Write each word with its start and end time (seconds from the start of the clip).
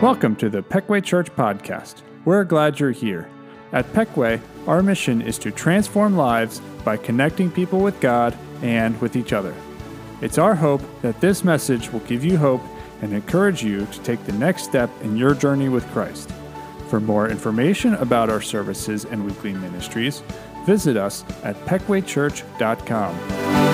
Welcome 0.00 0.36
to 0.36 0.48
the 0.48 0.62
Peckway 0.62 1.02
Church 1.02 1.34
Podcast. 1.34 2.02
We're 2.24 2.44
glad 2.44 2.78
you're 2.78 2.92
here. 2.92 3.28
At 3.72 3.92
Peckway, 3.92 4.40
our 4.68 4.80
mission 4.80 5.20
is 5.20 5.38
to 5.38 5.50
transform 5.50 6.16
lives 6.16 6.60
by 6.84 6.98
connecting 6.98 7.50
people 7.50 7.80
with 7.80 7.98
God 7.98 8.38
and 8.62 8.98
with 9.00 9.16
each 9.16 9.32
other. 9.32 9.52
It's 10.20 10.38
our 10.38 10.54
hope 10.54 10.82
that 11.02 11.20
this 11.20 11.42
message 11.42 11.92
will 11.92 11.98
give 12.00 12.24
you 12.24 12.36
hope 12.36 12.62
and 13.02 13.12
encourage 13.12 13.64
you 13.64 13.86
to 13.86 14.00
take 14.02 14.24
the 14.24 14.32
next 14.34 14.62
step 14.62 14.88
in 15.02 15.16
your 15.16 15.34
journey 15.34 15.68
with 15.68 15.84
Christ. 15.88 16.30
For 16.86 17.00
more 17.00 17.28
information 17.28 17.94
about 17.94 18.30
our 18.30 18.40
services 18.40 19.04
and 19.04 19.26
weekly 19.26 19.52
ministries, 19.52 20.22
visit 20.64 20.96
us 20.96 21.24
at 21.42 21.56
peckwaychurch.com. 21.66 23.67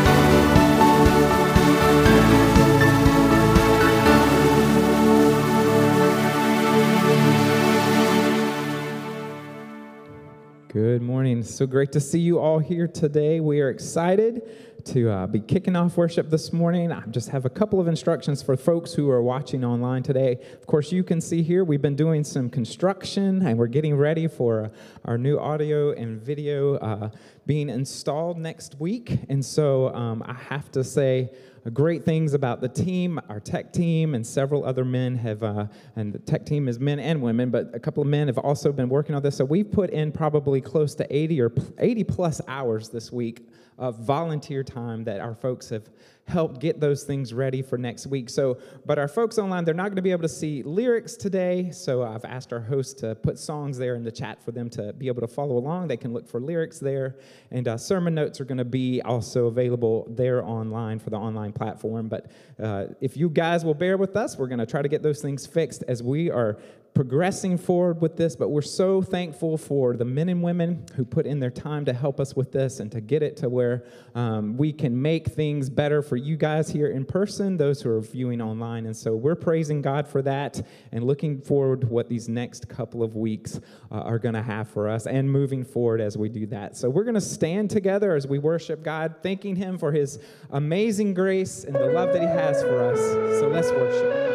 Good 10.75 11.03
morning. 11.03 11.45
So 11.45 11.69
great 11.69 11.93
to 11.93 12.01
see 12.01 12.19
you 12.19 12.41
all 12.41 12.59
here 12.59 12.89
today. 12.89 13.39
We 13.39 13.61
are 13.61 13.69
excited 13.69 14.43
to 14.87 15.09
uh, 15.09 15.27
be 15.29 15.39
kicking 15.39 15.77
off 15.77 15.97
worship 15.97 16.31
this 16.31 16.53
morning. 16.53 16.91
I 16.91 17.07
just 17.13 17.29
have 17.29 17.45
a 17.45 17.49
couple 17.49 17.79
of 17.81 17.87
instructions 17.87 18.43
for 18.43 18.57
folks 18.57 18.93
who 18.93 19.09
are 19.09 19.23
watching 19.23 19.64
online 19.64 20.03
today. 20.03 20.41
Of 20.55 20.67
course, 20.67 20.91
you 20.91 21.05
can 21.05 21.21
see 21.21 21.45
here 21.45 21.63
we've 21.63 21.81
been 21.81 21.95
doing 21.95 22.25
some 22.25 22.50
construction 22.50 23.47
and 23.47 23.57
we're 23.57 23.69
getting 23.69 23.95
ready 23.95 24.27
for 24.27 24.64
uh, 24.64 24.69
our 25.05 25.17
new 25.17 25.39
audio 25.39 25.93
and 25.93 26.21
video 26.21 26.75
uh, 26.79 27.11
being 27.47 27.69
installed 27.69 28.39
next 28.39 28.81
week. 28.81 29.21
And 29.29 29.45
so 29.45 29.95
um, 29.95 30.25
I 30.27 30.35
have 30.35 30.72
to 30.72 30.83
say, 30.83 31.31
great 31.71 32.05
things 32.05 32.34
about 32.34 32.61
the 32.61 32.69
team, 32.69 33.19
our 33.28 33.41
tech 33.41 33.72
team, 33.72 34.14
and 34.14 34.27
several 34.27 34.64
other 34.64 34.84
men 34.84 35.17
have, 35.17 35.42
uh, 35.42 35.67
and 35.97 36.12
the 36.12 36.19
tech 36.19 36.44
team 36.44 36.69
is 36.69 36.78
men 36.78 36.98
and 36.98 37.22
women, 37.22 37.50
but 37.50 37.75
a 37.75 37.80
couple 37.80 38.02
of 38.02 38.08
men 38.08 38.27
have 38.27 38.38
also 38.38 38.70
been 38.70 38.88
working 38.88 39.14
on 39.14 39.22
this. 39.22 39.36
So 39.36 39.44
we've 39.44 39.70
put 39.70 39.91
in 39.91 40.12
probably 40.12 40.61
close 40.61 40.94
to 40.97 41.06
80 41.16 41.41
or 41.41 41.53
80 41.78 42.05
plus 42.05 42.41
hours 42.48 42.91
this 42.91 43.11
week 43.11 43.48
of 43.78 43.98
volunteer 43.98 44.62
time 44.62 45.05
that 45.05 45.20
our 45.20 45.34
folks 45.34 45.70
have 45.70 45.88
helped 46.27 46.61
get 46.61 46.80
those 46.80 47.05
things 47.05 47.34
ready 47.34 47.61
for 47.61 47.77
next 47.77 48.06
week. 48.06 48.30
So, 48.30 48.58
but 48.86 48.98
our 48.98 49.08
folks 49.08 49.39
online, 49.39 49.64
they're 49.64 49.75
not 49.75 49.84
going 49.84 49.97
to 49.97 50.03
be 50.03 50.11
able 50.11 50.22
to 50.22 50.28
see 50.28 50.62
lyrics 50.62 51.16
today. 51.16 51.70
So 51.70 52.03
I've 52.03 52.25
asked 52.25 52.53
our 52.53 52.61
host 52.61 52.98
to 53.00 53.14
put 53.14 53.39
songs 53.39 53.77
there 53.77 53.94
in 53.94 54.05
the 54.05 54.12
chat 54.12 54.42
for 54.42 54.50
them 54.50 54.70
to 54.70 54.92
be 54.94 55.08
able 55.08 55.20
to 55.20 55.28
follow 55.28 55.56
along. 55.56 55.89
They 55.89 55.97
can 55.97 56.12
look 56.12 56.27
for 56.27 56.41
lyrics 56.41 56.78
there. 56.78 57.16
And 57.50 57.69
uh, 57.69 57.77
sermon 57.77 58.14
notes 58.14 58.41
are 58.41 58.44
going 58.44 58.58
to 58.58 58.64
be 58.64 59.03
also 59.03 59.47
available 59.47 60.06
there 60.11 60.42
online 60.44 60.98
for 60.98 61.11
the 61.11 61.19
online 61.19 61.53
platform. 61.53 62.08
But 62.08 62.31
uh, 62.62 62.86
if 63.00 63.16
you 63.16 63.28
guys 63.28 63.64
will 63.64 63.75
bear 63.75 63.97
with 63.97 64.16
us, 64.16 64.38
we're 64.38 64.48
going 64.48 64.59
to 64.61 64.66
try 64.66 64.83
to 64.83 64.88
get 64.88 65.03
those 65.03 65.20
things 65.20 65.47
fixed 65.47 65.84
as 65.88 66.03
we 66.03 66.31
are 66.31 66.59
progressing 66.95 67.59
forward 67.59 68.00
with 68.00 68.17
this, 68.17 68.37
but 68.37 68.50
we're 68.50 68.62
so 68.62 69.03
thankful 69.03 69.59
for 69.59 69.97
the 69.97 70.05
men 70.05 70.28
and 70.28 70.41
women 70.42 70.87
who 70.95 71.05
put 71.05 71.27
in 71.27 71.41
their 71.41 71.50
time 71.50 71.84
to 71.84 71.92
help 71.92 72.20
us 72.20 72.37
with 72.37 72.53
this 72.53 72.78
and 72.78 72.91
to 72.92 73.00
get 73.00 73.20
it 73.20 73.37
to 73.37 73.48
where 73.48 73.84
um, 74.14 74.56
we 74.56 74.73
can 74.73 75.00
make 75.00 75.27
things 75.27 75.69
better 75.69 76.03
for 76.03 76.17
you 76.17 76.37
guys 76.37 76.70
here 76.70 76.87
in 76.87 77.05
person, 77.05 77.56
those 77.56 77.83
who 77.83 77.91
are 77.91 78.00
viewing 78.00 78.41
online. 78.41 78.87
And 78.87 78.97
so 78.97 79.17
we're 79.17 79.34
praising 79.34 79.83
God 79.83 80.06
for 80.06 80.22
that 80.22 80.62
and 80.92 81.05
looking 81.05 81.41
forward 81.41 81.81
to 81.81 81.89
what 81.89 82.09
these 82.09 82.28
next 82.28 82.69
couple 82.69 83.03
of 83.03 83.17
weeks 83.17 83.59
uh, 83.91 83.97
are 83.97 84.20
going 84.20 84.34
to 84.34 84.42
have 84.42 84.69
for 84.69 84.89
us 84.89 85.09
and 85.09 85.28
moving 85.28 85.65
forward 85.65 86.00
as 86.00 86.17
we 86.17 86.28
do 86.28 86.47
that. 86.47 86.77
So 86.77 86.89
we're 86.89 87.05
going 87.05 87.15
to 87.15 87.20
stand 87.20 87.70
together 87.70 88.15
as 88.15 88.28
we 88.28 88.39
worship 88.39 88.84
God, 88.84 89.17
thanking 89.20 89.56
Him 89.56 89.78
for 89.78 89.91
His 89.91 90.20
amazing 90.50 91.15
grace 91.15 91.65
and 91.65 91.75
the 91.75 91.87
love 91.87 92.12
that 92.12 92.22
He 92.22 92.28
has 92.28 92.62
for 92.62 92.84
us. 92.84 93.00
So 93.41 93.48
let's 93.48 93.70
worship. 93.70 94.33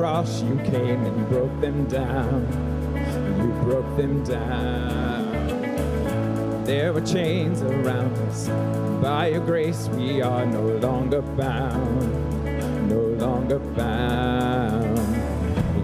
Cross 0.00 0.40
you 0.40 0.56
came 0.64 1.04
and 1.04 1.14
you 1.18 1.24
broke 1.26 1.60
them 1.60 1.84
down. 1.84 2.40
You 3.38 3.52
broke 3.64 3.96
them 3.98 4.24
down. 4.24 5.34
There 6.64 6.94
were 6.94 7.02
chains 7.02 7.60
around 7.60 8.16
us. 8.28 8.48
By 9.02 9.26
your 9.26 9.44
grace, 9.44 9.88
we 9.88 10.22
are 10.22 10.46
no 10.46 10.62
longer 10.62 11.20
bound. 11.20 12.88
No 12.88 13.02
longer 13.26 13.58
bound. 13.58 14.98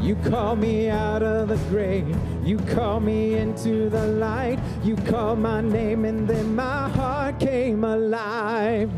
You 0.03 0.17
call 0.31 0.57
me 0.57 0.89
out 0.89 1.23
of 1.23 1.49
the 1.49 1.59
grave. 1.69 2.17
You 2.43 2.57
call 2.75 3.01
me 3.01 3.35
into 3.35 3.91
the 3.91 4.07
light. 4.07 4.59
You 4.83 4.97
call 4.97 5.37
my 5.37 5.61
name, 5.61 6.07
and 6.07 6.27
then 6.27 6.57
my 6.57 6.89
heart 6.89 7.39
came 7.39 7.85
alive. 7.85 8.91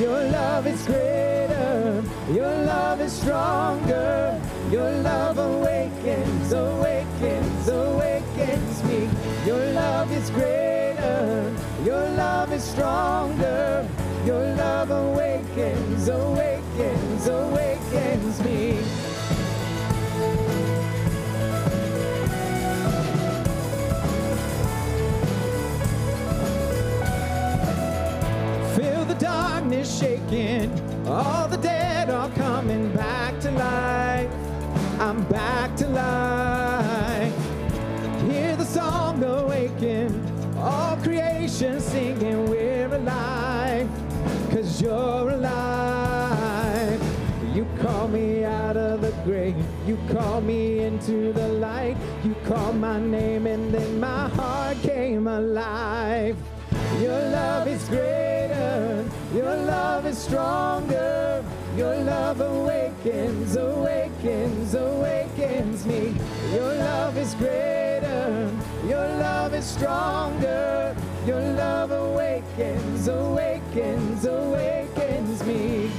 Your 0.00 0.24
love 0.24 0.66
is 0.66 0.82
greater. 0.86 2.02
Your 2.32 2.48
love 2.64 3.02
is 3.02 3.12
stronger. 3.12 4.40
Your 4.74 4.90
love 4.90 5.38
awakens, 5.38 6.52
awakens, 6.52 7.68
awakens 7.68 8.82
me. 8.82 9.08
Your 9.46 9.64
love 9.70 10.10
is 10.10 10.30
greater. 10.30 11.54
Your 11.84 12.08
love 12.16 12.52
is 12.52 12.64
stronger. 12.64 13.88
Your 14.26 14.44
love 14.56 14.90
awakens, 14.90 16.08
awakens, 16.08 17.28
awakens 17.28 18.40
me. 18.40 18.82
Feel 28.74 29.04
the 29.04 29.16
darkness 29.20 30.00
shaking. 30.00 30.68
All 31.06 31.46
the 31.46 31.58
dead 31.58 32.10
are 32.10 32.30
coming 32.30 32.92
back 32.92 33.38
to 33.38 33.52
life. 33.52 34.13
Back 35.30 35.74
to 35.76 35.88
life. 35.88 37.34
Hear 38.30 38.56
the 38.56 38.64
song 38.64 39.22
awaken, 39.24 40.08
all 40.58 40.96
creation 40.98 41.80
singing, 41.80 42.48
we're 42.50 42.94
alive, 42.94 43.88
cause 44.50 44.82
you're 44.82 45.30
alive. 45.30 47.00
You 47.54 47.66
call 47.80 48.08
me 48.08 48.44
out 48.44 48.76
of 48.76 49.00
the 49.00 49.12
grave, 49.24 49.56
you 49.86 49.98
call 50.12 50.40
me 50.40 50.80
into 50.80 51.32
the 51.32 51.48
light, 51.48 51.96
you 52.22 52.34
called 52.44 52.76
my 52.76 53.00
name 53.00 53.46
and 53.46 53.72
then 53.72 54.00
my 54.00 54.28
heart 54.30 54.76
came 54.82 55.26
alive. 55.26 56.36
Your 57.00 57.18
love 57.30 57.66
is 57.66 57.88
greater, 57.88 59.04
your 59.34 59.56
love 59.56 60.04
is 60.06 60.18
stronger. 60.18 61.44
Your 61.76 61.96
love 61.96 62.40
awakens, 62.40 63.56
awakens, 63.56 64.74
awakens 64.76 65.84
me. 65.84 66.14
Your 66.52 66.72
love 66.74 67.18
is 67.18 67.34
greater. 67.34 68.48
Your 68.86 69.08
love 69.18 69.54
is 69.54 69.64
stronger. 69.64 70.94
Your 71.26 71.40
love 71.40 71.90
awakens, 71.90 73.08
awakens, 73.08 74.24
awakens 74.24 75.44
me. 75.44 75.90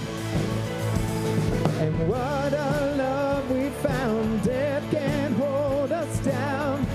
And 1.81 2.07
what 2.07 2.53
a 2.53 2.95
love 2.95 3.51
we 3.51 3.69
found. 3.83 4.43
Death 4.43 4.89
can't 4.91 5.35
hold 5.35 5.91
us 5.91 6.19
down. 6.19 6.87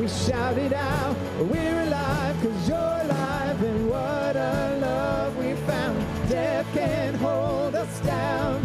We 0.00 0.08
shout 0.08 0.58
it 0.58 0.72
out. 0.72 1.16
We're 1.38 1.82
alive 1.82 2.40
because 2.40 2.68
you're 2.68 2.78
alive. 2.78 3.62
And 3.62 3.88
what 3.88 4.34
a 4.34 4.78
love 4.80 5.36
we 5.36 5.54
found. 5.54 6.28
Death 6.28 6.66
can't 6.74 7.16
down. 8.04 8.64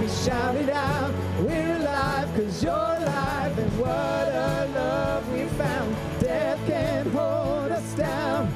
We 0.00 0.08
shout 0.08 0.56
it 0.56 0.70
out, 0.70 1.12
we're 1.40 1.76
alive 1.76 2.34
because 2.34 2.62
you're 2.62 2.72
alive. 2.72 3.58
And 3.58 3.78
what 3.78 3.88
a 3.90 4.70
love 4.74 5.32
we 5.32 5.46
found. 5.60 5.96
Death 6.20 6.58
can't 6.66 7.08
hold 7.08 7.72
us 7.72 7.94
down. 7.94 8.52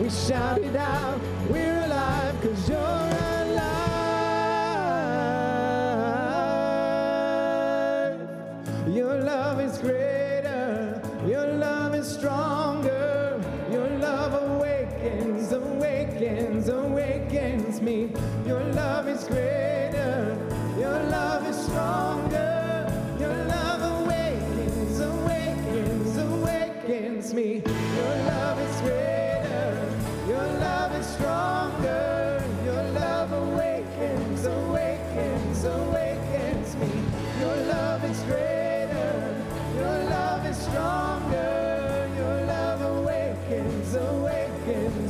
We 0.00 0.10
shout 0.10 0.58
it 0.58 0.76
out, 0.76 1.20
we're 1.48 1.79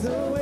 always. 0.07 0.40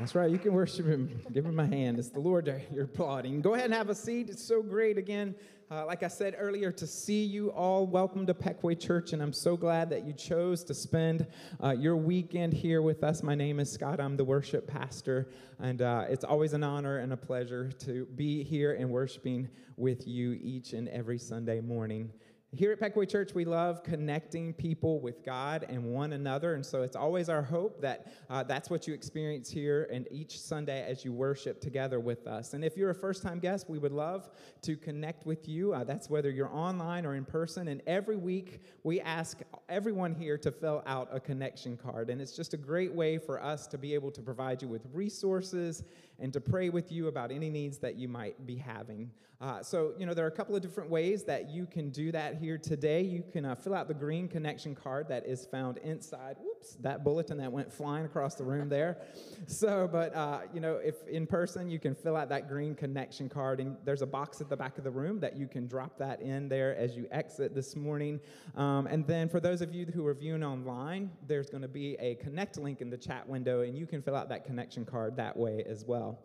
That's 0.00 0.14
right. 0.14 0.30
You 0.30 0.38
can 0.38 0.54
worship 0.54 0.86
him. 0.86 1.10
Give 1.30 1.44
him 1.44 1.60
a 1.60 1.66
hand. 1.66 1.98
It's 1.98 2.08
the 2.08 2.20
Lord 2.20 2.50
you're 2.72 2.84
applauding. 2.84 3.42
Go 3.42 3.52
ahead 3.52 3.66
and 3.66 3.74
have 3.74 3.90
a 3.90 3.94
seat. 3.94 4.30
It's 4.30 4.42
so 4.42 4.62
great 4.62 4.96
again, 4.96 5.34
uh, 5.70 5.84
like 5.84 6.02
I 6.02 6.08
said 6.08 6.36
earlier, 6.38 6.72
to 6.72 6.86
see 6.86 7.22
you 7.22 7.50
all. 7.50 7.86
Welcome 7.86 8.24
to 8.24 8.32
Peckway 8.32 8.80
Church, 8.80 9.12
and 9.12 9.22
I'm 9.22 9.34
so 9.34 9.58
glad 9.58 9.90
that 9.90 10.06
you 10.06 10.14
chose 10.14 10.64
to 10.64 10.72
spend 10.72 11.26
uh, 11.62 11.72
your 11.72 11.96
weekend 11.96 12.54
here 12.54 12.80
with 12.80 13.04
us. 13.04 13.22
My 13.22 13.34
name 13.34 13.60
is 13.60 13.70
Scott. 13.70 14.00
I'm 14.00 14.16
the 14.16 14.24
worship 14.24 14.66
pastor, 14.66 15.28
and 15.58 15.82
uh, 15.82 16.06
it's 16.08 16.24
always 16.24 16.54
an 16.54 16.64
honor 16.64 16.96
and 16.96 17.12
a 17.12 17.16
pleasure 17.18 17.70
to 17.80 18.06
be 18.16 18.42
here 18.42 18.72
and 18.72 18.88
worshiping 18.88 19.50
with 19.76 20.08
you 20.08 20.32
each 20.42 20.72
and 20.72 20.88
every 20.88 21.18
Sunday 21.18 21.60
morning. 21.60 22.10
Here 22.52 22.72
at 22.72 22.80
Peckway 22.80 23.08
Church, 23.08 23.32
we 23.32 23.44
love 23.44 23.84
connecting 23.84 24.52
people 24.52 24.98
with 24.98 25.24
God 25.24 25.64
and 25.68 25.84
one 25.84 26.14
another. 26.14 26.54
And 26.54 26.66
so 26.66 26.82
it's 26.82 26.96
always 26.96 27.28
our 27.28 27.42
hope 27.42 27.80
that 27.80 28.12
uh, 28.28 28.42
that's 28.42 28.68
what 28.68 28.88
you 28.88 28.92
experience 28.92 29.48
here 29.48 29.88
and 29.92 30.08
each 30.10 30.40
Sunday 30.40 30.84
as 30.84 31.04
you 31.04 31.12
worship 31.12 31.60
together 31.60 32.00
with 32.00 32.26
us. 32.26 32.52
And 32.52 32.64
if 32.64 32.76
you're 32.76 32.90
a 32.90 32.94
first 32.94 33.22
time 33.22 33.38
guest, 33.38 33.70
we 33.70 33.78
would 33.78 33.92
love 33.92 34.30
to 34.62 34.74
connect 34.74 35.26
with 35.26 35.48
you. 35.48 35.72
Uh, 35.72 35.84
that's 35.84 36.10
whether 36.10 36.28
you're 36.28 36.52
online 36.52 37.06
or 37.06 37.14
in 37.14 37.24
person. 37.24 37.68
And 37.68 37.82
every 37.86 38.16
week, 38.16 38.62
we 38.82 39.00
ask 39.00 39.38
everyone 39.68 40.12
here 40.12 40.36
to 40.38 40.50
fill 40.50 40.82
out 40.86 41.08
a 41.12 41.20
connection 41.20 41.76
card. 41.76 42.10
And 42.10 42.20
it's 42.20 42.34
just 42.34 42.52
a 42.52 42.56
great 42.56 42.92
way 42.92 43.16
for 43.16 43.40
us 43.40 43.68
to 43.68 43.78
be 43.78 43.94
able 43.94 44.10
to 44.10 44.22
provide 44.22 44.60
you 44.60 44.66
with 44.66 44.82
resources 44.92 45.84
and 46.18 46.32
to 46.32 46.40
pray 46.40 46.68
with 46.68 46.90
you 46.90 47.06
about 47.06 47.30
any 47.30 47.48
needs 47.48 47.78
that 47.78 47.94
you 47.94 48.08
might 48.08 48.44
be 48.44 48.56
having. 48.56 49.12
Uh, 49.40 49.62
so, 49.62 49.94
you 49.98 50.04
know, 50.04 50.12
there 50.12 50.26
are 50.26 50.28
a 50.28 50.32
couple 50.32 50.54
of 50.54 50.60
different 50.60 50.90
ways 50.90 51.24
that 51.24 51.48
you 51.48 51.64
can 51.64 51.88
do 51.88 52.12
that 52.12 52.36
here 52.36 52.58
today, 52.58 53.00
you 53.00 53.24
can 53.32 53.46
uh, 53.46 53.54
fill 53.54 53.74
out 53.74 53.88
the 53.88 53.94
green 53.94 54.28
connection 54.28 54.74
card 54.74 55.08
that 55.08 55.24
is 55.24 55.46
found 55.46 55.78
inside. 55.78 56.36
Whoops, 56.38 56.74
that 56.80 57.02
bulletin 57.04 57.38
that 57.38 57.50
went 57.50 57.72
flying 57.72 58.04
across 58.04 58.34
the 58.34 58.44
room 58.44 58.68
there. 58.68 58.98
So, 59.46 59.88
but 59.90 60.14
uh, 60.14 60.42
you 60.54 60.60
know, 60.60 60.76
if 60.76 61.06
in 61.08 61.26
person, 61.26 61.70
you 61.70 61.80
can 61.80 61.94
fill 61.94 62.14
out 62.14 62.28
that 62.28 62.48
green 62.48 62.74
connection 62.74 63.28
card, 63.28 63.58
and 63.58 63.76
there's 63.84 64.02
a 64.02 64.06
box 64.06 64.40
at 64.40 64.48
the 64.48 64.56
back 64.56 64.78
of 64.78 64.84
the 64.84 64.90
room 64.90 65.18
that 65.20 65.36
you 65.36 65.48
can 65.48 65.66
drop 65.66 65.98
that 65.98 66.20
in 66.20 66.48
there 66.48 66.76
as 66.76 66.94
you 66.94 67.08
exit 67.10 67.54
this 67.54 67.74
morning. 67.74 68.20
Um, 68.54 68.86
and 68.86 69.04
then 69.06 69.28
for 69.28 69.40
those 69.40 69.60
of 69.60 69.74
you 69.74 69.86
who 69.86 70.06
are 70.06 70.14
viewing 70.14 70.44
online, 70.44 71.10
there's 71.26 71.50
going 71.50 71.62
to 71.62 71.68
be 71.68 71.96
a 71.98 72.14
connect 72.16 72.58
link 72.58 72.80
in 72.80 72.90
the 72.90 72.98
chat 72.98 73.28
window, 73.28 73.62
and 73.62 73.76
you 73.76 73.86
can 73.86 74.02
fill 74.02 74.14
out 74.14 74.28
that 74.28 74.44
connection 74.44 74.84
card 74.84 75.16
that 75.16 75.36
way 75.36 75.64
as 75.66 75.84
well. 75.84 76.20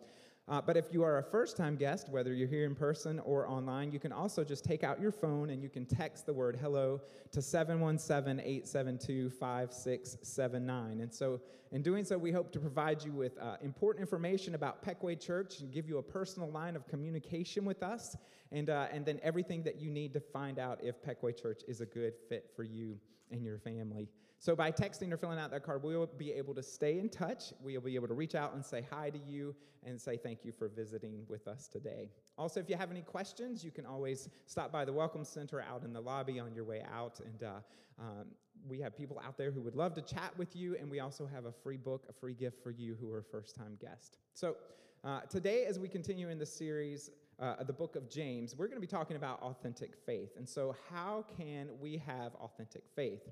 Uh, 0.48 0.60
but 0.60 0.76
if 0.76 0.92
you 0.92 1.02
are 1.02 1.18
a 1.18 1.22
first 1.22 1.56
time 1.56 1.74
guest, 1.74 2.08
whether 2.08 2.32
you're 2.32 2.46
here 2.46 2.66
in 2.66 2.74
person 2.74 3.18
or 3.20 3.48
online, 3.48 3.90
you 3.90 3.98
can 3.98 4.12
also 4.12 4.44
just 4.44 4.64
take 4.64 4.84
out 4.84 5.00
your 5.00 5.10
phone 5.10 5.50
and 5.50 5.60
you 5.60 5.68
can 5.68 5.84
text 5.84 6.24
the 6.24 6.32
word 6.32 6.56
hello 6.60 7.00
to 7.32 7.42
717 7.42 8.38
872 8.38 9.30
5679. 9.30 11.00
And 11.00 11.12
so, 11.12 11.40
in 11.72 11.82
doing 11.82 12.04
so, 12.04 12.16
we 12.16 12.30
hope 12.30 12.52
to 12.52 12.60
provide 12.60 13.02
you 13.02 13.10
with 13.10 13.36
uh, 13.38 13.56
important 13.60 14.00
information 14.00 14.54
about 14.54 14.84
Peckway 14.84 15.16
Church 15.16 15.58
and 15.58 15.72
give 15.72 15.88
you 15.88 15.98
a 15.98 16.02
personal 16.02 16.48
line 16.48 16.76
of 16.76 16.86
communication 16.86 17.64
with 17.64 17.82
us, 17.82 18.16
and, 18.52 18.70
uh, 18.70 18.86
and 18.92 19.04
then 19.04 19.18
everything 19.24 19.64
that 19.64 19.80
you 19.80 19.90
need 19.90 20.12
to 20.12 20.20
find 20.20 20.60
out 20.60 20.78
if 20.80 21.02
Peckway 21.02 21.32
Church 21.32 21.62
is 21.66 21.80
a 21.80 21.86
good 21.86 22.14
fit 22.28 22.52
for 22.54 22.62
you 22.62 23.00
and 23.32 23.44
your 23.44 23.58
family. 23.58 24.08
So, 24.46 24.54
by 24.54 24.70
texting 24.70 25.12
or 25.12 25.16
filling 25.16 25.40
out 25.40 25.50
that 25.50 25.64
card, 25.64 25.82
we 25.82 25.96
will 25.96 26.06
be 26.06 26.30
able 26.30 26.54
to 26.54 26.62
stay 26.62 27.00
in 27.00 27.08
touch. 27.08 27.52
We 27.60 27.76
will 27.76 27.82
be 27.82 27.96
able 27.96 28.06
to 28.06 28.14
reach 28.14 28.36
out 28.36 28.54
and 28.54 28.64
say 28.64 28.86
hi 28.88 29.10
to 29.10 29.18
you 29.18 29.56
and 29.84 30.00
say 30.00 30.16
thank 30.16 30.44
you 30.44 30.52
for 30.52 30.68
visiting 30.68 31.24
with 31.26 31.48
us 31.48 31.66
today. 31.66 32.10
Also, 32.38 32.60
if 32.60 32.70
you 32.70 32.76
have 32.76 32.92
any 32.92 33.02
questions, 33.02 33.64
you 33.64 33.72
can 33.72 33.84
always 33.84 34.28
stop 34.46 34.70
by 34.70 34.84
the 34.84 34.92
Welcome 34.92 35.24
Center 35.24 35.60
out 35.60 35.82
in 35.82 35.92
the 35.92 36.00
lobby 36.00 36.38
on 36.38 36.54
your 36.54 36.62
way 36.62 36.84
out. 36.94 37.18
And 37.18 37.42
uh, 37.42 37.54
um, 37.98 38.26
we 38.68 38.78
have 38.78 38.96
people 38.96 39.20
out 39.26 39.36
there 39.36 39.50
who 39.50 39.60
would 39.62 39.74
love 39.74 39.94
to 39.94 40.00
chat 40.00 40.30
with 40.38 40.54
you. 40.54 40.76
And 40.76 40.88
we 40.88 41.00
also 41.00 41.26
have 41.26 41.46
a 41.46 41.52
free 41.52 41.76
book, 41.76 42.04
a 42.08 42.12
free 42.12 42.34
gift 42.34 42.62
for 42.62 42.70
you 42.70 42.96
who 43.00 43.10
are 43.10 43.18
a 43.18 43.24
first 43.24 43.56
time 43.56 43.76
guest. 43.80 44.18
So, 44.32 44.54
uh, 45.02 45.22
today, 45.22 45.64
as 45.64 45.80
we 45.80 45.88
continue 45.88 46.28
in 46.28 46.38
the 46.38 46.46
series, 46.46 47.10
uh, 47.40 47.64
the 47.64 47.72
book 47.72 47.96
of 47.96 48.08
James, 48.08 48.54
we're 48.54 48.68
going 48.68 48.80
to 48.80 48.80
be 48.80 48.86
talking 48.86 49.16
about 49.16 49.42
authentic 49.42 49.96
faith. 49.96 50.36
And 50.36 50.48
so, 50.48 50.76
how 50.88 51.24
can 51.36 51.70
we 51.80 52.00
have 52.06 52.36
authentic 52.36 52.84
faith? 52.94 53.28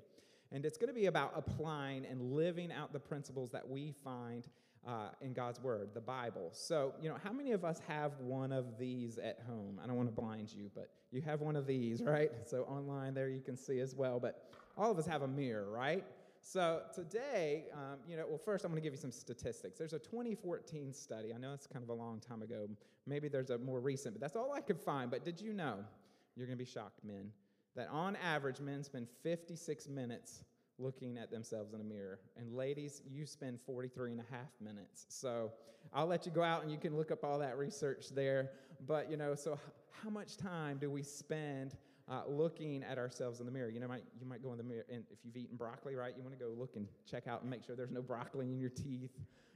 And 0.55 0.65
it's 0.65 0.77
going 0.77 0.87
to 0.87 0.93
be 0.93 1.07
about 1.07 1.33
applying 1.35 2.05
and 2.05 2.31
living 2.31 2.71
out 2.71 2.93
the 2.93 2.99
principles 2.99 3.51
that 3.51 3.69
we 3.69 3.91
find 4.05 4.47
uh, 4.87 5.09
in 5.19 5.33
God's 5.33 5.59
Word, 5.59 5.89
the 5.93 5.99
Bible. 5.99 6.47
So, 6.53 6.93
you 7.01 7.09
know, 7.09 7.17
how 7.21 7.33
many 7.33 7.51
of 7.51 7.65
us 7.65 7.81
have 7.89 8.13
one 8.21 8.53
of 8.53 8.79
these 8.79 9.17
at 9.17 9.41
home? 9.45 9.81
I 9.83 9.85
don't 9.85 9.97
want 9.97 10.07
to 10.07 10.15
blind 10.15 10.53
you, 10.53 10.71
but 10.73 10.91
you 11.11 11.21
have 11.23 11.41
one 11.41 11.57
of 11.57 11.67
these, 11.67 12.01
right? 12.01 12.31
So, 12.45 12.61
online 12.63 13.13
there 13.13 13.27
you 13.27 13.41
can 13.41 13.57
see 13.57 13.81
as 13.81 13.95
well. 13.95 14.17
But 14.17 14.49
all 14.77 14.89
of 14.89 14.97
us 14.97 15.05
have 15.05 15.23
a 15.23 15.27
mirror, 15.27 15.69
right? 15.69 16.05
So, 16.39 16.83
today, 16.93 17.65
um, 17.73 17.99
you 18.07 18.15
know, 18.15 18.23
well, 18.25 18.37
first 18.37 18.63
I'm 18.63 18.71
going 18.71 18.81
to 18.81 18.85
give 18.85 18.93
you 18.93 19.01
some 19.01 19.11
statistics. 19.11 19.77
There's 19.77 19.91
a 19.91 19.99
2014 19.99 20.93
study. 20.93 21.33
I 21.33 21.37
know 21.37 21.51
it's 21.51 21.67
kind 21.67 21.83
of 21.83 21.89
a 21.89 21.93
long 21.93 22.21
time 22.21 22.41
ago. 22.41 22.69
Maybe 23.05 23.27
there's 23.27 23.49
a 23.49 23.57
more 23.57 23.81
recent, 23.81 24.15
but 24.15 24.21
that's 24.21 24.37
all 24.37 24.53
I 24.53 24.61
could 24.61 24.79
find. 24.79 25.11
But 25.11 25.25
did 25.25 25.41
you 25.41 25.51
know? 25.51 25.79
You're 26.37 26.47
going 26.47 26.57
to 26.57 26.63
be 26.63 26.69
shocked, 26.69 27.03
men 27.03 27.31
that 27.75 27.89
on 27.89 28.15
average, 28.17 28.59
men 28.59 28.83
spend 28.83 29.07
56 29.23 29.87
minutes 29.87 30.43
looking 30.77 31.17
at 31.17 31.31
themselves 31.31 31.73
in 31.73 31.81
a 31.81 31.83
mirror. 31.83 32.19
And 32.37 32.53
ladies, 32.53 33.01
you 33.09 33.25
spend 33.25 33.59
43 33.65 34.13
and 34.13 34.21
a 34.21 34.25
half 34.31 34.49
minutes. 34.61 35.05
So 35.09 35.51
I'll 35.93 36.07
let 36.07 36.25
you 36.25 36.31
go 36.31 36.43
out 36.43 36.63
and 36.63 36.71
you 36.71 36.77
can 36.77 36.95
look 36.95 37.11
up 37.11 37.23
all 37.23 37.39
that 37.39 37.57
research 37.57 38.09
there. 38.09 38.51
But, 38.85 39.09
you 39.09 39.17
know, 39.17 39.35
so 39.35 39.57
how 40.01 40.09
much 40.09 40.37
time 40.37 40.77
do 40.79 40.89
we 40.89 41.03
spend 41.03 41.75
uh, 42.09 42.23
looking 42.27 42.83
at 42.83 42.97
ourselves 42.97 43.39
in 43.39 43.45
the 43.45 43.51
mirror? 43.51 43.69
You 43.69 43.79
know, 43.79 43.87
might, 43.87 44.03
you 44.19 44.25
might 44.25 44.43
go 44.43 44.51
in 44.51 44.57
the 44.57 44.63
mirror, 44.63 44.85
and 44.91 45.03
if 45.11 45.19
you've 45.23 45.37
eaten 45.37 45.55
broccoli, 45.55 45.95
right, 45.95 46.13
you 46.15 46.23
want 46.23 46.37
to 46.37 46.43
go 46.43 46.51
look 46.51 46.75
and 46.75 46.87
check 47.09 47.27
out 47.27 47.41
and 47.41 47.49
make 47.49 47.63
sure 47.63 47.75
there's 47.75 47.91
no 47.91 48.01
broccoli 48.01 48.51
in 48.51 48.59
your 48.59 48.69
teeth, 48.69 49.11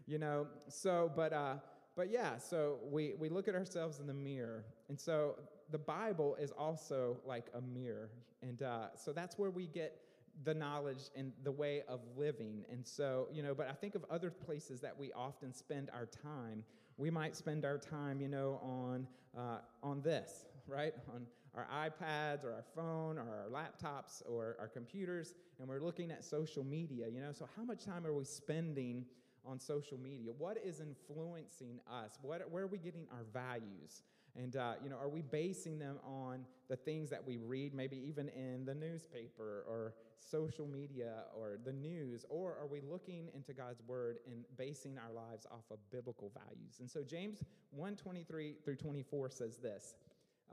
you 0.06 0.18
know. 0.18 0.48
So, 0.70 1.12
but, 1.16 1.34
uh, 1.34 1.56
but 2.00 2.10
yeah, 2.10 2.38
so 2.38 2.78
we, 2.90 3.14
we 3.20 3.28
look 3.28 3.50
at 3.50 3.56
ourselves 3.56 4.00
in 4.00 4.08
the 4.08 4.14
mirror. 4.14 4.64
And 4.88 4.98
so 4.98 5.36
the 5.70 5.78
Bible 5.78 6.38
is 6.40 6.54
also 6.58 7.18
like 7.26 7.48
a 7.54 7.60
mirror. 7.60 8.10
And 8.42 8.64
uh, 8.64 8.96
so 8.96 9.12
that's 9.12 9.38
where 9.38 9.50
we 9.50 9.68
get 9.68 10.00
the 10.46 10.54
knowledge 10.54 11.10
and 11.14 11.34
the 11.44 11.52
way 11.52 11.84
of 11.90 12.00
living. 12.16 12.64
And 12.72 12.88
so, 12.88 13.28
you 13.34 13.44
know, 13.44 13.54
but 13.54 13.68
I 13.70 13.74
think 13.74 13.96
of 13.96 14.06
other 14.10 14.32
places 14.32 14.80
that 14.80 14.98
we 14.98 15.12
often 15.12 15.54
spend 15.54 15.90
our 15.94 16.06
time. 16.06 16.64
We 16.96 17.12
might 17.12 17.36
spend 17.36 17.66
our 17.66 17.78
time, 17.78 18.22
you 18.22 18.30
know, 18.30 18.62
on, 18.64 19.06
uh, 19.38 19.58
on 19.84 20.02
this, 20.02 20.46
right? 20.68 20.94
On 21.14 21.26
our 21.54 21.68
iPads 21.68 22.46
or 22.46 22.54
our 22.54 22.64
phone 22.76 23.18
or 23.18 23.28
our 23.28 23.50
laptops 23.52 24.22
or 24.26 24.56
our 24.58 24.70
computers, 24.70 25.34
and 25.60 25.68
we're 25.68 25.82
looking 25.82 26.12
at 26.12 26.24
social 26.24 26.64
media, 26.64 27.10
you 27.10 27.20
know. 27.20 27.34
So, 27.34 27.50
how 27.58 27.64
much 27.64 27.84
time 27.84 28.06
are 28.06 28.14
we 28.14 28.24
spending? 28.24 29.04
On 29.50 29.60
social 29.60 29.98
media? 29.98 30.32
What 30.38 30.58
is 30.64 30.80
influencing 30.80 31.80
us? 31.90 32.18
What, 32.22 32.42
where 32.52 32.64
are 32.64 32.68
we 32.68 32.78
getting 32.78 33.08
our 33.12 33.26
values? 33.34 34.04
And, 34.36 34.56
uh, 34.56 34.74
you 34.84 34.90
know, 34.90 34.98
are 34.98 35.10
we 35.10 35.22
basing 35.22 35.80
them 35.80 35.98
on 36.06 36.46
the 36.70 36.76
things 36.76 37.10
that 37.10 37.26
we 37.26 37.38
read, 37.38 37.74
maybe 37.74 37.98
even 37.98 38.30
in 38.30 38.64
the 38.64 38.76
newspaper 38.76 39.66
or 39.68 39.96
social 40.20 40.68
media 40.68 41.24
or 41.36 41.58
the 41.66 41.74
news? 41.74 42.26
Or 42.30 42.56
are 42.62 42.68
we 42.68 42.82
looking 42.82 43.30
into 43.34 43.54
God's 43.54 43.82
word 43.88 44.20
and 44.28 44.46
basing 44.56 44.98
our 44.98 45.12
lives 45.12 45.48
off 45.52 45.66
of 45.72 45.80
biblical 45.92 46.32
values? 46.34 46.76
And 46.80 46.90
so 46.90 47.04
James 47.04 47.44
1 47.72 47.96
23 47.96 48.56
through 48.64 48.76
24 48.76 49.30
says 49.32 49.58
this 49.58 49.96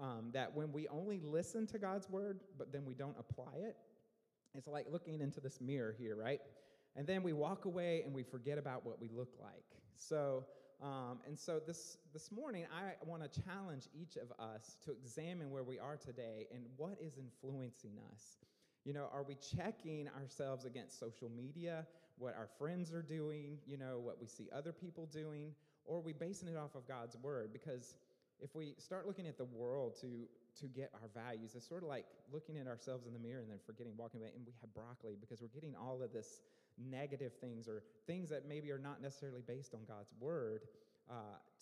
um, 0.00 0.31
that 0.33 0.55
when 0.55 0.73
we 0.73 0.88
only 0.88 1.21
listen 1.23 1.67
to 1.69 1.79
God's 1.79 2.09
word, 2.09 2.41
but 2.59 2.73
then 2.73 2.85
we 2.85 2.95
don't 2.95 3.17
apply 3.19 3.53
it, 3.57 3.76
it's 4.55 4.67
like 4.67 4.87
looking 4.91 5.21
into 5.21 5.41
this 5.41 5.61
mirror 5.61 5.95
here, 5.99 6.17
right? 6.17 6.41
And 6.97 7.07
then 7.07 7.23
we 7.23 7.33
walk 7.33 7.67
away 7.67 8.03
and 8.05 8.15
we 8.15 8.23
forget 8.23 8.59
about 8.59 8.85
what 8.85 9.00
we 9.00 9.09
look 9.15 9.35
like. 9.41 9.65
So, 9.95 10.45
um, 10.83 11.19
and 11.26 11.38
so 11.38 11.61
this 11.67 11.99
this 12.12 12.31
morning, 12.33 12.67
I 12.75 12.93
want 13.05 13.23
to 13.23 13.43
challenge 13.43 13.88
each 13.95 14.17
of 14.17 14.33
us 14.43 14.76
to 14.85 14.93
examine 14.93 15.50
where 15.50 15.62
we 15.62 15.79
are 15.79 15.97
today 15.97 16.47
and 16.53 16.65
what 16.76 16.99
is 17.00 17.19
influencing 17.19 17.99
us. 18.12 18.38
You 18.85 18.93
know, 18.93 19.09
are 19.12 19.23
we 19.23 19.37
checking 19.57 20.09
ourselves 20.21 20.65
against 20.65 20.99
social 21.00 21.29
media, 21.29 21.87
what 22.19 22.35
our 22.35 22.49
friends 22.59 22.93
are 22.93 23.03
doing, 23.03 23.59
you 23.67 23.76
know, 23.76 23.99
what 24.03 24.21
we 24.21 24.26
see 24.26 24.49
other 24.55 24.73
people 24.73 25.07
doing, 25.07 25.53
or 25.85 25.99
are 25.99 26.03
we 26.03 26.12
basing 26.12 26.49
it 26.49 26.57
off 26.57 26.75
of 26.75 26.87
God's 26.87 27.17
word? 27.17 27.53
Because 27.53 27.97
if 28.41 28.55
we 28.55 28.75
start 28.79 29.07
looking 29.07 29.26
at 29.26 29.38
the 29.38 29.45
world 29.45 29.97
to 30.00 30.26
to 30.61 30.67
get 30.67 30.91
our 30.95 31.09
values, 31.15 31.55
it's 31.55 31.69
sort 31.69 31.83
of 31.83 31.88
like 31.88 32.07
looking 32.33 32.57
at 32.57 32.67
ourselves 32.67 33.07
in 33.07 33.12
the 33.12 33.19
mirror 33.19 33.41
and 33.41 33.50
then 33.50 33.59
forgetting 33.67 33.93
walking 33.97 34.21
away, 34.21 34.31
and 34.35 34.47
we 34.47 34.53
have 34.61 34.73
broccoli 34.73 35.17
because 35.21 35.43
we're 35.43 35.53
getting 35.53 35.75
all 35.75 36.03
of 36.03 36.12
this 36.12 36.41
negative 36.78 37.33
things 37.40 37.68
or 37.68 37.83
things 38.06 38.28
that 38.30 38.47
maybe 38.49 38.71
are 38.71 38.78
not 38.78 39.00
necessarily 39.00 39.42
based 39.47 39.75
on 39.75 39.80
God's 39.87 40.12
word 40.21 40.62
uh, 41.11 41.14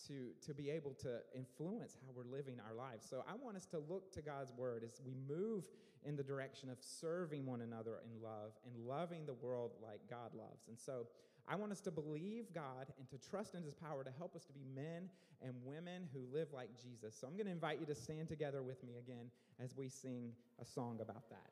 to, 0.07 0.29
to 0.45 0.53
be 0.53 0.69
able 0.69 0.93
to 0.93 1.19
influence 1.35 1.97
how 2.01 2.11
we're 2.15 2.29
living 2.35 2.55
our 2.67 2.73
lives. 2.73 3.05
So 3.07 3.23
I 3.29 3.35
want 3.35 3.57
us 3.57 3.65
to 3.67 3.79
look 3.79 4.11
to 4.13 4.21
God's 4.21 4.51
word 4.57 4.83
as 4.83 5.01
we 5.05 5.13
move 5.27 5.65
in 6.03 6.15
the 6.15 6.23
direction 6.23 6.69
of 6.69 6.77
serving 6.79 7.45
one 7.45 7.61
another 7.61 7.99
in 8.03 8.21
love 8.23 8.51
and 8.65 8.87
loving 8.87 9.25
the 9.25 9.33
world 9.33 9.71
like 9.81 9.99
God 10.09 10.33
loves. 10.33 10.67
And 10.67 10.79
so 10.79 11.07
I 11.47 11.55
want 11.55 11.71
us 11.71 11.81
to 11.81 11.91
believe 11.91 12.53
God 12.53 12.87
and 12.97 13.07
to 13.09 13.29
trust 13.29 13.55
in 13.55 13.63
his 13.63 13.75
power 13.75 14.03
to 14.03 14.11
help 14.17 14.35
us 14.35 14.45
to 14.45 14.53
be 14.53 14.65
men 14.73 15.09
and 15.43 15.53
women 15.63 16.07
who 16.13 16.21
live 16.33 16.47
like 16.53 16.69
Jesus. 16.81 17.15
So 17.19 17.27
I'm 17.27 17.33
going 17.33 17.45
to 17.45 17.51
invite 17.51 17.79
you 17.79 17.85
to 17.87 17.95
stand 17.95 18.27
together 18.27 18.63
with 18.63 18.83
me 18.83 18.93
again 18.97 19.29
as 19.63 19.75
we 19.75 19.89
sing 19.89 20.31
a 20.59 20.65
song 20.65 20.99
about 21.01 21.29
that. 21.29 21.51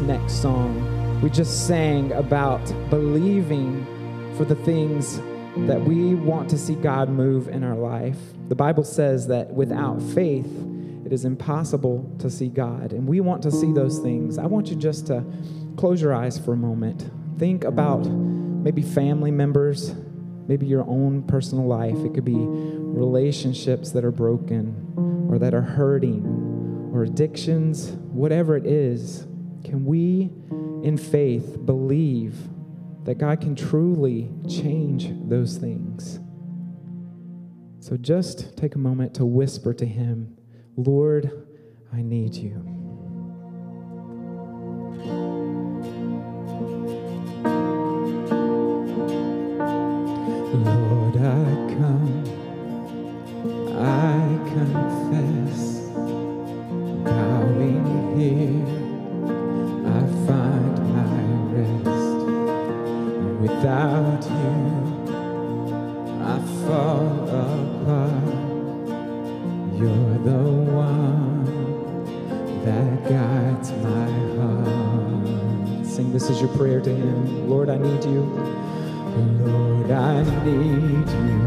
Next 0.00 0.40
song, 0.42 1.20
we 1.20 1.30
just 1.30 1.66
sang 1.66 2.12
about 2.12 2.64
believing 2.90 3.84
for 4.36 4.44
the 4.44 4.54
things 4.54 5.20
that 5.66 5.80
we 5.80 6.14
want 6.14 6.48
to 6.50 6.58
see 6.58 6.74
God 6.74 7.08
move 7.08 7.48
in 7.48 7.64
our 7.64 7.74
life. 7.74 8.18
The 8.48 8.54
Bible 8.54 8.84
says 8.84 9.26
that 9.26 9.52
without 9.52 10.00
faith, 10.00 10.46
it 11.04 11.12
is 11.12 11.24
impossible 11.24 12.14
to 12.18 12.30
see 12.30 12.48
God. 12.48 12.92
And 12.92 13.06
we 13.08 13.20
want 13.20 13.42
to 13.42 13.50
see 13.50 13.72
those 13.72 13.98
things. 13.98 14.38
I 14.38 14.46
want 14.46 14.68
you 14.68 14.76
just 14.76 15.06
to 15.08 15.24
close 15.76 16.02
your 16.02 16.14
eyes 16.14 16.38
for 16.38 16.52
a 16.52 16.56
moment. 16.56 17.10
Think 17.38 17.64
about 17.64 18.06
maybe 18.06 18.82
family 18.82 19.30
members, 19.30 19.94
maybe 20.46 20.66
your 20.66 20.82
own 20.88 21.22
personal 21.22 21.66
life. 21.66 21.96
It 22.04 22.14
could 22.14 22.24
be 22.24 22.36
relationships 22.36 23.92
that 23.92 24.04
are 24.04 24.10
broken 24.10 25.26
or 25.30 25.38
that 25.38 25.54
are 25.54 25.62
hurting 25.62 26.90
or 26.92 27.04
addictions, 27.04 27.90
whatever 28.12 28.56
it 28.56 28.66
is. 28.66 29.27
Can 29.64 29.84
we, 29.84 30.30
in 30.82 30.96
faith, 30.96 31.64
believe 31.64 32.36
that 33.04 33.18
God 33.18 33.40
can 33.40 33.54
truly 33.54 34.30
change 34.48 35.10
those 35.28 35.56
things? 35.56 36.20
So 37.80 37.96
just 37.96 38.56
take 38.56 38.74
a 38.74 38.78
moment 38.78 39.14
to 39.14 39.24
whisper 39.24 39.72
to 39.74 39.86
Him, 39.86 40.36
Lord, 40.76 41.46
I 41.92 42.02
need 42.02 42.34
you. 42.34 42.64
Lord, 50.54 51.16
I 51.16 51.44
come, 51.74 52.24
I 53.78 54.38
confess, 54.48 54.87
Lord, 77.48 77.70
I 77.70 77.78
need 77.78 78.04
you. 78.04 78.20
Lord, 79.46 79.90
I 79.90 80.22
need 80.44 81.08
you. 81.08 81.37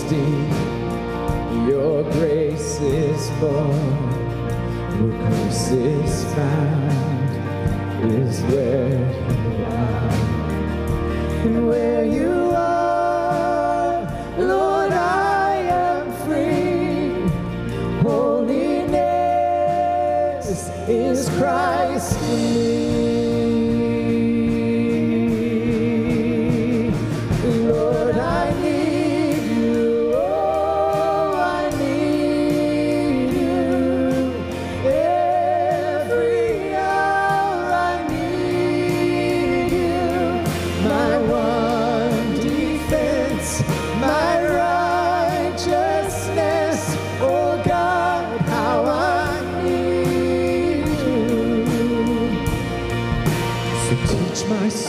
Deep. 0.00 0.50
Your 1.68 2.02
grace 2.12 2.80
is 2.80 3.30
born, 3.40 3.98
where 4.98 5.12
grace 5.28 5.70
is 5.70 6.24
found, 6.34 7.30
is 8.10 8.40
where 8.44 8.88
you 8.88 9.64
are. 9.64 10.10
And 11.44 11.68
where 11.68 12.04
you 12.04 12.52
are, 12.56 14.00
Lord, 14.38 14.92
I 14.92 15.56
am 15.56 16.12
free. 16.24 17.28
Holiness 18.02 19.02
is 20.88 21.28
Christ 21.36 22.16
in 22.30 22.81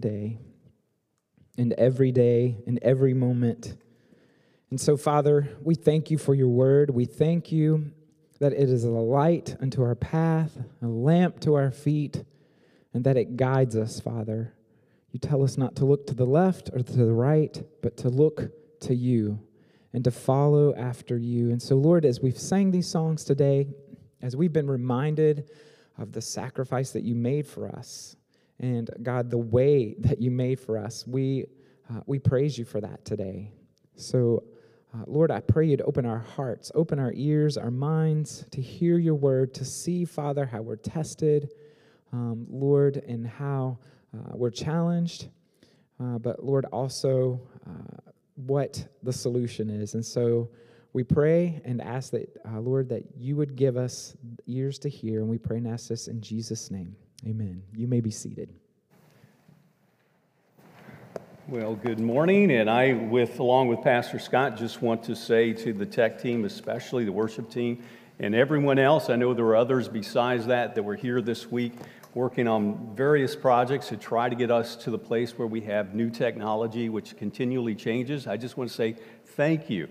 Today 0.00 0.38
and 1.58 1.72
every 1.74 2.10
day 2.10 2.56
and 2.66 2.78
every 2.80 3.12
moment. 3.12 3.76
And 4.70 4.80
so, 4.80 4.96
Father, 4.96 5.48
we 5.62 5.74
thank 5.74 6.10
you 6.10 6.16
for 6.16 6.34
your 6.34 6.48
word. 6.48 6.90
We 6.90 7.04
thank 7.04 7.52
you 7.52 7.90
that 8.38 8.52
it 8.52 8.70
is 8.70 8.84
a 8.84 8.90
light 8.90 9.56
unto 9.60 9.82
our 9.82 9.94
path, 9.94 10.56
a 10.80 10.86
lamp 10.86 11.40
to 11.40 11.54
our 11.54 11.70
feet, 11.70 12.24
and 12.94 13.04
that 13.04 13.18
it 13.18 13.36
guides 13.36 13.76
us, 13.76 14.00
Father. 14.00 14.54
You 15.12 15.18
tell 15.20 15.42
us 15.42 15.58
not 15.58 15.76
to 15.76 15.84
look 15.84 16.06
to 16.06 16.14
the 16.14 16.24
left 16.24 16.70
or 16.72 16.82
to 16.82 16.92
the 16.92 17.12
right, 17.12 17.62
but 17.82 17.96
to 17.98 18.08
look 18.08 18.80
to 18.80 18.94
you 18.94 19.40
and 19.92 20.02
to 20.04 20.10
follow 20.10 20.74
after 20.76 21.18
you. 21.18 21.50
And 21.50 21.60
so, 21.60 21.74
Lord, 21.74 22.06
as 22.06 22.20
we've 22.20 22.38
sang 22.38 22.70
these 22.70 22.88
songs 22.88 23.24
today, 23.24 23.66
as 24.22 24.34
we've 24.34 24.52
been 24.52 24.70
reminded 24.70 25.50
of 25.98 26.12
the 26.12 26.22
sacrifice 26.22 26.92
that 26.92 27.02
you 27.02 27.14
made 27.14 27.46
for 27.46 27.68
us, 27.68 28.16
and 28.60 28.88
God, 29.02 29.30
the 29.30 29.38
way 29.38 29.96
that 29.98 30.20
you 30.20 30.30
made 30.30 30.60
for 30.60 30.78
us, 30.78 31.06
we, 31.06 31.46
uh, 31.90 32.00
we 32.06 32.18
praise 32.18 32.56
you 32.58 32.64
for 32.64 32.80
that 32.80 33.04
today. 33.04 33.50
So, 33.96 34.44
uh, 34.94 35.04
Lord, 35.06 35.30
I 35.30 35.40
pray 35.40 35.66
you'd 35.66 35.82
open 35.82 36.04
our 36.04 36.18
hearts, 36.18 36.70
open 36.74 36.98
our 36.98 37.12
ears, 37.14 37.56
our 37.56 37.70
minds 37.70 38.44
to 38.50 38.60
hear 38.60 38.98
your 38.98 39.14
word, 39.14 39.54
to 39.54 39.64
see, 39.64 40.04
Father, 40.04 40.44
how 40.44 40.62
we're 40.62 40.76
tested, 40.76 41.50
um, 42.12 42.46
Lord, 42.50 42.96
and 43.08 43.26
how 43.26 43.78
uh, 44.12 44.36
we're 44.36 44.50
challenged, 44.50 45.28
uh, 46.00 46.18
but 46.18 46.44
Lord, 46.44 46.64
also 46.66 47.40
uh, 47.66 48.00
what 48.34 48.84
the 49.02 49.12
solution 49.12 49.70
is. 49.70 49.94
And 49.94 50.04
so 50.04 50.50
We 50.92 51.04
pray 51.04 51.60
and 51.64 51.80
ask 51.80 52.10
that, 52.12 52.36
uh, 52.44 52.60
Lord, 52.60 52.88
that 52.88 53.04
you 53.16 53.36
would 53.36 53.54
give 53.54 53.76
us 53.76 54.16
ears 54.46 54.78
to 54.80 54.88
hear, 54.88 55.20
and 55.20 55.28
we 55.28 55.38
pray 55.38 55.58
and 55.58 55.68
ask 55.68 55.88
this 55.88 56.08
in 56.08 56.20
Jesus' 56.20 56.70
name. 56.70 56.96
Amen. 57.26 57.62
You 57.76 57.86
may 57.86 58.00
be 58.00 58.10
seated. 58.10 58.48
Well, 61.48 61.74
good 61.74 62.00
morning, 62.00 62.50
and 62.52 62.70
I, 62.70 62.94
with 62.94 63.40
along 63.40 63.68
with 63.68 63.82
Pastor 63.82 64.18
Scott, 64.18 64.56
just 64.56 64.80
want 64.80 65.02
to 65.04 65.14
say 65.14 65.52
to 65.52 65.72
the 65.72 65.84
tech 65.84 66.22
team, 66.22 66.44
especially 66.44 67.04
the 67.04 67.12
worship 67.12 67.50
team, 67.50 67.82
and 68.20 68.34
everyone 68.34 68.78
else. 68.78 69.10
I 69.10 69.16
know 69.16 69.34
there 69.34 69.44
are 69.46 69.56
others 69.56 69.88
besides 69.88 70.46
that 70.46 70.74
that 70.74 70.82
were 70.82 70.94
here 70.94 71.20
this 71.20 71.50
week 71.50 71.74
working 72.14 72.48
on 72.48 72.94
various 72.94 73.36
projects 73.36 73.88
to 73.88 73.96
try 73.96 74.28
to 74.28 74.34
get 74.34 74.50
us 74.50 74.74
to 74.76 74.90
the 74.90 74.98
place 74.98 75.38
where 75.38 75.46
we 75.46 75.60
have 75.62 75.94
new 75.94 76.08
technology, 76.08 76.88
which 76.88 77.16
continually 77.16 77.74
changes. 77.74 78.26
I 78.26 78.36
just 78.36 78.56
want 78.56 78.70
to 78.70 78.76
say 78.76 78.96
thank 79.24 79.68
you. 79.68 79.88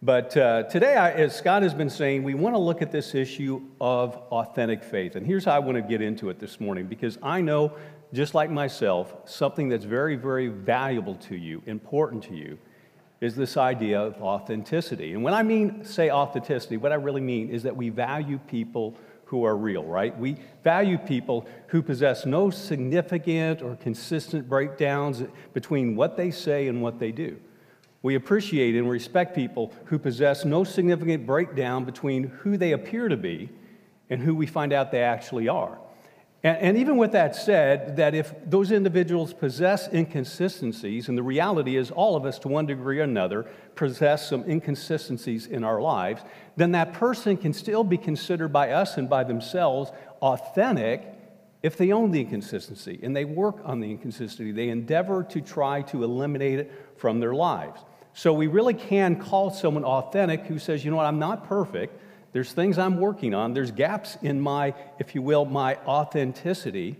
But 0.00 0.36
uh, 0.36 0.62
today, 0.64 0.94
I, 0.94 1.10
as 1.10 1.34
Scott 1.34 1.62
has 1.64 1.74
been 1.74 1.90
saying, 1.90 2.22
we 2.22 2.34
want 2.34 2.54
to 2.54 2.60
look 2.60 2.82
at 2.82 2.92
this 2.92 3.16
issue 3.16 3.60
of 3.80 4.14
authentic 4.30 4.84
faith. 4.84 5.16
And 5.16 5.26
here's 5.26 5.44
how 5.44 5.56
I 5.56 5.58
want 5.58 5.74
to 5.74 5.82
get 5.82 6.00
into 6.00 6.30
it 6.30 6.38
this 6.38 6.60
morning 6.60 6.86
because 6.86 7.18
I 7.20 7.40
know 7.40 7.72
just 8.12 8.32
like 8.32 8.48
myself, 8.48 9.12
something 9.24 9.68
that's 9.68 9.84
very, 9.84 10.14
very 10.14 10.46
valuable 10.46 11.16
to 11.16 11.36
you, 11.36 11.62
important 11.66 12.22
to 12.24 12.36
you, 12.36 12.58
is 13.20 13.34
this 13.34 13.56
idea 13.56 14.00
of 14.00 14.22
authenticity. 14.22 15.14
And 15.14 15.24
when 15.24 15.34
I 15.34 15.42
mean 15.42 15.84
say 15.84 16.12
authenticity, 16.12 16.76
what 16.76 16.92
I 16.92 16.94
really 16.94 17.20
mean 17.20 17.50
is 17.50 17.64
that 17.64 17.76
we 17.76 17.88
value 17.88 18.38
people 18.38 18.96
who 19.24 19.44
are 19.44 19.56
real, 19.56 19.82
right? 19.82 20.16
We 20.16 20.36
value 20.62 20.96
people 20.96 21.44
who 21.66 21.82
possess 21.82 22.24
no 22.24 22.50
significant 22.50 23.62
or 23.62 23.74
consistent 23.74 24.48
breakdowns 24.48 25.24
between 25.52 25.96
what 25.96 26.16
they 26.16 26.30
say 26.30 26.68
and 26.68 26.80
what 26.80 27.00
they 27.00 27.10
do. 27.10 27.40
We 28.02 28.14
appreciate 28.14 28.76
and 28.76 28.88
respect 28.88 29.34
people 29.34 29.72
who 29.86 29.98
possess 29.98 30.44
no 30.44 30.64
significant 30.64 31.26
breakdown 31.26 31.84
between 31.84 32.24
who 32.24 32.56
they 32.56 32.72
appear 32.72 33.08
to 33.08 33.16
be 33.16 33.50
and 34.08 34.22
who 34.22 34.34
we 34.34 34.46
find 34.46 34.72
out 34.72 34.92
they 34.92 35.02
actually 35.02 35.48
are. 35.48 35.78
And, 36.44 36.56
and, 36.58 36.78
even 36.78 36.96
with 36.96 37.10
that 37.12 37.34
said, 37.34 37.96
that 37.96 38.14
if 38.14 38.32
those 38.46 38.70
individuals 38.70 39.32
possess 39.32 39.92
inconsistencies, 39.92 41.08
and 41.08 41.18
the 41.18 41.22
reality 41.22 41.76
is 41.76 41.90
all 41.90 42.14
of 42.14 42.24
us 42.24 42.38
to 42.40 42.48
one 42.48 42.64
degree 42.64 43.00
or 43.00 43.02
another 43.02 43.44
possess 43.74 44.28
some 44.28 44.48
inconsistencies 44.48 45.46
in 45.46 45.64
our 45.64 45.80
lives, 45.80 46.22
then 46.56 46.70
that 46.72 46.92
person 46.92 47.36
can 47.36 47.52
still 47.52 47.82
be 47.82 47.98
considered 47.98 48.52
by 48.52 48.70
us 48.70 48.96
and 48.98 49.10
by 49.10 49.24
themselves 49.24 49.90
authentic 50.22 51.17
if 51.62 51.76
they 51.76 51.92
own 51.92 52.10
the 52.10 52.20
inconsistency 52.20 53.00
and 53.02 53.16
they 53.16 53.24
work 53.24 53.56
on 53.64 53.80
the 53.80 53.90
inconsistency. 53.90 54.52
They 54.52 54.68
endeavor 54.68 55.24
to 55.24 55.40
try 55.40 55.82
to 55.82 56.04
eliminate 56.04 56.58
it 56.60 56.72
from 56.96 57.20
their 57.20 57.34
lives. 57.34 57.80
So 58.14 58.32
we 58.32 58.46
really 58.46 58.74
can 58.74 59.20
call 59.20 59.50
someone 59.50 59.84
authentic 59.84 60.44
who 60.46 60.58
says, 60.58 60.84
you 60.84 60.90
know 60.90 60.96
what, 60.96 61.06
I'm 61.06 61.18
not 61.18 61.46
perfect. 61.48 61.98
There's 62.32 62.52
things 62.52 62.78
I'm 62.78 62.98
working 62.98 63.34
on. 63.34 63.54
There's 63.54 63.70
gaps 63.70 64.16
in 64.22 64.40
my, 64.40 64.74
if 64.98 65.14
you 65.14 65.22
will, 65.22 65.44
my 65.44 65.76
authenticity, 65.86 66.96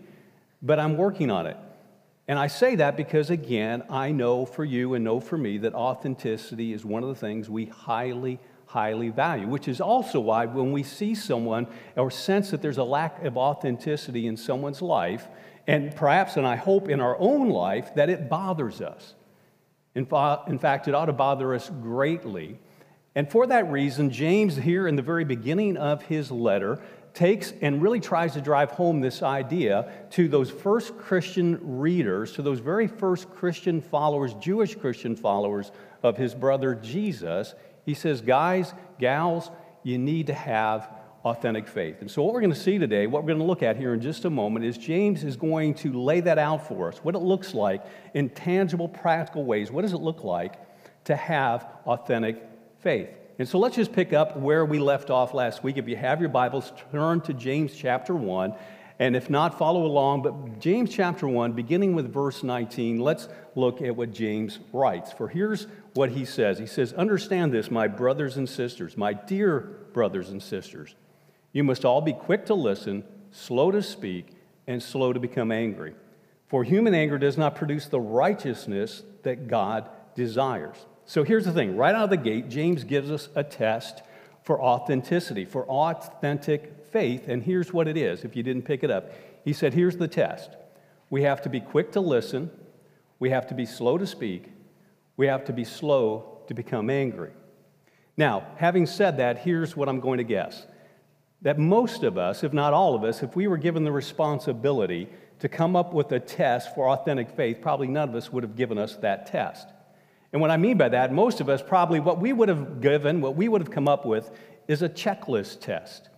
but 0.63 0.79
I'm 0.79 0.97
working 0.97 1.31
on 1.31 1.47
it. 1.47 1.57
And 2.27 2.39
I 2.39 2.47
say 2.47 2.77
that 2.77 2.97
because, 2.97 3.31
again, 3.31 3.83
I 3.89 4.13
know 4.13 4.45
for 4.45 4.65
you 4.65 4.95
and 4.95 5.05
know 5.05 5.19
for 5.19 5.39
me 5.39 5.59
that 5.59 5.75
authenticity 5.75 6.73
is 6.73 6.85
one 6.85 7.03
of 7.03 7.09
the 7.09 7.15
things 7.15 7.49
we 7.49 7.67
highly, 7.67 8.39
highly 8.69 9.11
value, 9.11 9.47
which 9.47 9.69
is 9.69 9.81
also 9.81 10.21
why 10.21 10.47
when 10.47 10.73
we 10.73 10.83
see 10.83 11.15
someone 11.15 11.67
or 11.97 12.11
sense 12.11 12.51
that 12.51 12.63
there's 12.63 12.79
a 12.79 12.85
lack 12.85 13.23
of 13.25 13.37
authenticity 13.37 14.27
in 14.27 14.37
someone's 14.37 14.81
life, 14.81 15.29
and 15.67 15.95
perhaps, 15.95 16.37
and 16.37 16.47
I 16.47 16.57
hope 16.57 16.89
in 16.89 17.01
our 17.01 17.19
own 17.19 17.51
life, 17.51 17.95
that 17.97 18.09
it 18.09 18.29
bothers 18.29 18.81
us. 18.81 19.15
In, 19.95 20.07
fa- 20.07 20.43
in 20.47 20.59
fact, 20.59 20.89
it 20.89 20.95
ought 20.95 21.07
to 21.07 21.13
bother 21.13 21.55
us 21.55 21.69
greatly 21.83 22.59
and 23.19 23.29
for 23.29 23.49
that 23.49 23.69
reason, 23.69 24.11
James, 24.11 24.55
here 24.55 24.87
in 24.87 24.95
the 24.95 25.03
very 25.03 25.25
beginning 25.25 25.77
of 25.77 26.03
his 26.03 26.31
letter, 26.31 26.81
takes 27.15 27.53
and 27.63 27.83
really 27.83 27.99
tries 27.99 28.35
to 28.35 28.41
drive 28.41 28.71
home 28.71 29.01
this 29.01 29.25
idea 29.25 29.91
to 30.11 30.29
those 30.29 30.53
first 30.53 30.97
Christian 30.97 31.59
readers, 31.61 32.35
to 32.35 32.43
those 32.43 32.61
very 32.61 32.87
first 32.87 33.29
Christian 33.29 33.81
followers, 33.81 34.35
Jewish 34.35 34.77
Christian 34.77 35.17
followers 35.17 35.73
of 36.05 36.17
his 36.17 36.33
brother 36.33 36.77
Jesus. 36.77 37.57
He 37.89 37.95
says, 37.95 38.21
Guys, 38.21 38.75
gals, 38.99 39.51
you 39.83 39.97
need 39.97 40.27
to 40.27 40.35
have 40.35 40.91
authentic 41.25 41.67
faith. 41.67 42.03
And 42.03 42.11
so, 42.11 42.23
what 42.23 42.35
we're 42.35 42.43
going 42.43 42.53
to 42.53 42.61
see 42.61 42.77
today, 42.77 43.07
what 43.07 43.23
we're 43.23 43.29
going 43.29 43.39
to 43.39 43.47
look 43.47 43.63
at 43.63 43.79
here 43.79 43.95
in 43.95 44.03
just 44.03 44.27
a 44.27 44.31
moment, 44.31 44.67
is 44.67 44.77
James 44.77 45.25
is 45.25 45.39
going 45.39 45.73
to 45.77 45.93
lay 45.95 46.21
that 46.21 46.37
out 46.37 46.69
for 46.69 46.89
us 46.89 46.99
what 46.99 47.15
it 47.15 47.21
looks 47.21 47.55
like 47.55 47.83
in 48.13 48.29
tangible, 48.29 48.89
practical 48.89 49.47
ways. 49.47 49.71
What 49.71 49.83
does 49.83 49.95
it 49.95 50.01
look 50.03 50.23
like 50.23 50.57
to 51.05 51.17
have 51.17 51.67
authentic 51.87 52.47
faith. 52.81 53.09
And 53.39 53.49
so 53.49 53.59
let's 53.59 53.77
just 53.77 53.95
pick 53.95 54.13
up 54.13 54.37
where 54.37 54.67
we 54.67 54.79
left 54.79 55.09
off 55.09 55.33
last 55.33 55.65
week. 55.65 55.79
If 55.79 55.89
you 55.89 55.97
have 55.97 56.21
your 56.21 56.29
Bibles, 56.29 56.75
turn 56.93 57.23
to 57.23 57.33
James 57.33 57.75
chapter 57.75 58.15
1. 58.15 58.53
And 58.99 59.17
if 59.17 59.31
not, 59.31 59.57
follow 59.57 59.87
along. 59.87 60.23
But 60.23 60.59
James 60.59 60.91
chapter 60.91 61.27
1, 61.27 61.53
beginning 61.53 61.95
with 61.95 62.13
verse 62.13 62.43
19, 62.43 62.99
let's 62.99 63.29
look 63.55 63.81
at 63.81 63.97
what 63.97 64.13
James 64.13 64.59
writes. 64.73 65.13
For 65.13 65.29
here's 65.29 65.67
what 65.99 66.13
he 66.13 66.25
says 66.25 66.61
He 66.61 66.67
says, 66.67 66.93
Understand 66.93 67.53
this, 67.53 67.73
my 67.73 67.89
brothers 67.89 68.37
and 68.37 68.49
sisters, 68.49 68.97
my 68.97 69.13
dear 69.13 69.59
brothers 69.93 70.31
and 70.31 70.41
sisters. 70.41 70.95
You 71.53 71.65
must 71.65 71.85
all 71.85 72.01
be 72.01 72.13
quick 72.13 72.47
to 72.47 72.55
listen, 72.55 73.03
slow 73.33 73.73
to 73.73 73.83
speak, 73.83 74.29
and 74.69 74.81
slow 74.81 75.13
to 75.13 75.19
become 75.19 75.51
angry. 75.51 75.95
For 76.47 76.63
human 76.63 76.95
anger 76.95 77.19
does 77.19 77.37
not 77.37 77.57
produce 77.57 77.87
the 77.87 77.99
righteousness 77.99 79.03
that 79.25 79.49
God 79.49 79.89
desires. 80.15 80.77
So 81.05 81.25
here's 81.25 81.47
the 81.47 81.53
thing 81.53 81.77
right 81.77 81.97
out 81.97 82.05
of 82.05 82.11
the 82.11 82.17
gate, 82.17 82.49
James 82.49 82.85
gives 82.85 83.11
us 83.11 83.29
a 83.35 83.43
test 83.43 84.03
for 84.45 84.63
authenticity, 84.63 85.45
for 85.45 85.67
authentic 85.67 86.87
faith. 86.93 87.27
And 87.27 87.43
here's 87.43 87.73
what 87.73 87.89
it 87.89 87.97
is 87.97 88.25
if 88.25 88.37
you 88.37 88.45
didn't 88.45 88.63
pick 88.63 88.85
it 88.85 88.91
up. 88.93 89.11
He 89.45 89.53
said, 89.53 89.75
Here's 89.75 89.97
the 89.97 90.07
test 90.07 90.51
we 91.11 91.23
have 91.23 91.43
to 91.43 91.49
be 91.49 91.59
quick 91.59 91.91
to 91.93 92.01
listen, 92.01 92.53
we 93.19 93.31
have 93.31 93.49
to 93.49 93.55
be 93.55 93.67
slow 93.67 93.99
to 93.99 94.07
speak, 94.07 94.53
we 95.19 95.27
have 95.27 95.45
to 95.45 95.53
be 95.53 95.65
slow 95.65 96.39
to 96.47 96.55
become 96.55 96.89
angry. 96.89 97.33
Now, 98.17 98.47
having 98.57 98.87
said 98.87 99.19
that, 99.19 99.39
here's 99.39 99.77
what 99.77 99.91
I'm 99.91 100.01
going 100.01 100.17
to 100.17 100.25
guess 100.25 100.67
that 101.43 101.57
most 101.57 102.03
of 102.03 102.19
us, 102.19 102.43
if 102.43 102.53
not 102.53 102.73
all 102.73 102.97
of 102.97 103.05
us, 103.05 103.23
if 103.23 103.37
we 103.37 103.47
were 103.47 103.59
given 103.59 103.85
the 103.85 103.93
responsibility 103.93 105.09
to 105.39 105.49
come 105.49 105.77
up 105.77 105.95
with 105.95 106.11
a 106.11 106.19
test 106.19 106.75
for 106.75 106.89
authentic 106.89 107.31
faith, 107.31 107.61
probably 107.61 107.87
none 107.87 108.09
of 108.09 108.15
us 108.17 108.33
would 108.33 108.43
have 108.43 108.57
given 108.57 108.77
us 108.77 108.97
that 108.97 109.27
test. 109.27 109.69
And 110.33 110.43
what 110.43 110.51
I 110.51 110.57
mean 110.57 110.77
by 110.77 110.89
that, 110.89 111.13
most 111.13 111.41
of 111.41 111.49
us 111.49 111.63
probably 111.63 112.01
what 112.01 112.21
we 112.21 112.33
would 112.33 112.49
have 112.49 112.81
given, 112.81 113.21
what 113.21 113.37
we 113.37 113.49
would 113.49 113.61
have 113.61 113.71
come 113.71 113.87
up 113.87 114.05
with, 114.05 114.33
is 114.67 114.83
a 114.83 114.89
checklist 114.89 115.61
test. 115.61 116.09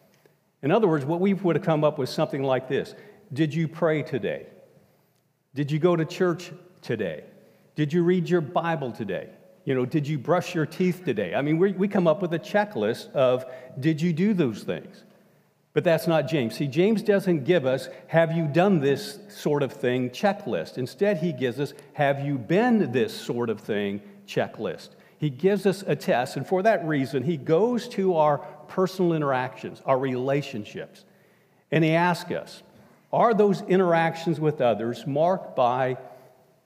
In 0.63 0.71
other 0.71 0.89
words, 0.89 1.05
what 1.05 1.21
we 1.21 1.35
would 1.35 1.57
have 1.57 1.65
come 1.65 1.85
up 1.85 1.99
with 1.99 2.09
something 2.09 2.43
like 2.43 2.67
this 2.69 2.95
Did 3.33 3.53
you 3.55 3.69
pray 3.69 4.03
today? 4.03 4.47
Did 5.55 5.71
you 5.71 5.79
go 5.79 5.97
to 5.97 6.07
church 6.07 6.51
today? 6.81 7.25
Did 7.81 7.95
you 7.95 8.03
read 8.03 8.29
your 8.29 8.43
Bible 8.43 8.93
today? 8.93 9.31
You 9.65 9.75
know, 9.75 9.87
did 9.87 10.07
you 10.07 10.19
brush 10.19 10.55
your 10.55 10.67
teeth 10.67 11.03
today? 11.03 11.35
I 11.35 11.41
mean, 11.41 11.57
we, 11.57 11.73
we 11.73 11.89
come 11.89 12.07
up 12.07 12.21
with 12.21 12.35
a 12.35 12.39
checklist 12.39 13.11
of 13.13 13.47
did 13.81 14.03
you 14.03 14.13
do 14.13 14.35
those 14.35 14.65
things? 14.65 15.03
But 15.73 15.83
that's 15.83 16.07
not 16.07 16.29
James. 16.29 16.57
See, 16.57 16.67
James 16.67 17.01
doesn't 17.01 17.45
give 17.45 17.65
us, 17.65 17.89
have 18.09 18.33
you 18.33 18.47
done 18.47 18.81
this 18.81 19.19
sort 19.31 19.63
of 19.63 19.73
thing 19.73 20.11
checklist. 20.11 20.77
Instead, 20.77 21.21
he 21.21 21.33
gives 21.33 21.59
us, 21.59 21.73
have 21.95 22.21
you 22.21 22.37
been 22.37 22.93
this 22.93 23.19
sort 23.19 23.49
of 23.49 23.63
thing 23.63 24.03
checklist. 24.27 24.91
He 25.17 25.31
gives 25.31 25.65
us 25.65 25.83
a 25.87 25.97
test, 25.97 26.37
and 26.37 26.47
for 26.47 26.63
that 26.63 26.87
reason, 26.87 27.23
he 27.23 27.39
goes 27.39 27.89
to 27.89 28.15
our 28.17 28.41
personal 28.69 29.15
interactions, 29.15 29.81
our 29.87 29.99
relationships, 29.99 31.07
and 31.73 31.83
he 31.83 31.93
asks 31.93 32.31
us, 32.31 32.63
are 33.11 33.33
those 33.33 33.63
interactions 33.63 34.39
with 34.39 34.61
others 34.61 35.07
marked 35.07 35.57
by 35.57 35.97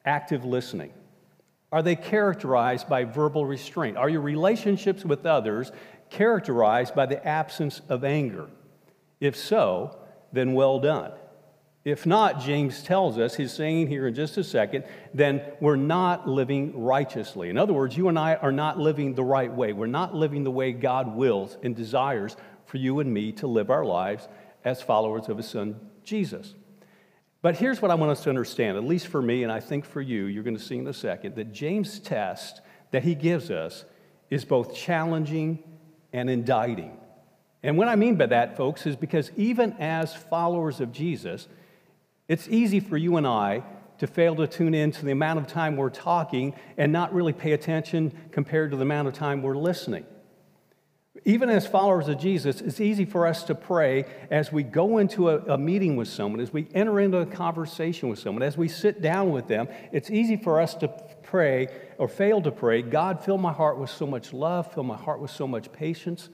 active 0.04 0.44
listening? 0.44 0.92
Are 1.74 1.82
they 1.82 1.96
characterized 1.96 2.88
by 2.88 3.02
verbal 3.02 3.44
restraint? 3.46 3.96
Are 3.96 4.08
your 4.08 4.20
relationships 4.20 5.04
with 5.04 5.26
others 5.26 5.72
characterized 6.08 6.94
by 6.94 7.06
the 7.06 7.26
absence 7.26 7.82
of 7.88 8.04
anger? 8.04 8.48
If 9.18 9.34
so, 9.34 9.98
then 10.32 10.52
well 10.52 10.78
done. 10.78 11.10
If 11.84 12.06
not, 12.06 12.38
James 12.40 12.84
tells 12.84 13.18
us, 13.18 13.34
he's 13.34 13.52
saying 13.52 13.88
here 13.88 14.06
in 14.06 14.14
just 14.14 14.36
a 14.36 14.44
second, 14.44 14.84
then 15.12 15.42
we're 15.60 15.74
not 15.74 16.28
living 16.28 16.80
righteously. 16.80 17.50
In 17.50 17.58
other 17.58 17.72
words, 17.72 17.96
you 17.96 18.06
and 18.06 18.20
I 18.20 18.36
are 18.36 18.52
not 18.52 18.78
living 18.78 19.16
the 19.16 19.24
right 19.24 19.52
way. 19.52 19.72
We're 19.72 19.86
not 19.86 20.14
living 20.14 20.44
the 20.44 20.52
way 20.52 20.70
God 20.70 21.16
wills 21.16 21.58
and 21.64 21.74
desires 21.74 22.36
for 22.66 22.76
you 22.76 23.00
and 23.00 23.12
me 23.12 23.32
to 23.32 23.48
live 23.48 23.68
our 23.68 23.84
lives 23.84 24.28
as 24.64 24.80
followers 24.80 25.28
of 25.28 25.38
his 25.38 25.48
son, 25.48 25.80
Jesus. 26.04 26.54
But 27.44 27.56
here's 27.56 27.82
what 27.82 27.90
I 27.90 27.94
want 27.94 28.10
us 28.10 28.22
to 28.22 28.30
understand, 28.30 28.78
at 28.78 28.84
least 28.84 29.08
for 29.08 29.20
me, 29.20 29.42
and 29.42 29.52
I 29.52 29.60
think 29.60 29.84
for 29.84 30.00
you, 30.00 30.24
you're 30.24 30.42
going 30.42 30.56
to 30.56 30.62
see 30.62 30.78
in 30.78 30.86
a 30.86 30.94
second, 30.94 31.34
that 31.34 31.52
James' 31.52 31.98
test 31.98 32.62
that 32.90 33.04
he 33.04 33.14
gives 33.14 33.50
us 33.50 33.84
is 34.30 34.46
both 34.46 34.74
challenging 34.74 35.62
and 36.14 36.30
indicting. 36.30 36.96
And 37.62 37.76
what 37.76 37.86
I 37.86 37.96
mean 37.96 38.16
by 38.16 38.24
that, 38.24 38.56
folks, 38.56 38.86
is 38.86 38.96
because 38.96 39.30
even 39.36 39.74
as 39.74 40.14
followers 40.14 40.80
of 40.80 40.90
Jesus, 40.90 41.46
it's 42.28 42.48
easy 42.48 42.80
for 42.80 42.96
you 42.96 43.18
and 43.18 43.26
I 43.26 43.62
to 43.98 44.06
fail 44.06 44.34
to 44.36 44.46
tune 44.46 44.72
in 44.72 44.90
to 44.92 45.04
the 45.04 45.12
amount 45.12 45.38
of 45.38 45.46
time 45.46 45.76
we're 45.76 45.90
talking 45.90 46.54
and 46.78 46.92
not 46.92 47.12
really 47.12 47.34
pay 47.34 47.52
attention 47.52 48.10
compared 48.30 48.70
to 48.70 48.78
the 48.78 48.84
amount 48.84 49.06
of 49.06 49.12
time 49.12 49.42
we're 49.42 49.54
listening. 49.54 50.06
Even 51.26 51.48
as 51.48 51.66
followers 51.66 52.08
of 52.08 52.18
Jesus, 52.18 52.60
it's 52.60 52.80
easy 52.80 53.06
for 53.06 53.26
us 53.26 53.44
to 53.44 53.54
pray 53.54 54.04
as 54.30 54.52
we 54.52 54.62
go 54.62 54.98
into 54.98 55.30
a, 55.30 55.38
a, 55.54 55.58
meeting 55.58 55.96
with 55.96 56.08
someone, 56.08 56.38
as 56.38 56.52
we 56.52 56.68
enter 56.74 57.00
into 57.00 57.18
a 57.18 57.26
conversation 57.26 58.10
with 58.10 58.18
someone, 58.18 58.42
as 58.42 58.58
we 58.58 58.68
sit 58.68 59.00
down 59.00 59.30
with 59.30 59.48
them. 59.48 59.66
It's 59.90 60.10
easy 60.10 60.36
for 60.36 60.60
us 60.60 60.74
to 60.76 60.88
pray 61.22 61.68
or 61.96 62.08
fail 62.08 62.42
to 62.42 62.50
pray, 62.50 62.82
God, 62.82 63.24
fill 63.24 63.38
my 63.38 63.52
heart 63.52 63.78
with 63.78 63.88
so 63.88 64.06
much 64.06 64.34
love, 64.34 64.72
fill 64.74 64.82
my 64.82 64.96
heart 64.96 65.20
with 65.20 65.30
so 65.30 65.46
much 65.46 65.72
patience, 65.72 66.28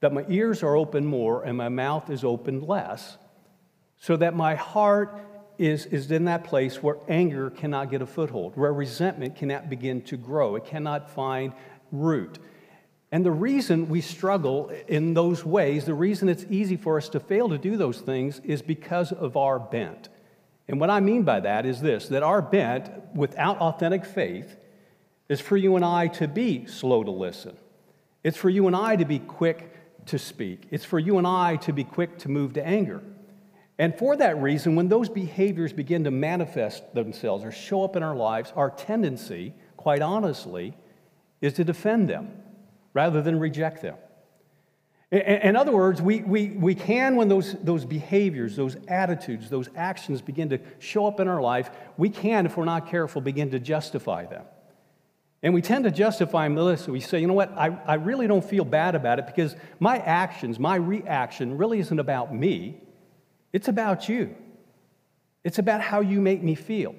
that 0.00 0.12
my 0.12 0.24
ears 0.28 0.64
are 0.64 0.74
open 0.74 1.06
more 1.06 1.44
and 1.44 1.56
my 1.56 1.68
mouth 1.68 2.10
is 2.10 2.24
open 2.24 2.60
less, 2.60 3.18
so 3.98 4.16
that 4.16 4.34
my 4.34 4.56
heart 4.56 5.20
is, 5.58 5.86
is 5.86 6.10
in 6.10 6.24
that 6.24 6.42
place 6.42 6.82
where 6.82 6.96
anger 7.08 7.50
cannot 7.50 7.88
get 7.88 8.02
a 8.02 8.06
foothold, 8.06 8.56
where 8.56 8.72
resentment 8.72 9.36
cannot 9.36 9.70
begin 9.70 10.02
to 10.02 10.16
grow, 10.16 10.56
it 10.56 10.64
cannot 10.64 11.08
find 11.08 11.52
root. 11.92 12.40
And 13.12 13.26
the 13.26 13.30
reason 13.30 13.90
we 13.90 14.00
struggle 14.00 14.72
in 14.88 15.12
those 15.12 15.44
ways, 15.44 15.84
the 15.84 15.92
reason 15.92 16.30
it's 16.30 16.46
easy 16.48 16.78
for 16.78 16.96
us 16.96 17.10
to 17.10 17.20
fail 17.20 17.50
to 17.50 17.58
do 17.58 17.76
those 17.76 18.00
things 18.00 18.40
is 18.42 18.62
because 18.62 19.12
of 19.12 19.36
our 19.36 19.58
bent. 19.58 20.08
And 20.66 20.80
what 20.80 20.88
I 20.88 21.00
mean 21.00 21.22
by 21.22 21.40
that 21.40 21.66
is 21.66 21.82
this 21.82 22.08
that 22.08 22.22
our 22.22 22.40
bent, 22.40 22.90
without 23.14 23.58
authentic 23.58 24.06
faith, 24.06 24.56
is 25.28 25.42
for 25.42 25.58
you 25.58 25.76
and 25.76 25.84
I 25.84 26.08
to 26.08 26.26
be 26.26 26.64
slow 26.64 27.04
to 27.04 27.10
listen. 27.10 27.54
It's 28.24 28.38
for 28.38 28.48
you 28.48 28.66
and 28.66 28.74
I 28.74 28.96
to 28.96 29.04
be 29.04 29.18
quick 29.18 30.06
to 30.06 30.18
speak. 30.18 30.68
It's 30.70 30.84
for 30.84 30.98
you 30.98 31.18
and 31.18 31.26
I 31.26 31.56
to 31.56 31.72
be 31.72 31.84
quick 31.84 32.18
to 32.20 32.30
move 32.30 32.54
to 32.54 32.66
anger. 32.66 33.02
And 33.78 33.98
for 33.98 34.16
that 34.16 34.40
reason, 34.40 34.74
when 34.74 34.88
those 34.88 35.10
behaviors 35.10 35.72
begin 35.72 36.04
to 36.04 36.10
manifest 36.10 36.94
themselves 36.94 37.44
or 37.44 37.52
show 37.52 37.84
up 37.84 37.94
in 37.94 38.02
our 38.02 38.16
lives, 38.16 38.52
our 38.56 38.70
tendency, 38.70 39.52
quite 39.76 40.00
honestly, 40.00 40.74
is 41.42 41.52
to 41.54 41.64
defend 41.64 42.08
them 42.08 42.41
rather 42.94 43.22
than 43.22 43.38
reject 43.38 43.82
them. 43.82 43.96
In 45.10 45.56
other 45.56 45.72
words, 45.72 46.00
we, 46.00 46.22
we, 46.22 46.48
we 46.48 46.74
can, 46.74 47.16
when 47.16 47.28
those, 47.28 47.54
those 47.62 47.84
behaviors, 47.84 48.56
those 48.56 48.78
attitudes, 48.88 49.50
those 49.50 49.68
actions 49.76 50.22
begin 50.22 50.48
to 50.48 50.58
show 50.78 51.06
up 51.06 51.20
in 51.20 51.28
our 51.28 51.42
life, 51.42 51.70
we 51.98 52.08
can, 52.08 52.46
if 52.46 52.56
we're 52.56 52.64
not 52.64 52.88
careful, 52.88 53.20
begin 53.20 53.50
to 53.50 53.58
justify 53.58 54.24
them. 54.24 54.44
And 55.42 55.52
we 55.52 55.60
tend 55.60 55.84
to 55.84 55.90
justify 55.90 56.48
them 56.48 56.54
this. 56.54 56.88
We 56.88 57.00
say, 57.00 57.20
you 57.20 57.26
know 57.26 57.34
what, 57.34 57.52
I, 57.58 57.76
I 57.86 57.94
really 57.94 58.26
don't 58.26 58.44
feel 58.44 58.64
bad 58.64 58.94
about 58.94 59.18
it 59.18 59.26
because 59.26 59.54
my 59.80 59.98
actions, 59.98 60.58
my 60.58 60.76
reaction 60.76 61.58
really 61.58 61.80
isn't 61.80 61.98
about 61.98 62.34
me, 62.34 62.80
it's 63.52 63.68
about 63.68 64.08
you. 64.08 64.34
It's 65.44 65.58
about 65.58 65.82
how 65.82 66.00
you 66.00 66.22
make 66.22 66.42
me 66.42 66.54
feel. 66.54 66.94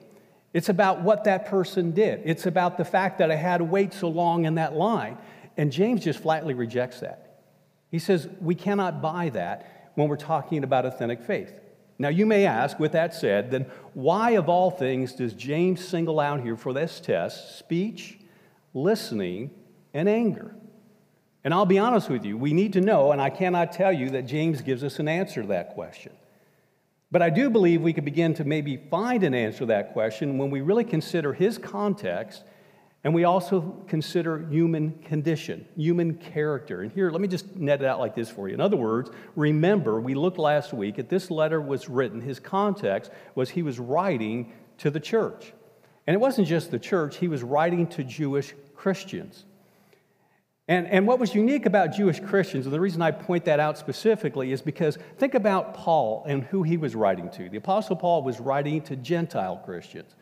It's 0.53 0.69
about 0.69 1.01
what 1.01 1.23
that 1.23 1.45
person 1.45 1.91
did. 1.91 2.21
It's 2.25 2.45
about 2.45 2.77
the 2.77 2.85
fact 2.85 3.17
that 3.19 3.31
I 3.31 3.35
had 3.35 3.57
to 3.57 3.63
wait 3.63 3.93
so 3.93 4.07
long 4.07 4.45
in 4.45 4.55
that 4.55 4.75
line. 4.75 5.17
And 5.57 5.71
James 5.71 6.03
just 6.03 6.19
flatly 6.19 6.53
rejects 6.53 6.99
that. 7.01 7.41
He 7.89 7.99
says 7.99 8.27
we 8.41 8.55
cannot 8.55 9.01
buy 9.01 9.29
that 9.29 9.91
when 9.95 10.07
we're 10.07 10.17
talking 10.17 10.63
about 10.63 10.85
authentic 10.85 11.21
faith. 11.21 11.53
Now, 11.99 12.09
you 12.09 12.25
may 12.25 12.45
ask, 12.45 12.79
with 12.79 12.93
that 12.93 13.13
said, 13.13 13.51
then 13.51 13.67
why 13.93 14.31
of 14.31 14.49
all 14.49 14.71
things 14.71 15.13
does 15.13 15.33
James 15.33 15.85
single 15.85 16.19
out 16.19 16.41
here 16.41 16.57
for 16.57 16.73
this 16.73 16.99
test 16.99 17.59
speech, 17.59 18.17
listening, 18.73 19.51
and 19.93 20.09
anger? 20.09 20.55
And 21.43 21.53
I'll 21.53 21.65
be 21.65 21.77
honest 21.77 22.09
with 22.09 22.25
you, 22.25 22.37
we 22.37 22.53
need 22.53 22.73
to 22.73 22.81
know, 22.81 23.11
and 23.11 23.21
I 23.21 23.29
cannot 23.29 23.73
tell 23.73 23.93
you 23.93 24.09
that 24.11 24.23
James 24.23 24.61
gives 24.61 24.83
us 24.83 24.97
an 24.99 25.07
answer 25.07 25.41
to 25.41 25.47
that 25.49 25.75
question. 25.75 26.13
But 27.11 27.21
I 27.21 27.29
do 27.29 27.49
believe 27.51 27.81
we 27.81 27.93
could 27.93 28.05
begin 28.05 28.33
to 28.35 28.43
maybe 28.43 28.77
find 28.77 29.23
an 29.23 29.35
answer 29.35 29.59
to 29.59 29.65
that 29.67 29.93
question 29.93 30.39
when 30.39 30.49
we 30.49 30.61
really 30.61 30.83
consider 30.83 31.31
his 31.31 31.59
context 31.59 32.43
and 33.03 33.13
we 33.13 33.25
also 33.25 33.83
consider 33.87 34.47
human 34.47 34.93
condition, 35.03 35.65
human 35.75 36.15
character. 36.15 36.81
And 36.81 36.91
here, 36.91 37.11
let 37.11 37.19
me 37.19 37.27
just 37.27 37.55
net 37.55 37.81
it 37.81 37.85
out 37.85 37.99
like 37.99 38.15
this 38.15 38.29
for 38.29 38.47
you. 38.47 38.53
In 38.53 38.61
other 38.61 38.77
words, 38.77 39.11
remember, 39.35 39.99
we 39.99 40.13
looked 40.15 40.37
last 40.37 40.73
week 40.73 40.99
at 40.99 41.09
this 41.09 41.29
letter 41.29 41.59
was 41.59 41.89
written, 41.89 42.21
his 42.21 42.39
context 42.39 43.11
was 43.35 43.49
he 43.49 43.61
was 43.61 43.77
writing 43.77 44.53
to 44.77 44.89
the 44.89 45.01
church. 45.01 45.51
And 46.07 46.13
it 46.13 46.19
wasn't 46.19 46.47
just 46.47 46.71
the 46.71 46.79
church, 46.79 47.17
he 47.17 47.27
was 47.27 47.43
writing 47.43 47.87
to 47.87 48.03
Jewish 48.03 48.53
Christians. 48.75 49.43
And, 50.69 50.87
and 50.87 51.05
what 51.05 51.19
was 51.19 51.35
unique 51.35 51.65
about 51.65 51.93
Jewish 51.93 52.21
Christians, 52.21 52.65
and 52.65 52.73
the 52.73 52.79
reason 52.79 53.01
I 53.01 53.11
point 53.11 53.43
that 53.45 53.59
out 53.59 53.77
specifically, 53.77 54.53
is 54.53 54.61
because 54.61 54.97
think 55.17 55.33
about 55.33 55.73
Paul 55.73 56.23
and 56.25 56.43
who 56.45 56.63
he 56.63 56.77
was 56.77 56.95
writing 56.95 57.29
to. 57.31 57.49
The 57.49 57.57
Apostle 57.57 57.97
Paul 57.97 58.23
was 58.23 58.39
writing 58.39 58.81
to 58.83 58.95
Gentile 58.95 59.57
Christians. 59.57 60.15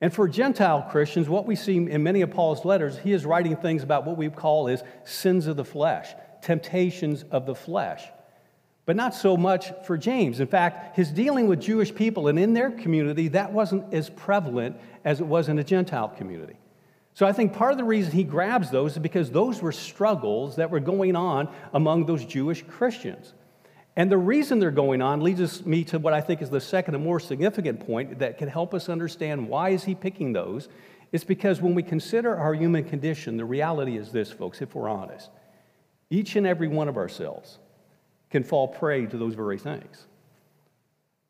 And 0.00 0.12
for 0.12 0.28
Gentile 0.28 0.86
Christians, 0.90 1.28
what 1.28 1.46
we 1.46 1.56
see 1.56 1.76
in 1.76 2.02
many 2.02 2.20
of 2.20 2.30
Paul's 2.30 2.64
letters, 2.64 2.98
he 2.98 3.12
is 3.12 3.24
writing 3.24 3.56
things 3.56 3.82
about 3.82 4.04
what 4.04 4.18
we 4.18 4.28
call 4.28 4.68
as 4.68 4.82
sins 5.04 5.46
of 5.46 5.56
the 5.56 5.64
flesh, 5.64 6.08
temptations 6.42 7.24
of 7.30 7.46
the 7.46 7.54
flesh. 7.54 8.04
But 8.84 8.94
not 8.94 9.14
so 9.14 9.36
much 9.36 9.72
for 9.84 9.96
James. 9.96 10.38
In 10.38 10.46
fact, 10.46 10.96
his 10.96 11.10
dealing 11.10 11.48
with 11.48 11.60
Jewish 11.60 11.94
people 11.94 12.28
and 12.28 12.38
in 12.38 12.52
their 12.52 12.70
community, 12.70 13.28
that 13.28 13.52
wasn't 13.52 13.92
as 13.92 14.10
prevalent 14.10 14.76
as 15.04 15.20
it 15.20 15.26
was 15.26 15.48
in 15.48 15.58
a 15.58 15.64
Gentile 15.64 16.08
community. 16.08 16.56
So 17.14 17.26
I 17.26 17.32
think 17.32 17.54
part 17.54 17.72
of 17.72 17.78
the 17.78 17.84
reason 17.84 18.12
he 18.12 18.22
grabs 18.22 18.70
those 18.70 18.92
is 18.92 18.98
because 18.98 19.30
those 19.30 19.62
were 19.62 19.72
struggles 19.72 20.56
that 20.56 20.70
were 20.70 20.80
going 20.80 21.16
on 21.16 21.48
among 21.72 22.04
those 22.04 22.24
Jewish 22.24 22.62
Christians. 22.62 23.32
And 23.96 24.10
the 24.10 24.18
reason 24.18 24.58
they're 24.58 24.70
going 24.70 25.00
on 25.00 25.22
leads 25.22 25.64
me 25.64 25.82
to 25.84 25.98
what 25.98 26.12
I 26.12 26.20
think 26.20 26.42
is 26.42 26.50
the 26.50 26.60
second 26.60 26.94
and 26.94 27.02
more 27.02 27.18
significant 27.18 27.86
point 27.86 28.18
that 28.18 28.36
can 28.36 28.48
help 28.48 28.74
us 28.74 28.90
understand 28.90 29.48
why 29.48 29.70
is 29.70 29.84
he 29.84 29.94
picking 29.94 30.34
those. 30.34 30.68
It's 31.12 31.24
because 31.24 31.62
when 31.62 31.74
we 31.74 31.82
consider 31.82 32.36
our 32.36 32.52
human 32.54 32.84
condition, 32.84 33.38
the 33.38 33.44
reality 33.46 33.96
is 33.96 34.12
this, 34.12 34.30
folks, 34.30 34.60
if 34.60 34.74
we're 34.74 34.90
honest. 34.90 35.30
Each 36.10 36.36
and 36.36 36.46
every 36.46 36.68
one 36.68 36.88
of 36.88 36.98
ourselves 36.98 37.58
can 38.30 38.44
fall 38.44 38.68
prey 38.68 39.06
to 39.06 39.16
those 39.16 39.34
very 39.34 39.58
things 39.58 40.06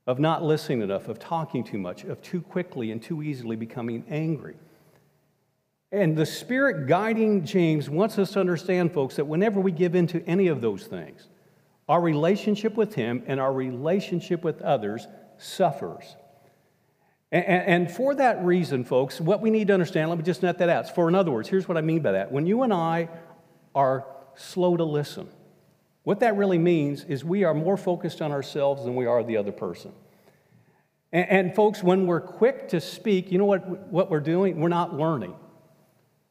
of 0.06 0.18
not 0.20 0.42
listening 0.42 0.82
enough, 0.82 1.08
of 1.08 1.18
talking 1.18 1.64
too 1.64 1.78
much, 1.78 2.04
of 2.04 2.22
too 2.22 2.40
quickly 2.40 2.92
and 2.92 3.02
too 3.02 3.22
easily 3.22 3.56
becoming 3.56 4.04
angry. 4.08 4.54
And 5.90 6.16
the 6.16 6.26
Spirit 6.26 6.86
guiding 6.86 7.44
James 7.44 7.90
wants 7.90 8.18
us 8.18 8.32
to 8.32 8.40
understand, 8.40 8.92
folks, 8.92 9.16
that 9.16 9.24
whenever 9.26 9.60
we 9.60 9.72
give 9.72 9.94
in 9.94 10.06
to 10.08 10.24
any 10.26 10.46
of 10.48 10.60
those 10.60 10.86
things, 10.86 11.28
our 11.88 12.00
relationship 12.00 12.74
with 12.74 12.94
Him 12.94 13.22
and 13.26 13.40
our 13.40 13.52
relationship 13.52 14.42
with 14.42 14.60
others 14.62 15.06
suffers. 15.38 16.16
And, 17.32 17.90
for 17.90 18.14
that 18.14 18.44
reason, 18.44 18.84
folks, 18.84 19.20
what 19.20 19.40
we 19.40 19.50
need 19.50 19.66
to 19.66 19.74
understand, 19.74 20.08
let 20.08 20.16
me 20.16 20.24
just 20.24 20.42
net 20.42 20.58
that 20.58 20.68
out. 20.68 20.94
For, 20.94 21.08
in 21.08 21.14
other 21.14 21.32
words, 21.32 21.48
here's 21.48 21.68
what 21.68 21.76
I 21.76 21.80
mean 21.80 22.00
by 22.00 22.12
that. 22.12 22.30
When 22.30 22.46
you 22.46 22.62
and 22.62 22.72
I 22.72 23.08
are 23.74 24.06
slow 24.36 24.76
to 24.76 24.84
listen, 24.84 25.28
what 26.04 26.20
that 26.20 26.36
really 26.36 26.58
means 26.58 27.02
is 27.04 27.24
we 27.24 27.42
are 27.42 27.52
more 27.52 27.76
focused 27.76 28.22
on 28.22 28.30
ourselves 28.30 28.84
than 28.84 28.94
we 28.94 29.06
are 29.06 29.24
the 29.24 29.36
other 29.36 29.50
person. 29.50 29.92
And, 31.12 31.28
and 31.28 31.54
folks, 31.54 31.82
when 31.82 32.06
we're 32.06 32.20
quick 32.20 32.68
to 32.68 32.80
speak, 32.80 33.32
you 33.32 33.38
know 33.38 33.44
what, 33.44 33.68
what 33.88 34.08
we're 34.08 34.20
doing? 34.20 34.60
We're 34.60 34.68
not 34.68 34.94
learning. 34.94 35.34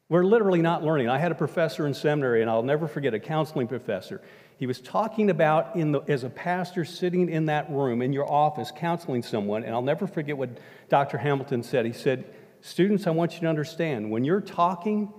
We're 0.08 0.24
literally 0.24 0.62
not 0.62 0.82
learning. 0.82 1.10
I 1.10 1.18
had 1.18 1.32
a 1.32 1.36
professor 1.36 1.86
in 1.86 1.94
seminary, 1.94 2.42
and 2.42 2.50
I'll 2.50 2.64
never 2.64 2.88
forget 2.88 3.14
a 3.14 3.20
counseling 3.20 3.68
professor. 3.68 4.22
He 4.58 4.68
was 4.68 4.80
talking 4.80 5.30
about, 5.30 5.76
in 5.76 5.92
the, 5.92 6.02
as 6.02 6.24
a 6.24 6.30
pastor 6.30 6.86
sitting 6.86 7.30
in 7.30 7.48
that 7.48 7.70
room 7.70 8.02
in 8.02 8.14
your 8.14 8.32
office 8.32 8.72
counseling 8.76 9.22
someone, 9.22 9.64
and 9.64 9.74
I'll 9.74 9.82
never 9.82 10.08
forget 10.08 10.38
what 10.38 10.50
Dr. 10.90 11.18
Hamilton 11.18 11.62
said. 11.64 11.86
He 11.86 11.94
said, 11.94 12.26
Students, 12.62 13.06
I 13.06 13.12
want 13.12 13.34
you 13.34 13.42
to 13.42 13.48
understand 13.48 14.10
when 14.10 14.24
you're 14.24 14.42
talking, 14.42 15.14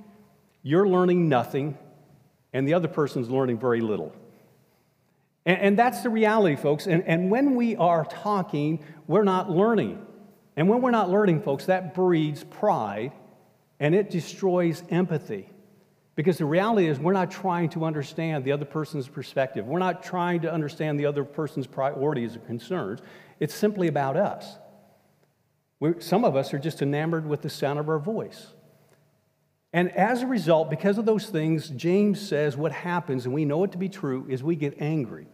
you're 0.63 0.89
learning 0.89 1.29
nothing, 1.29 1.79
and 2.53 2.67
the 2.67 2.75
other 2.75 2.89
person's 2.89 3.31
learning 3.31 3.59
very 3.59 3.81
little. 3.81 4.13
And, 5.45 5.61
and 5.61 5.79
that's 5.79 6.03
the 6.03 6.11
reality, 6.11 6.57
folks. 6.57 6.87
And, 6.87 7.05
and 7.05 7.31
when 7.31 7.55
we 7.55 7.77
are 7.77 8.05
talking, 8.05 8.83
we're 9.07 9.25
not 9.25 9.51
learning. 9.51 10.05
And 10.57 10.69
when 10.69 10.81
we're 10.81 10.91
not 10.91 11.11
learning, 11.11 11.43
folks, 11.43 11.67
that 11.67 11.95
breeds 11.95 12.43
pride 12.45 13.13
and 13.79 13.95
it 13.95 14.11
destroys 14.11 14.83
empathy. 14.91 15.51
Because 16.17 16.39
the 16.39 16.47
reality 16.47 16.89
is, 16.89 16.99
we're 16.99 17.13
not 17.13 17.31
trying 17.31 17.69
to 17.71 17.85
understand 17.85 18.43
the 18.43 18.53
other 18.53 18.65
person's 18.65 19.07
perspective. 19.07 19.67
We're 19.67 19.79
not 19.79 20.03
trying 20.03 20.41
to 20.41 20.53
understand 20.53 20.99
the 20.99 21.07
other 21.07 21.25
person's 21.25 21.67
priorities 21.67 22.35
or 22.35 22.41
concerns. 22.41 23.01
It's 23.39 23.55
simply 23.55 23.87
about 23.87 24.17
us. 24.17 24.57
We're, 25.79 26.01
some 26.01 26.25
of 26.25 26.35
us 26.35 26.55
are 26.55 26.59
just 26.59 26.81
enamored 26.81 27.27
with 27.27 27.43
the 27.43 27.51
sound 27.51 27.79
of 27.79 27.91
our 27.91 27.99
voice. 27.99 28.47
And 29.75 29.93
as 29.93 30.23
a 30.23 30.27
result, 30.27 30.71
because 30.71 30.97
of 30.97 31.05
those 31.05 31.27
things, 31.27 31.69
James 31.69 32.27
says 32.27 32.57
what 32.57 32.73
happens, 32.73 33.27
and 33.27 33.35
we 33.35 33.45
know 33.45 33.63
it 33.65 33.73
to 33.73 33.79
be 33.79 33.91
true, 33.91 34.25
is 34.27 34.43
we 34.43 34.57
get 34.57 34.81
angry. 34.81 35.27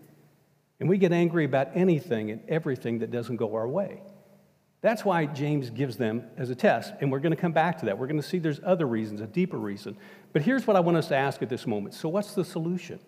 And 0.80 0.88
we 0.88 0.98
get 0.98 1.12
angry 1.12 1.44
about 1.44 1.68
anything 1.76 2.32
and 2.32 2.40
everything 2.48 2.98
that 2.98 3.12
doesn't 3.12 3.36
go 3.36 3.54
our 3.54 3.68
way. 3.68 4.02
That's 4.82 5.04
why 5.04 5.26
James 5.26 5.70
gives 5.70 5.96
them 5.96 6.24
as 6.36 6.50
a 6.50 6.54
test. 6.54 6.92
And 7.00 7.10
we're 7.10 7.20
going 7.20 7.34
to 7.34 7.40
come 7.40 7.52
back 7.52 7.78
to 7.78 7.86
that. 7.86 7.96
We're 7.96 8.06
going 8.08 8.20
to 8.20 8.26
see 8.26 8.38
there's 8.38 8.60
other 8.64 8.86
reasons, 8.86 9.20
a 9.20 9.26
deeper 9.26 9.56
reason. 9.56 9.96
But 10.32 10.42
here's 10.42 10.66
what 10.66 10.76
I 10.76 10.80
want 10.80 10.98
us 10.98 11.08
to 11.08 11.16
ask 11.16 11.40
at 11.40 11.48
this 11.48 11.66
moment. 11.66 11.94
So, 11.94 12.08
what's 12.08 12.34
the 12.34 12.44
solution? 12.44 12.98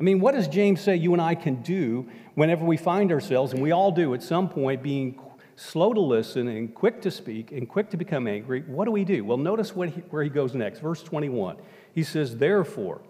I 0.00 0.04
mean, 0.04 0.20
what 0.20 0.34
does 0.34 0.48
James 0.48 0.80
say 0.80 0.96
you 0.96 1.12
and 1.12 1.20
I 1.20 1.34
can 1.34 1.60
do 1.62 2.08
whenever 2.34 2.64
we 2.64 2.76
find 2.76 3.10
ourselves, 3.12 3.52
and 3.52 3.60
we 3.60 3.72
all 3.72 3.90
do 3.90 4.14
at 4.14 4.22
some 4.22 4.48
point, 4.48 4.82
being 4.82 5.20
slow 5.56 5.92
to 5.92 6.00
listen 6.00 6.46
and 6.46 6.72
quick 6.72 7.02
to 7.02 7.10
speak 7.10 7.50
and 7.50 7.68
quick 7.68 7.90
to 7.90 7.96
become 7.96 8.28
angry? 8.28 8.62
What 8.62 8.84
do 8.84 8.92
we 8.92 9.04
do? 9.04 9.24
Well, 9.24 9.38
notice 9.38 9.70
he, 9.70 10.00
where 10.10 10.22
he 10.22 10.30
goes 10.30 10.54
next. 10.54 10.78
Verse 10.78 11.02
21. 11.02 11.56
He 11.94 12.04
says, 12.04 12.36
Therefore, 12.36 13.00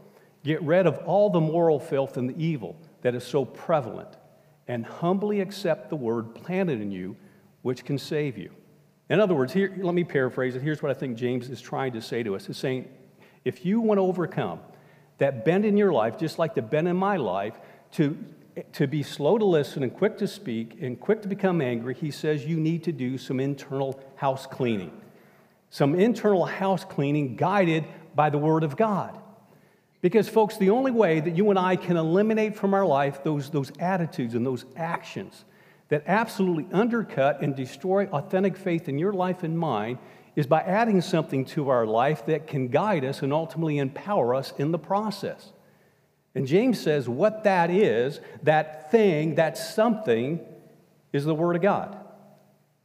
Get 0.45 0.63
rid 0.63 0.87
of 0.87 0.99
all 0.99 1.31
the 1.31 1.41
moral 1.41 1.79
filth 1.79 2.17
and 2.17 2.31
the 2.31 2.43
evil 2.43 2.77
that 3.03 3.15
is 3.15 3.25
so 3.25 3.45
prevalent, 3.45 4.17
and 4.67 4.85
humbly 4.85 5.41
accept 5.41 5.91
the 5.91 5.97
word 5.97 6.35
planted 6.35 6.81
in 6.81 6.91
you, 6.91 7.17
which 7.63 7.85
can 7.85 7.99
save 7.99 8.39
you. 8.39 8.51
In 9.11 9.21
other 9.21 9.35
words, 9.35 9.53
here, 9.53 9.73
let 9.79 9.95
me 9.95 10.05
paraphrase 10.05 10.55
it. 10.55 10.63
Here's 10.63 10.83
what 10.83 10.91
I 10.91 10.95
think 10.95 11.17
James 11.17 11.49
is 11.49 11.61
trying 11.61 11.93
to 11.93 12.03
say 12.03 12.23
to 12.23 12.37
us. 12.37 12.47
He's 12.47 12.59
saying, 12.59 12.89
if 13.45 13.65
you 13.65 13.81
want 13.81 13.99
to 13.99 14.03
overcome 14.03 14.61
that 15.19 15.45
bend 15.45 15.65
in 15.65 15.77
your 15.77 15.93
life, 15.93 16.19
just 16.19 16.39
like 16.39 16.55
the 16.55 16.63
bend 16.63 16.89
in 16.89 16.97
my 16.97 17.17
life, 17.17 17.55
to, 17.93 18.17
to 18.73 18.87
be 18.87 19.03
slow 19.03 19.39
to 19.39 19.45
listen 19.45 19.83
and 19.83 19.95
quick 19.95 20.19
to 20.19 20.27
speak 20.27 20.77
and 20.81 21.01
quick 21.01 21.23
to 21.23 21.29
become 21.29 21.61
angry, 21.63 21.95
he 21.95 22.11
says 22.11 22.45
you 22.45 22.59
need 22.59 22.85
to 22.85 22.93
do 22.93 23.17
some 23.17 23.41
internal 23.41 23.99
house 24.17 24.47
cleaning. 24.47 24.93
Some 25.71 25.95
internal 25.95 26.45
house 26.45 26.85
cleaning 26.85 27.37
guided 27.37 27.85
by 28.15 28.31
the 28.31 28.39
Word 28.39 28.63
of 28.63 28.77
God. 28.77 29.19
Because, 30.01 30.29
folks, 30.29 30.57
the 30.59 30.71
only 30.71 30.93
way 30.93 31.21
that 31.21 31.37
you 31.37 31.51
and 31.51 31.59
I 31.59 31.77
can 31.77 31.97
eliminate 31.97 32.57
from 32.57 32.73
our 32.73 32.87
life 32.87 33.25
those, 33.25 33.51
those 33.51 33.73
attitudes 33.81 34.35
and 34.35 34.47
those 34.47 34.65
actions 34.77 35.45
that 35.89 36.05
absolutely 36.07 36.67
undercut 36.73 37.41
and 37.41 37.57
destroy 37.57 38.07
authentic 38.07 38.57
faith 38.57 38.89
in 38.89 38.99
your 38.99 39.13
life 39.13 39.43
and 39.43 39.59
mine 39.59 39.99
is 40.37 40.47
by 40.47 40.61
adding 40.61 41.01
something 41.01 41.45
to 41.45 41.69
our 41.69 41.87
life 41.87 42.27
that 42.27 42.47
can 42.47 42.69
guide 42.69 43.05
us 43.05 43.23
and 43.23 43.33
ultimately 43.33 43.79
empower 43.79 44.35
us 44.35 44.53
in 44.59 44.71
the 44.71 44.79
process. 44.79 45.53
And 46.35 46.47
James 46.47 46.81
says 46.81 47.09
what 47.09 47.45
that 47.45 47.71
is, 47.71 48.21
that 48.45 48.91
thing, 48.91 49.35
that 49.37 49.59
something, 49.59 50.41
is 51.13 51.25
the 51.25 51.35
Word 51.35 51.57
of 51.57 51.63
God. 51.63 51.97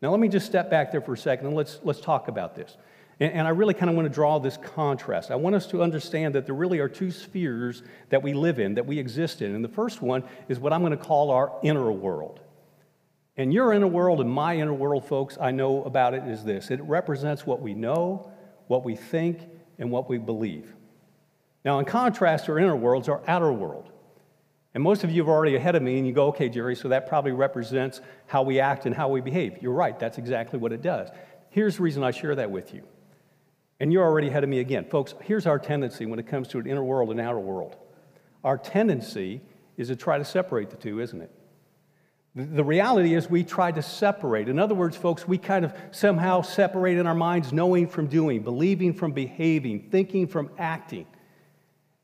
Now, 0.01 0.11
let 0.11 0.19
me 0.19 0.27
just 0.27 0.45
step 0.45 0.69
back 0.69 0.91
there 0.91 1.01
for 1.01 1.13
a 1.13 1.17
second 1.17 1.47
and 1.47 1.55
let's, 1.55 1.79
let's 1.83 2.01
talk 2.01 2.27
about 2.27 2.55
this. 2.55 2.77
And, 3.19 3.33
and 3.33 3.47
I 3.47 3.51
really 3.51 3.73
kind 3.73 3.89
of 3.89 3.95
want 3.95 4.07
to 4.07 4.13
draw 4.13 4.39
this 4.39 4.57
contrast. 4.57 5.29
I 5.29 5.35
want 5.35 5.55
us 5.55 5.67
to 5.67 5.81
understand 5.81 6.35
that 6.35 6.45
there 6.45 6.55
really 6.55 6.79
are 6.79 6.89
two 6.89 7.11
spheres 7.11 7.83
that 8.09 8.23
we 8.23 8.33
live 8.33 8.59
in, 8.59 8.75
that 8.75 8.85
we 8.85 8.97
exist 8.97 9.41
in. 9.41 9.55
And 9.55 9.63
the 9.63 9.69
first 9.69 10.01
one 10.01 10.23
is 10.47 10.59
what 10.59 10.73
I'm 10.73 10.81
going 10.81 10.91
to 10.91 10.97
call 10.97 11.31
our 11.31 11.53
inner 11.63 11.91
world. 11.91 12.39
And 13.35 13.53
your 13.53 13.73
inner 13.73 13.87
world 13.87 14.21
and 14.21 14.29
my 14.29 14.57
inner 14.57 14.73
world, 14.73 15.05
folks, 15.05 15.37
I 15.41 15.51
know 15.51 15.83
about 15.83 16.13
it 16.13 16.23
is 16.27 16.43
this 16.43 16.69
it 16.69 16.81
represents 16.83 17.45
what 17.45 17.61
we 17.61 17.73
know, 17.73 18.31
what 18.67 18.83
we 18.83 18.95
think, 18.95 19.41
and 19.79 19.91
what 19.91 20.09
we 20.09 20.17
believe. 20.17 20.73
Now, 21.65 21.79
in 21.79 21.85
contrast 21.85 22.49
our 22.49 22.59
inner 22.59 22.75
worlds, 22.75 23.09
our 23.09 23.21
outer 23.27 23.51
world. 23.51 23.89
And 24.73 24.83
most 24.83 25.03
of 25.03 25.11
you 25.11 25.23
are 25.25 25.29
already 25.29 25.55
ahead 25.55 25.75
of 25.75 25.83
me, 25.83 25.97
and 25.97 26.07
you 26.07 26.13
go, 26.13 26.27
okay, 26.27 26.49
Jerry, 26.49 26.75
so 26.75 26.89
that 26.89 27.07
probably 27.07 27.31
represents 27.31 28.01
how 28.25 28.41
we 28.41 28.59
act 28.59 28.85
and 28.85 28.95
how 28.95 29.07
we 29.07 29.21
behave. 29.21 29.59
You're 29.61 29.73
right, 29.73 29.97
that's 29.99 30.17
exactly 30.17 30.57
what 30.57 30.71
it 30.71 30.81
does. 30.81 31.09
Here's 31.51 31.77
the 31.77 31.83
reason 31.83 32.03
I 32.03 32.09
share 32.09 32.33
that 32.35 32.49
with 32.49 32.73
you. 32.73 32.81
And 33.79 33.93
you're 33.93 34.03
already 34.03 34.29
ahead 34.29 34.43
of 34.43 34.49
me 34.49 34.59
again. 34.59 34.85
Folks, 34.85 35.13
here's 35.21 35.45
our 35.45 35.59
tendency 35.59 36.05
when 36.05 36.17
it 36.17 36.27
comes 36.27 36.47
to 36.49 36.59
an 36.59 36.65
inner 36.65 36.83
world 36.83 37.11
and 37.11 37.19
outer 37.19 37.39
world. 37.39 37.75
Our 38.43 38.57
tendency 38.57 39.41
is 39.77 39.89
to 39.89 39.95
try 39.95 40.17
to 40.17 40.25
separate 40.25 40.71
the 40.71 40.77
two, 40.77 40.99
isn't 40.99 41.21
it? 41.21 41.31
The 42.35 42.63
reality 42.63 43.13
is, 43.13 43.29
we 43.29 43.43
try 43.43 43.71
to 43.71 43.83
separate. 43.83 44.49
In 44.49 44.57
other 44.57 44.73
words, 44.73 44.97
folks, 44.97 45.27
we 45.27 45.37
kind 45.37 45.63
of 45.63 45.73
somehow 45.91 46.41
separate 46.41 46.97
in 46.97 47.05
our 47.05 47.13
minds 47.13 47.53
knowing 47.53 47.87
from 47.87 48.07
doing, 48.07 48.41
believing 48.41 48.93
from 48.93 49.11
behaving, 49.11 49.89
thinking 49.91 50.25
from 50.25 50.49
acting. 50.57 51.05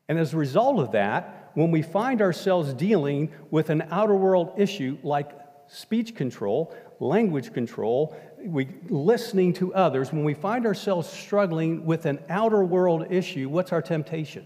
And 0.07 0.19
as 0.19 0.35
a 0.35 0.37
result 0.37 0.79
of 0.79 0.91
that, 0.91 1.51
when 1.55 1.71
we 1.71 1.81
find 1.81 2.21
ourselves 2.21 2.73
dealing 2.75 3.31
with 3.49 3.71
an 3.71 3.87
outer 3.89 4.15
world 4.15 4.53
issue 4.55 4.99
like 5.01 5.31
speech 5.65 6.13
control, 6.13 6.75
language 6.99 7.51
control, 7.51 8.15
we, 8.43 8.67
listening 8.87 9.53
to 9.53 9.73
others, 9.73 10.13
when 10.13 10.23
we 10.23 10.35
find 10.35 10.67
ourselves 10.67 11.09
struggling 11.09 11.85
with 11.85 12.05
an 12.05 12.19
outer 12.29 12.63
world 12.63 13.07
issue, 13.09 13.49
what's 13.49 13.71
our 13.71 13.81
temptation? 13.81 14.45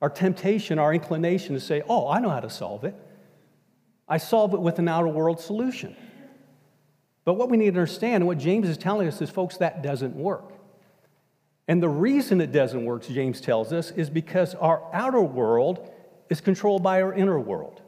Our 0.00 0.10
temptation, 0.10 0.78
our 0.78 0.94
inclination 0.94 1.54
to 1.54 1.60
say, 1.60 1.82
Oh, 1.86 2.08
I 2.08 2.20
know 2.20 2.30
how 2.30 2.40
to 2.40 2.48
solve 2.48 2.84
it. 2.84 2.94
I 4.10 4.18
solve 4.18 4.52
it 4.52 4.60
with 4.60 4.80
an 4.80 4.88
outer 4.88 5.08
world 5.08 5.40
solution. 5.40 5.96
But 7.24 7.34
what 7.34 7.48
we 7.48 7.56
need 7.56 7.74
to 7.74 7.80
understand, 7.80 8.16
and 8.16 8.26
what 8.26 8.38
James 8.38 8.68
is 8.68 8.76
telling 8.76 9.06
us, 9.06 9.22
is 9.22 9.30
folks, 9.30 9.56
that 9.58 9.82
doesn't 9.82 10.16
work. 10.16 10.52
And 11.68 11.80
the 11.80 11.88
reason 11.88 12.40
it 12.40 12.50
doesn't 12.50 12.84
work, 12.84 13.06
James 13.06 13.40
tells 13.40 13.72
us, 13.72 13.92
is 13.92 14.10
because 14.10 14.56
our 14.56 14.82
outer 14.92 15.20
world 15.20 15.88
is 16.28 16.40
controlled 16.40 16.82
by 16.82 17.00
our 17.00 17.14
inner 17.14 17.38
world. 17.38 17.82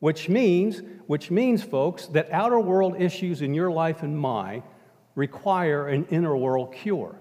Which 0.00 0.28
means, 0.28 0.82
which 1.06 1.30
means, 1.30 1.62
folks, 1.62 2.06
that 2.08 2.28
outer 2.32 2.58
world 2.58 3.00
issues 3.00 3.42
in 3.42 3.54
your 3.54 3.70
life 3.70 4.02
and 4.02 4.18
mine 4.18 4.64
require 5.14 5.86
an 5.88 6.06
inner 6.10 6.36
world 6.36 6.74
cure. 6.74 7.16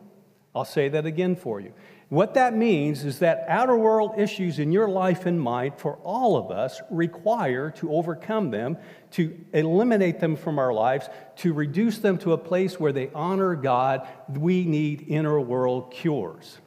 I'll 0.55 0.65
say 0.65 0.89
that 0.89 1.05
again 1.05 1.35
for 1.35 1.59
you. 1.59 1.73
What 2.09 2.35
that 2.35 2.55
means 2.55 3.03
is 3.03 3.19
that 3.19 3.45
outer 3.47 3.75
world 3.75 4.13
issues 4.17 4.59
in 4.59 4.71
your 4.71 4.87
life 4.87 5.25
and 5.25 5.41
mind 5.41 5.73
for 5.77 5.95
all 6.03 6.37
of 6.37 6.51
us 6.51 6.79
require 6.91 7.71
to 7.71 7.91
overcome 7.91 8.51
them, 8.51 8.77
to 9.11 9.35
eliminate 9.53 10.19
them 10.19 10.35
from 10.35 10.59
our 10.59 10.71
lives, 10.71 11.09
to 11.37 11.53
reduce 11.53 11.97
them 11.97 12.19
to 12.19 12.33
a 12.33 12.37
place 12.37 12.79
where 12.79 12.91
they 12.91 13.09
honor 13.15 13.55
God. 13.55 14.07
We 14.29 14.65
need 14.65 15.05
inner 15.07 15.39
world 15.39 15.91
cures. 15.91 16.59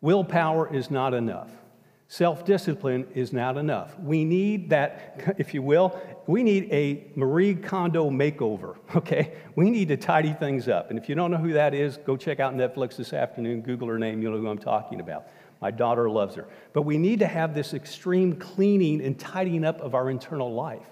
Willpower 0.00 0.74
is 0.74 0.90
not 0.90 1.12
enough. 1.12 1.50
Self 2.14 2.44
discipline 2.44 3.08
is 3.12 3.32
not 3.32 3.56
enough. 3.56 3.98
We 3.98 4.24
need 4.24 4.70
that, 4.70 5.34
if 5.38 5.52
you 5.52 5.62
will, 5.62 6.00
we 6.28 6.44
need 6.44 6.68
a 6.70 7.10
Marie 7.16 7.56
Kondo 7.56 8.08
makeover, 8.08 8.76
okay? 8.94 9.34
We 9.56 9.68
need 9.68 9.88
to 9.88 9.96
tidy 9.96 10.32
things 10.32 10.68
up. 10.68 10.90
And 10.90 10.98
if 10.98 11.08
you 11.08 11.16
don't 11.16 11.32
know 11.32 11.38
who 11.38 11.52
that 11.54 11.74
is, 11.74 11.96
go 11.96 12.16
check 12.16 12.38
out 12.38 12.54
Netflix 12.54 12.94
this 12.94 13.12
afternoon, 13.12 13.62
Google 13.62 13.88
her 13.88 13.98
name, 13.98 14.22
you'll 14.22 14.30
know 14.30 14.38
who 14.38 14.46
I'm 14.46 14.58
talking 14.58 15.00
about. 15.00 15.26
My 15.60 15.72
daughter 15.72 16.08
loves 16.08 16.36
her. 16.36 16.46
But 16.72 16.82
we 16.82 16.98
need 16.98 17.18
to 17.18 17.26
have 17.26 17.52
this 17.52 17.74
extreme 17.74 18.36
cleaning 18.36 19.04
and 19.04 19.18
tidying 19.18 19.64
up 19.64 19.80
of 19.80 19.96
our 19.96 20.08
internal 20.08 20.54
life. 20.54 20.86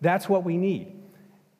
That's 0.00 0.30
what 0.30 0.44
we 0.44 0.56
need. 0.56 1.01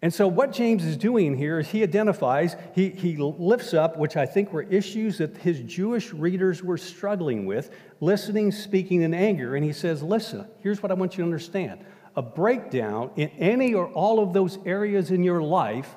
And 0.02 0.12
so, 0.12 0.26
what 0.26 0.50
James 0.50 0.84
is 0.84 0.96
doing 0.96 1.36
here 1.36 1.60
is 1.60 1.68
he 1.68 1.84
identifies, 1.84 2.56
he, 2.74 2.90
he 2.90 3.16
lifts 3.16 3.72
up, 3.72 3.96
which 3.96 4.16
I 4.16 4.26
think 4.26 4.52
were 4.52 4.64
issues 4.64 5.18
that 5.18 5.36
his 5.36 5.60
Jewish 5.60 6.12
readers 6.12 6.60
were 6.60 6.76
struggling 6.76 7.46
with 7.46 7.70
listening, 8.00 8.50
speaking, 8.50 9.04
and 9.04 9.14
anger. 9.14 9.54
And 9.54 9.64
he 9.64 9.72
says, 9.72 10.02
Listen, 10.02 10.48
here's 10.58 10.82
what 10.82 10.90
I 10.90 10.94
want 10.94 11.12
you 11.12 11.18
to 11.18 11.24
understand 11.24 11.84
a 12.16 12.22
breakdown 12.22 13.10
in 13.16 13.28
any 13.38 13.74
or 13.74 13.86
all 13.86 14.20
of 14.20 14.32
those 14.32 14.58
areas 14.66 15.10
in 15.12 15.22
your 15.22 15.40
life 15.40 15.94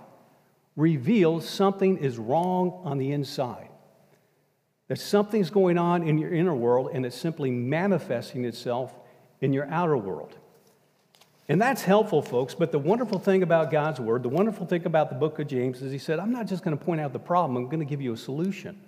reveals 0.76 1.50
something 1.50 1.98
is 1.98 2.18
wrong 2.18 2.82
on 2.84 3.00
the 3.00 3.12
inside. 3.12 3.70
That 4.88 5.00
something's 5.00 5.50
going 5.50 5.78
on 5.78 6.08
in 6.08 6.20
your 6.20 6.34
inner 6.34 6.56
world 6.56 6.92
and 6.94 7.06
it's 7.06 7.18
simply 7.18 7.50
manifesting 7.50 8.46
itself 8.46 8.94
in 9.42 9.52
your 9.52 9.66
outer 9.66 9.98
world. 9.98 10.38
And 11.48 11.62
that's 11.62 11.84
helpful, 11.84 12.22
folks. 12.22 12.56
But 12.56 12.72
the 12.72 12.80
wonderful 12.80 13.20
thing 13.20 13.44
about 13.44 13.70
God's 13.72 14.00
Word, 14.00 14.24
the 14.24 14.30
wonderful 14.30 14.66
thing 14.66 14.86
about 14.86 15.10
the 15.10 15.16
book 15.16 15.38
of 15.40 15.48
James 15.48 15.82
is 15.82 15.92
he 15.92 15.98
said, 15.98 16.20
I'm 16.20 16.32
not 16.32 16.48
just 16.48 16.64
going 16.64 16.78
to 16.78 16.84
point 16.84 17.02
out 17.02 17.14
the 17.14 17.20
problem, 17.20 17.58
I'm 17.58 17.66
going 17.66 17.80
to 17.80 17.86
give 17.86 18.02
you 18.02 18.14
a 18.14 18.18
solution. 18.18 18.80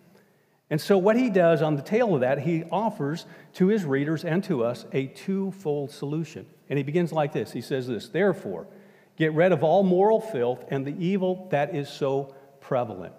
And 0.69 0.81
so, 0.81 0.97
what 0.97 1.15
he 1.15 1.29
does 1.29 1.61
on 1.61 1.75
the 1.75 1.81
tail 1.81 2.13
of 2.15 2.21
that, 2.21 2.39
he 2.39 2.63
offers 2.71 3.25
to 3.53 3.67
his 3.67 3.85
readers 3.85 4.25
and 4.25 4.43
to 4.45 4.65
us 4.65 4.85
a 4.91 5.07
twofold 5.07 5.91
solution. 5.91 6.45
And 6.69 6.77
he 6.77 6.83
begins 6.83 7.13
like 7.13 7.31
this 7.31 7.51
He 7.51 7.61
says 7.61 7.87
this 7.87 8.09
Therefore, 8.09 8.67
get 9.15 9.33
rid 9.33 9.51
of 9.51 9.63
all 9.63 9.83
moral 9.83 10.19
filth 10.19 10.65
and 10.69 10.85
the 10.85 10.95
evil 10.97 11.47
that 11.51 11.75
is 11.75 11.89
so 11.89 12.35
prevalent. 12.59 13.13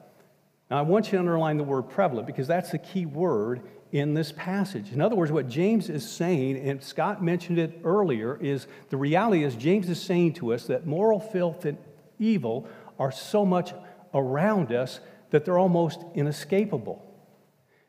Now, 0.71 0.79
I 0.79 0.83
want 0.83 1.07
you 1.07 1.13
to 1.13 1.19
underline 1.21 1.57
the 1.57 1.65
word 1.65 1.85
prevalent 1.85 2.27
because 2.27 2.47
that's 2.47 2.73
the 2.73 2.79
key 2.79 3.07
word 3.07 3.63
in 3.93 4.15
this 4.15 4.33
passage. 4.33 4.93
In 4.93 5.01
other 5.01 5.17
words, 5.17 5.33
what 5.33 5.49
James 5.49 5.89
is 5.89 6.09
saying, 6.09 6.57
and 6.59 6.83
Scott 6.83 7.23
mentioned 7.23 7.59
it 7.59 7.81
earlier, 7.85 8.39
is 8.41 8.67
the 8.91 8.97
reality 8.97 9.45
is 9.45 9.57
James 9.57 9.89
is 9.89 10.01
saying 10.01 10.35
to 10.35 10.53
us 10.53 10.67
that 10.67 10.87
moral 10.87 11.21
filth 11.21 11.65
and 11.65 11.79
evil 12.19 12.69
are 12.99 13.13
so 13.13 13.45
much 13.47 13.73
around 14.15 14.73
us 14.73 15.01
that 15.31 15.45
they're 15.45 15.59
almost 15.59 16.05
inescapable 16.15 17.05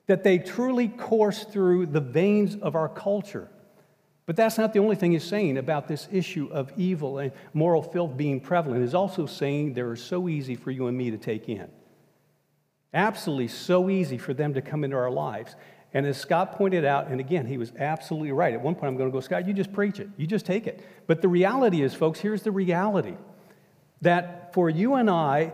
that 0.09 0.23
they 0.23 0.39
truly 0.39 0.87
course 0.87 1.43
through 1.43 1.85
the 1.85 1.99
veins 1.99 2.55
of 2.55 2.75
our 2.75 2.89
culture. 2.89 3.47
But 4.25 4.35
that's 4.35 4.57
not 4.57 4.73
the 4.73 4.79
only 4.79 4.95
thing 4.95 5.11
he's 5.11 5.23
saying 5.23 5.59
about 5.59 5.87
this 5.87 6.07
issue 6.11 6.49
of 6.51 6.73
evil 6.75 7.19
and 7.19 7.31
moral 7.53 7.83
filth 7.83 8.17
being 8.17 8.39
prevalent. 8.39 8.81
He's 8.81 8.95
also 8.95 9.27
saying 9.27 9.75
they're 9.75 9.95
so 9.95 10.27
easy 10.27 10.55
for 10.55 10.71
you 10.71 10.87
and 10.87 10.97
me 10.97 11.11
to 11.11 11.17
take 11.19 11.47
in. 11.47 11.69
Absolutely 12.91 13.49
so 13.49 13.87
easy 13.87 14.17
for 14.17 14.33
them 14.33 14.55
to 14.55 14.63
come 14.63 14.83
into 14.83 14.97
our 14.97 15.11
lives. 15.11 15.55
And 15.93 16.05
as 16.05 16.17
Scott 16.17 16.53
pointed 16.53 16.85
out, 16.85 17.07
and 17.07 17.19
again, 17.19 17.47
he 17.47 17.57
was 17.57 17.73
absolutely 17.77 18.31
right. 18.31 18.53
At 18.53 18.61
one 18.61 18.75
point, 18.75 18.89
I'm 18.89 18.97
going 18.97 19.09
to 19.09 19.13
go, 19.13 19.21
Scott, 19.21 19.47
you 19.47 19.53
just 19.53 19.73
preach 19.73 19.99
it. 19.99 20.09
You 20.17 20.27
just 20.27 20.45
take 20.45 20.67
it. 20.67 20.83
But 21.07 21.21
the 21.21 21.27
reality 21.27 21.81
is, 21.81 21.95
folks, 21.95 22.19
here's 22.19 22.43
the 22.43 22.51
reality 22.51 23.15
that 24.01 24.53
for 24.53 24.69
you 24.69 24.95
and 24.95 25.09
I, 25.09 25.51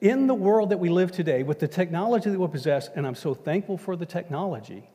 in 0.00 0.26
the 0.26 0.34
world 0.34 0.70
that 0.70 0.78
we 0.78 0.88
live 0.88 1.12
today, 1.12 1.42
with 1.42 1.58
the 1.58 1.68
technology 1.68 2.28
that 2.28 2.38
we 2.38 2.46
possess, 2.48 2.88
and 2.94 3.06
I'm 3.06 3.14
so 3.14 3.34
thankful 3.34 3.78
for 3.78 3.96
the 3.96 4.06
technology, 4.06 4.88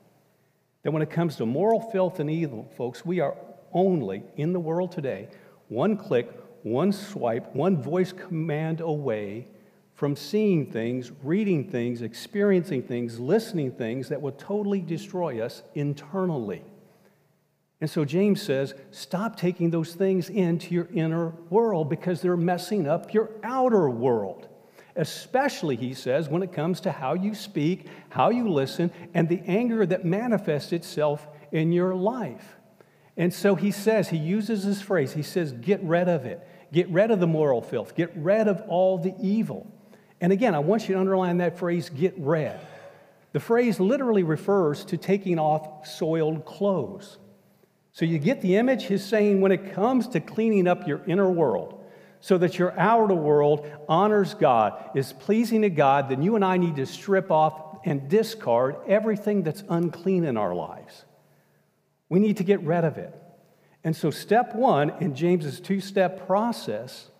that 0.82 0.92
when 0.92 1.02
it 1.02 1.10
comes 1.10 1.36
to 1.36 1.46
moral 1.46 1.80
filth 1.80 2.20
and 2.20 2.30
evil, 2.30 2.70
folks, 2.76 3.04
we 3.04 3.20
are 3.20 3.36
only 3.72 4.22
in 4.36 4.52
the 4.52 4.60
world 4.60 4.92
today 4.92 5.28
one 5.68 5.96
click, 5.96 6.30
one 6.62 6.92
swipe, 6.92 7.54
one 7.54 7.82
voice 7.82 8.12
command 8.12 8.80
away 8.80 9.48
from 9.94 10.16
seeing 10.16 10.66
things, 10.66 11.12
reading 11.22 11.70
things, 11.70 12.02
experiencing 12.02 12.82
things, 12.82 13.20
listening 13.20 13.70
things 13.70 14.08
that 14.08 14.20
will 14.20 14.32
totally 14.32 14.80
destroy 14.80 15.40
us 15.40 15.62
internally. 15.74 16.62
And 17.80 17.88
so 17.88 18.04
James 18.04 18.42
says, 18.42 18.74
stop 18.90 19.36
taking 19.36 19.70
those 19.70 19.94
things 19.94 20.30
into 20.30 20.74
your 20.74 20.88
inner 20.92 21.30
world 21.50 21.88
because 21.88 22.22
they're 22.22 22.36
messing 22.36 22.88
up 22.88 23.12
your 23.12 23.30
outer 23.42 23.88
world. 23.88 24.48
Especially, 24.96 25.76
he 25.76 25.92
says, 25.92 26.28
when 26.28 26.42
it 26.42 26.52
comes 26.52 26.80
to 26.80 26.92
how 26.92 27.14
you 27.14 27.34
speak, 27.34 27.86
how 28.10 28.30
you 28.30 28.48
listen, 28.48 28.90
and 29.12 29.28
the 29.28 29.42
anger 29.46 29.84
that 29.84 30.04
manifests 30.04 30.72
itself 30.72 31.26
in 31.52 31.72
your 31.72 31.94
life. 31.94 32.56
And 33.16 33.34
so 33.34 33.54
he 33.54 33.70
says, 33.70 34.08
he 34.08 34.16
uses 34.16 34.64
this 34.64 34.80
phrase, 34.80 35.12
he 35.12 35.22
says, 35.22 35.52
get 35.52 35.82
rid 35.82 36.08
of 36.08 36.26
it. 36.26 36.46
Get 36.72 36.88
rid 36.88 37.12
of 37.12 37.20
the 37.20 37.26
moral 37.26 37.60
filth. 37.60 37.94
Get 37.94 38.10
rid 38.16 38.48
of 38.48 38.62
all 38.66 38.98
the 38.98 39.14
evil. 39.20 39.70
And 40.24 40.32
again, 40.32 40.54
I 40.54 40.58
want 40.60 40.88
you 40.88 40.94
to 40.94 41.00
underline 41.02 41.36
that 41.36 41.58
phrase, 41.58 41.90
get 41.90 42.14
rid. 42.16 42.58
The 43.32 43.40
phrase 43.40 43.78
literally 43.78 44.22
refers 44.22 44.82
to 44.86 44.96
taking 44.96 45.38
off 45.38 45.86
soiled 45.86 46.46
clothes. 46.46 47.18
So 47.92 48.06
you 48.06 48.18
get 48.18 48.40
the 48.40 48.56
image? 48.56 48.86
He's 48.86 49.04
saying 49.04 49.42
when 49.42 49.52
it 49.52 49.74
comes 49.74 50.08
to 50.08 50.20
cleaning 50.20 50.66
up 50.66 50.88
your 50.88 51.02
inner 51.06 51.30
world 51.30 51.78
so 52.20 52.38
that 52.38 52.58
your 52.58 52.72
outer 52.80 53.12
world 53.12 53.70
honors 53.86 54.32
God, 54.32 54.92
is 54.94 55.12
pleasing 55.12 55.60
to 55.60 55.68
God, 55.68 56.08
then 56.08 56.22
you 56.22 56.36
and 56.36 56.44
I 56.44 56.56
need 56.56 56.76
to 56.76 56.86
strip 56.86 57.30
off 57.30 57.80
and 57.84 58.08
discard 58.08 58.76
everything 58.88 59.42
that's 59.42 59.62
unclean 59.68 60.24
in 60.24 60.38
our 60.38 60.54
lives. 60.54 61.04
We 62.08 62.18
need 62.18 62.38
to 62.38 62.44
get 62.44 62.62
rid 62.62 62.84
of 62.84 62.96
it. 62.96 63.14
And 63.84 63.94
so, 63.94 64.10
step 64.10 64.54
one 64.54 64.94
in 65.02 65.14
James's 65.14 65.60
two 65.60 65.82
step 65.82 66.26
process 66.26 67.10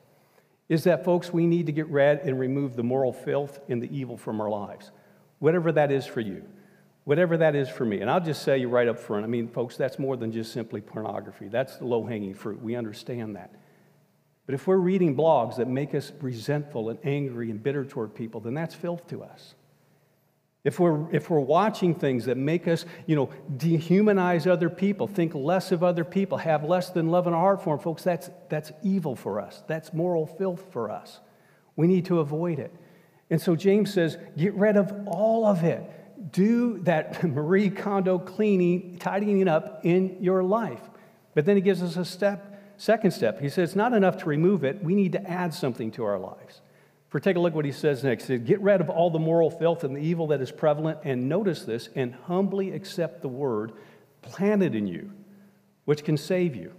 is 0.69 0.85
that, 0.85 1.05
folks, 1.05 1.33
we 1.33 1.47
need 1.47 1.67
to 1.67 1.73
get 1.73 1.87
rid 1.89 2.21
and 2.21 2.39
remove 2.39 2.77
the 2.77 2.83
moral 2.83 3.13
filth 3.13 3.61
and 3.69 3.83
the 3.83 3.97
evil 3.97 4.17
from 4.17 4.41
our 4.41 4.49
lives, 4.49 4.91
whatever 5.39 5.73
that 5.73 5.93
is 5.93 6.07
for 6.07 6.21
you, 6.21 6.45
whatever 7.05 7.37
that 7.37 7.55
is 7.55 7.69
for 7.69 7.85
me. 7.85 8.01
And 8.01 8.11
I'll 8.11 8.21
just 8.21 8.43
say 8.43 8.59
you 8.59 8.69
right 8.69 8.89
up 8.89 8.99
front 8.99 9.25
I 9.25 9.29
mean, 9.29 9.49
folks, 9.49 9.77
that's 9.77 9.99
more 9.99 10.17
than 10.17 10.33
just 10.33 10.53
simply 10.53 10.81
pornography. 10.81 11.49
That's 11.49 11.77
the 11.77 11.85
low 11.85 12.05
hanging 12.05 12.35
fruit. 12.35 12.63
We 12.63 12.77
understand 12.77 13.37
that. 13.37 13.55
But 14.47 14.55
if 14.55 14.67
we're 14.67 14.77
reading 14.77 15.17
blogs 15.17 15.57
that 15.57 15.69
make 15.69 15.95
us 15.95 16.13
resentful 16.21 16.91
and 16.91 16.99
angry 17.05 17.51
and 17.51 17.63
bitter 17.63 17.85
toward 17.85 18.15
people, 18.15 18.41
then 18.41 18.55
that's 18.55 18.75
filth 18.75 19.07
to 19.09 19.23
us. 19.23 19.55
If 20.65 20.81
we're, 20.81 21.15
if 21.15 21.29
we're 21.29 21.41
watching 21.41 21.95
things 21.95 22.25
that 22.25 22.39
make 22.39 22.67
us, 22.67 22.87
you 23.07 23.15
know, 23.15 23.29
dehumanize 23.59 24.47
other 24.47 24.71
people, 24.71 25.07
think 25.07 25.35
less 25.35 25.73
of 25.73 25.83
other 25.83 26.05
people, 26.05 26.39
have 26.39 26.65
less 26.65 26.89
than 26.89 27.11
love 27.11 27.27
in 27.27 27.35
our 27.35 27.41
heart 27.41 27.63
for 27.63 27.77
them, 27.77 27.85
folks, 27.85 28.03
that's, 28.03 28.31
that's 28.49 28.73
evil 28.83 29.15
for 29.15 29.41
us. 29.41 29.63
That's 29.69 29.93
moral 29.93 30.27
filth 30.27 30.65
for 30.73 30.91
us. 30.91 31.21
We 31.77 31.87
need 31.87 32.07
to 32.07 32.21
avoid 32.21 32.59
it. 32.59 32.75
And 33.29 33.41
so 33.41 33.55
James 33.55 33.93
says, 33.93 34.17
get 34.39 34.55
rid 34.55 34.79
of 34.79 34.91
all 35.07 35.45
of 35.47 35.65
it. 35.65 35.83
Do 36.33 36.79
that 36.85 37.23
Marie 37.29 37.69
Kondo 37.69 38.19
cleaning, 38.19 38.99
tidying 38.99 39.47
up 39.49 39.81
in 39.85 40.17
your 40.23 40.43
life. 40.43 40.81
But 41.35 41.45
then 41.45 41.57
he 41.57 41.63
gives 41.63 41.83
us 41.83 41.97
a 41.99 42.07
step, 42.07 42.75
second 42.79 43.11
step. 43.11 43.39
He 43.39 43.51
says, 43.51 43.71
it's 43.71 43.77
not 43.77 43.93
enough 43.93 44.17
to 44.19 44.27
remove 44.27 44.65
it, 44.65 44.83
we 44.83 44.95
need 44.95 45.13
to 45.13 45.31
add 45.31 45.53
something 45.53 45.91
to 45.93 46.05
our 46.05 46.19
lives. 46.19 46.63
For 47.15 47.21
take 47.21 47.37
a 47.37 47.39
look 47.39 47.55
what 47.55 47.65
he 47.65 47.71
says 47.71 48.03
next. 48.03 48.25
He 48.25 48.39
says, 48.39 48.45
Get 48.45 48.61
rid 48.61 48.81
of 48.81 48.91
all 48.91 49.09
the 49.09 49.21
moral 49.21 49.49
filth 49.49 49.85
and 49.85 49.95
the 49.95 50.01
evil 50.01 50.27
that 50.27 50.41
is 50.41 50.51
prevalent, 50.51 50.99
and 51.05 51.29
notice 51.29 51.63
this, 51.63 51.89
and 51.95 52.13
humbly 52.13 52.73
accept 52.73 53.23
the 53.23 53.29
word 53.29 53.71
planted 54.21 54.75
in 54.75 54.89
you, 54.89 55.13
which 55.85 56.03
can 56.03 56.17
save 56.17 56.57
you. 56.57 56.73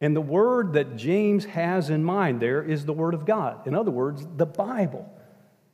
And 0.00 0.16
the 0.16 0.20
word 0.20 0.72
that 0.72 0.96
James 0.96 1.44
has 1.44 1.88
in 1.88 2.02
mind 2.02 2.42
there 2.42 2.60
is 2.64 2.84
the 2.84 2.92
word 2.92 3.14
of 3.14 3.26
God. 3.26 3.64
In 3.64 3.76
other 3.76 3.92
words, 3.92 4.26
the 4.36 4.44
Bible. 4.44 5.08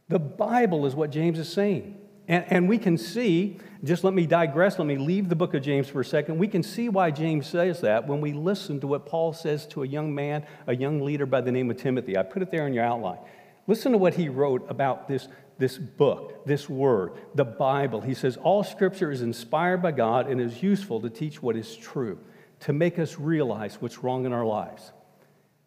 The 0.09 0.19
Bible 0.19 0.85
is 0.85 0.95
what 0.95 1.11
James 1.11 1.39
is 1.39 1.51
saying. 1.51 1.97
And, 2.29 2.45
and, 2.51 2.69
we 2.69 2.77
can 2.77 2.99
see, 2.99 3.57
just 3.83 4.05
let 4.05 4.13
me 4.13 4.27
digress, 4.27 4.79
let 4.79 4.87
me 4.87 4.99
leave 4.99 5.31
the 5.31 5.37
book 5.37 5.55
of 5.55 5.63
James 5.63 5.89
for 5.89 6.03
a 6.03 6.05
second. 6.05 6.37
We 6.37 6.49
can 6.49 6.63
see 6.63 6.91
why 6.91 7.11
James 7.11 7.47
says 7.47 7.81
that 7.81 8.07
when 8.07 8.21
we 8.21 8.35
listen 8.35 8.79
to 8.81 8.87
what 8.87 9.07
Paul 9.07 9.33
says 9.33 9.65
to 9.69 9.85
a 9.85 9.87
young 9.87 10.15
man, 10.15 10.47
a 10.67 10.77
young 10.77 11.01
leader 11.01 11.25
by 11.25 11.41
the 11.41 11.53
name 11.53 11.71
of 11.71 11.79
Timothy. 11.79 12.19
I 12.19 12.25
put 12.25 12.43
it 12.43 12.51
there 12.51 12.67
in 12.67 12.75
your 12.75 12.85
outline. 12.85 13.21
Listen 13.67 13.93
to 13.93 13.99
what 13.99 14.15
he 14.15 14.29
wrote 14.29 14.71
about 14.71 15.09
this, 15.09 15.29
this 15.59 15.79
book, 15.79 16.45
this 16.47 16.69
word, 16.69 17.13
the 17.35 17.45
Bible. 17.45 18.01
He 18.01 18.15
says, 18.15 18.37
All 18.37 18.63
scripture 18.63 19.11
is 19.11 19.23
inspired 19.23 19.83
by 19.83 19.93
God 19.93 20.29
and 20.29 20.41
is 20.41 20.63
useful 20.63 21.01
to 21.01 21.11
teach 21.11 21.43
what 21.43 21.57
is 21.57 21.77
true, 21.77 22.19
to 22.61 22.73
make 22.73 22.99
us 22.99 23.19
realize 23.19 23.81
what's 23.81 24.03
wrong 24.03 24.27
in 24.27 24.33
our 24.33 24.45
lives. 24.45 24.93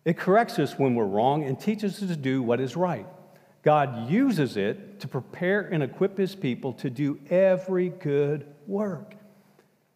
It 0.06 0.18
corrects 0.18 0.58
us 0.60 0.78
when 0.78 0.95
we're 0.95 1.06
wrong 1.06 1.43
and 1.43 1.60
teaches 1.60 2.02
us 2.02 2.10
to 2.10 2.16
do 2.16 2.41
what 2.41 2.62
is 2.62 2.76
right. 2.76 3.08
God 3.64 4.10
uses 4.10 4.56
it 4.56 5.02
to 5.02 5.08
prepare 5.08 5.62
and 5.62 5.84
equip 5.84 6.18
his 6.18 6.36
people 6.36 6.72
to 6.74 6.89
do 6.89 7.20
every 7.30 7.89
good 7.89 8.48
work. 8.66 9.16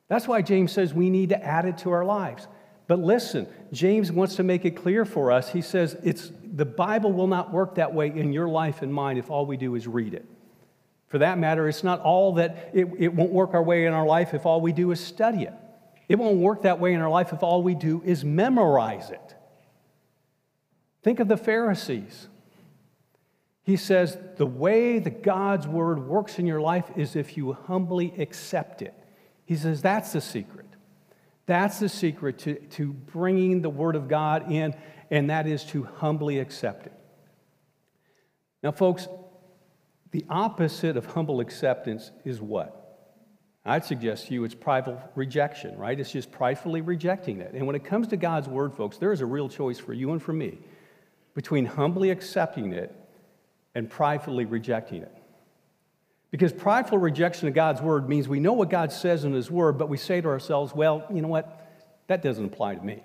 That's 0.10 0.28
why 0.28 0.42
James 0.42 0.74
says 0.74 0.94
we 0.94 1.10
need 1.10 1.30
to 1.30 1.42
add 1.42 1.64
it 1.64 1.78
to 1.80 1.92
our 1.92 2.04
lives. 2.04 2.48
But 2.88 3.00
listen, 3.00 3.48
James 3.72 4.12
wants 4.12 4.36
to 4.36 4.44
make 4.44 4.66
it 4.66 4.72
clear 4.72 5.06
for 5.06 5.32
us. 5.32 5.50
He 5.50 5.62
says 5.62 5.96
it's, 6.04 6.34
the 6.52 6.66
Bible 6.66 7.12
will 7.12 7.28
not 7.28 7.52
work 7.52 7.76
that 7.76 7.94
way 7.94 8.08
in 8.08 8.34
your 8.34 8.48
life 8.48 8.82
and 8.82 8.94
mine 8.94 9.18
if 9.18 9.30
all 9.30 9.46
we 9.46 9.58
do 9.58 9.76
is 9.76 9.88
read 9.88 10.14
it. 10.14 10.26
For 11.08 11.18
that 11.18 11.38
matter, 11.38 11.68
it's 11.68 11.84
not 11.84 12.00
all 12.02 12.36
that 12.36 12.72
it, 12.74 12.88
it 12.98 13.14
won't 13.14 13.32
work 13.32 13.54
our 13.54 13.64
way 13.64 13.86
in 13.86 13.94
our 13.94 14.06
life 14.06 14.34
if 14.34 14.46
all 14.46 14.62
we 14.62 14.72
do 14.72 14.92
is 14.92 15.00
study 15.00 15.44
it. 15.44 15.54
It 16.08 16.20
won't 16.20 16.38
work 16.38 16.64
that 16.64 16.80
way 16.80 16.94
in 16.94 17.02
our 17.02 17.10
life 17.10 17.34
if 17.34 17.44
all 17.44 17.64
we 17.64 17.76
do 17.76 18.02
is 18.06 18.24
memorize 18.24 19.10
it. 19.10 19.36
Think 21.04 21.20
of 21.20 21.28
the 21.28 21.38
Pharisees. 21.38 22.28
He 23.64 23.78
says 23.78 24.18
the 24.38 24.46
way 24.46 25.00
that 25.00 25.24
God's 25.24 25.68
word 25.68 26.00
works 26.08 26.40
in 26.40 26.46
your 26.46 26.62
life 26.62 26.90
is 26.96 27.16
if 27.16 27.38
you 27.38 27.54
humbly 27.54 28.14
accept 28.18 28.82
it. 28.82 28.94
He 29.46 29.56
says 29.56 29.82
that's 29.82 30.14
the 30.14 30.22
secret. 30.22 30.66
That's 31.46 31.80
the 31.80 31.90
secret 31.90 32.40
to, 32.40 32.56
to 32.56 32.94
bringing 32.94 33.62
the 33.62 33.70
Word 33.70 33.96
of 33.96 34.08
God 34.08 34.52
in, 34.52 34.74
and 35.12 35.30
that 35.30 35.46
is 35.46 35.64
to 35.66 35.84
humbly 35.84 36.40
accept 36.40 36.88
it. 36.88 36.94
Now, 38.64 38.72
folks, 38.72 39.08
the 40.12 40.26
opposite 40.30 40.98
of 40.98 41.06
humble 41.06 41.40
acceptance 41.42 42.12
is 42.26 42.42
what? 42.42 42.78
I'd 43.64 43.86
suggest 43.86 44.28
to 44.28 44.34
you 44.34 44.44
it's 44.44 44.56
prideful 44.56 45.00
rejection, 45.14 45.78
right? 45.78 46.00
It's 46.00 46.12
just 46.12 46.32
pridefully 46.32 46.82
rejecting 46.82 47.42
it. 47.42 47.54
And 47.54 47.68
when 47.68 47.76
it 47.76 47.84
comes 47.84 48.08
to 48.08 48.18
God's 48.18 48.48
Word, 48.48 48.74
folks, 48.74 48.98
there 48.98 49.12
is 49.12 49.22
a 49.22 49.26
real 49.26 49.50
choice 49.50 49.78
for 49.78 49.94
you 49.94 50.12
and 50.12 50.24
for 50.24 50.34
me 50.34 50.58
between 51.36 51.66
humbly 51.66 52.10
accepting 52.10 52.74
it 52.74 52.96
and 53.76 53.90
pridefully 53.90 54.46
rejecting 54.46 55.04
it. 55.04 55.16
Because 56.32 56.54
prideful 56.54 56.98
rejection 56.98 57.48
of 57.50 57.54
God's 57.54 57.82
word 57.82 58.08
means 58.08 58.28
we 58.28 58.40
know 58.40 58.54
what 58.54 58.70
God 58.70 58.92
says 58.92 59.26
in 59.26 59.34
his 59.34 59.52
word, 59.52 59.78
but 59.78 59.90
we 59.90 59.98
say 59.98 60.22
to 60.22 60.28
ourselves, 60.30 60.74
well, 60.74 61.06
you 61.14 61.22
know 61.22 61.28
what? 61.28 61.70
That 62.08 62.22
doesn't 62.22 62.46
apply 62.46 62.76
to 62.76 62.82
me. 62.82 63.04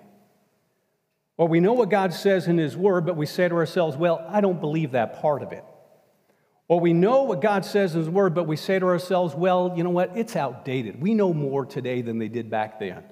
Or 1.37 1.47
we 1.47 1.59
know 1.59 1.73
what 1.73 1.89
God 1.89 2.13
says 2.13 2.47
in 2.47 2.57
his 2.57 2.75
word, 2.75 3.05
but 3.05 3.15
we 3.15 3.27
say 3.27 3.47
to 3.47 3.55
ourselves, 3.55 3.95
well, 3.95 4.25
I 4.27 4.41
don't 4.41 4.59
believe 4.59 4.91
that 4.91 5.21
part 5.21 5.43
of 5.43 5.51
it. 5.51 5.63
Or 6.67 6.79
we 6.79 6.93
know 6.93 7.23
what 7.23 7.41
God 7.41 7.63
says 7.63 7.93
in 7.93 8.01
his 8.01 8.09
word, 8.09 8.33
but 8.33 8.45
we 8.45 8.57
say 8.57 8.79
to 8.79 8.85
ourselves, 8.87 9.35
well, 9.35 9.73
you 9.75 9.83
know 9.83 9.91
what? 9.91 10.17
It's 10.17 10.35
outdated. 10.35 10.99
We 10.99 11.13
know 11.13 11.33
more 11.33 11.65
today 11.65 12.01
than 12.01 12.17
they 12.17 12.27
did 12.27 12.49
back 12.49 12.79
then. 12.79 13.03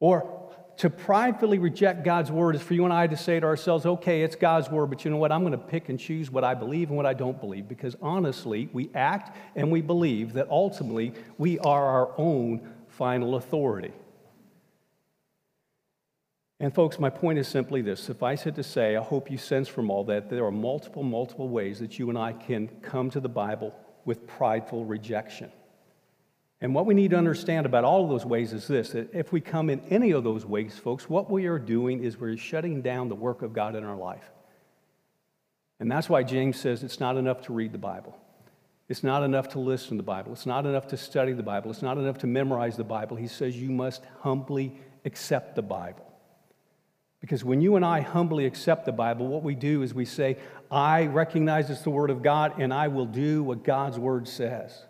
Or 0.00 0.40
to 0.78 0.90
pridefully 0.90 1.58
reject 1.58 2.02
God's 2.02 2.32
word 2.32 2.56
is 2.56 2.62
for 2.62 2.74
you 2.74 2.84
and 2.84 2.92
I 2.92 3.06
to 3.06 3.16
say 3.16 3.38
to 3.38 3.46
ourselves, 3.46 3.86
okay, 3.86 4.22
it's 4.22 4.34
God's 4.34 4.68
word, 4.68 4.86
but 4.86 5.04
you 5.04 5.10
know 5.10 5.18
what? 5.18 5.30
I'm 5.30 5.42
going 5.42 5.52
to 5.52 5.58
pick 5.58 5.88
and 5.88 6.00
choose 6.00 6.30
what 6.30 6.42
I 6.42 6.54
believe 6.54 6.88
and 6.88 6.96
what 6.96 7.06
I 7.06 7.14
don't 7.14 7.38
believe 7.38 7.68
because 7.68 7.94
honestly, 8.02 8.68
we 8.72 8.90
act 8.94 9.36
and 9.54 9.70
we 9.70 9.82
believe 9.82 10.32
that 10.32 10.48
ultimately 10.50 11.12
we 11.38 11.60
are 11.60 11.86
our 11.86 12.10
own 12.18 12.60
final 12.88 13.36
authority. 13.36 13.92
And, 16.64 16.74
folks, 16.74 16.98
my 16.98 17.10
point 17.10 17.38
is 17.38 17.46
simply 17.46 17.82
this 17.82 18.00
suffice 18.00 18.46
it 18.46 18.54
to 18.54 18.62
say, 18.62 18.96
I 18.96 19.02
hope 19.02 19.30
you 19.30 19.36
sense 19.36 19.68
from 19.68 19.90
all 19.90 20.02
that 20.04 20.30
there 20.30 20.46
are 20.46 20.50
multiple, 20.50 21.02
multiple 21.02 21.46
ways 21.46 21.78
that 21.80 21.98
you 21.98 22.08
and 22.08 22.16
I 22.16 22.32
can 22.32 22.68
come 22.80 23.10
to 23.10 23.20
the 23.20 23.28
Bible 23.28 23.74
with 24.06 24.26
prideful 24.26 24.86
rejection. 24.86 25.52
And 26.62 26.74
what 26.74 26.86
we 26.86 26.94
need 26.94 27.10
to 27.10 27.18
understand 27.18 27.66
about 27.66 27.84
all 27.84 28.02
of 28.02 28.08
those 28.08 28.24
ways 28.24 28.54
is 28.54 28.66
this 28.66 28.92
that 28.92 29.14
if 29.14 29.30
we 29.30 29.42
come 29.42 29.68
in 29.68 29.78
any 29.90 30.12
of 30.12 30.24
those 30.24 30.46
ways, 30.46 30.78
folks, 30.78 31.06
what 31.06 31.30
we 31.30 31.44
are 31.44 31.58
doing 31.58 32.02
is 32.02 32.18
we're 32.18 32.38
shutting 32.38 32.80
down 32.80 33.10
the 33.10 33.14
work 33.14 33.42
of 33.42 33.52
God 33.52 33.76
in 33.76 33.84
our 33.84 33.98
life. 33.98 34.24
And 35.80 35.92
that's 35.92 36.08
why 36.08 36.22
James 36.22 36.58
says 36.58 36.82
it's 36.82 36.98
not 36.98 37.18
enough 37.18 37.42
to 37.42 37.52
read 37.52 37.72
the 37.72 37.78
Bible. 37.78 38.16
It's 38.88 39.04
not 39.04 39.22
enough 39.22 39.50
to 39.50 39.58
listen 39.58 39.90
to 39.90 39.96
the 39.96 40.02
Bible. 40.02 40.32
It's 40.32 40.46
not 40.46 40.64
enough 40.64 40.86
to 40.86 40.96
study 40.96 41.34
the 41.34 41.42
Bible. 41.42 41.70
It's 41.70 41.82
not 41.82 41.98
enough 41.98 42.16
to 42.20 42.26
memorize 42.26 42.78
the 42.78 42.84
Bible. 42.84 43.18
He 43.18 43.28
says 43.28 43.54
you 43.54 43.70
must 43.70 44.02
humbly 44.20 44.80
accept 45.04 45.56
the 45.56 45.62
Bible. 45.62 46.10
Because 47.24 47.42
when 47.42 47.62
you 47.62 47.76
and 47.76 47.86
I 47.86 48.00
humbly 48.00 48.44
accept 48.44 48.84
the 48.84 48.92
Bible, 48.92 49.26
what 49.26 49.42
we 49.42 49.54
do 49.54 49.80
is 49.80 49.94
we 49.94 50.04
say, 50.04 50.36
I 50.70 51.06
recognize 51.06 51.70
it's 51.70 51.80
the 51.80 51.88
Word 51.88 52.10
of 52.10 52.22
God 52.22 52.60
and 52.60 52.70
I 52.70 52.88
will 52.88 53.06
do 53.06 53.42
what 53.42 53.64
God's 53.64 53.98
Word 53.98 54.28
says. 54.28 54.84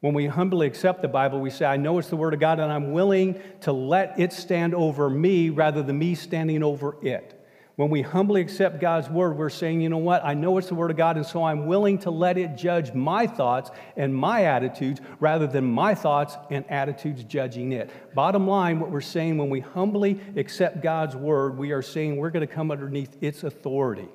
When 0.00 0.12
we 0.12 0.26
humbly 0.26 0.66
accept 0.66 1.00
the 1.00 1.08
Bible, 1.08 1.40
we 1.40 1.48
say, 1.48 1.64
I 1.64 1.78
know 1.78 1.98
it's 1.98 2.10
the 2.10 2.16
Word 2.16 2.34
of 2.34 2.40
God, 2.40 2.60
and 2.60 2.70
I'm 2.70 2.92
willing 2.92 3.40
to 3.62 3.72
let 3.72 4.20
it 4.20 4.34
stand 4.34 4.74
over 4.74 5.08
me 5.08 5.48
rather 5.48 5.82
than 5.82 5.98
me 5.98 6.14
standing 6.14 6.62
over 6.62 6.98
it. 7.00 7.41
When 7.76 7.88
we 7.88 8.02
humbly 8.02 8.42
accept 8.42 8.80
God's 8.80 9.08
word, 9.08 9.38
we're 9.38 9.48
saying, 9.48 9.80
you 9.80 9.88
know 9.88 9.96
what? 9.96 10.22
I 10.24 10.34
know 10.34 10.58
it's 10.58 10.68
the 10.68 10.74
word 10.74 10.90
of 10.90 10.98
God, 10.98 11.16
and 11.16 11.24
so 11.24 11.42
I'm 11.42 11.66
willing 11.66 11.98
to 12.00 12.10
let 12.10 12.36
it 12.36 12.54
judge 12.54 12.92
my 12.92 13.26
thoughts 13.26 13.70
and 13.96 14.14
my 14.14 14.44
attitudes 14.44 15.00
rather 15.20 15.46
than 15.46 15.64
my 15.64 15.94
thoughts 15.94 16.36
and 16.50 16.70
attitudes 16.70 17.24
judging 17.24 17.72
it. 17.72 17.90
Bottom 18.14 18.46
line, 18.46 18.78
what 18.78 18.90
we're 18.90 19.00
saying 19.00 19.38
when 19.38 19.48
we 19.48 19.60
humbly 19.60 20.20
accept 20.36 20.82
God's 20.82 21.16
word, 21.16 21.56
we 21.56 21.72
are 21.72 21.80
saying 21.80 22.16
we're 22.16 22.30
going 22.30 22.46
to 22.46 22.52
come 22.52 22.70
underneath 22.70 23.16
its 23.22 23.42
authority 23.42 24.08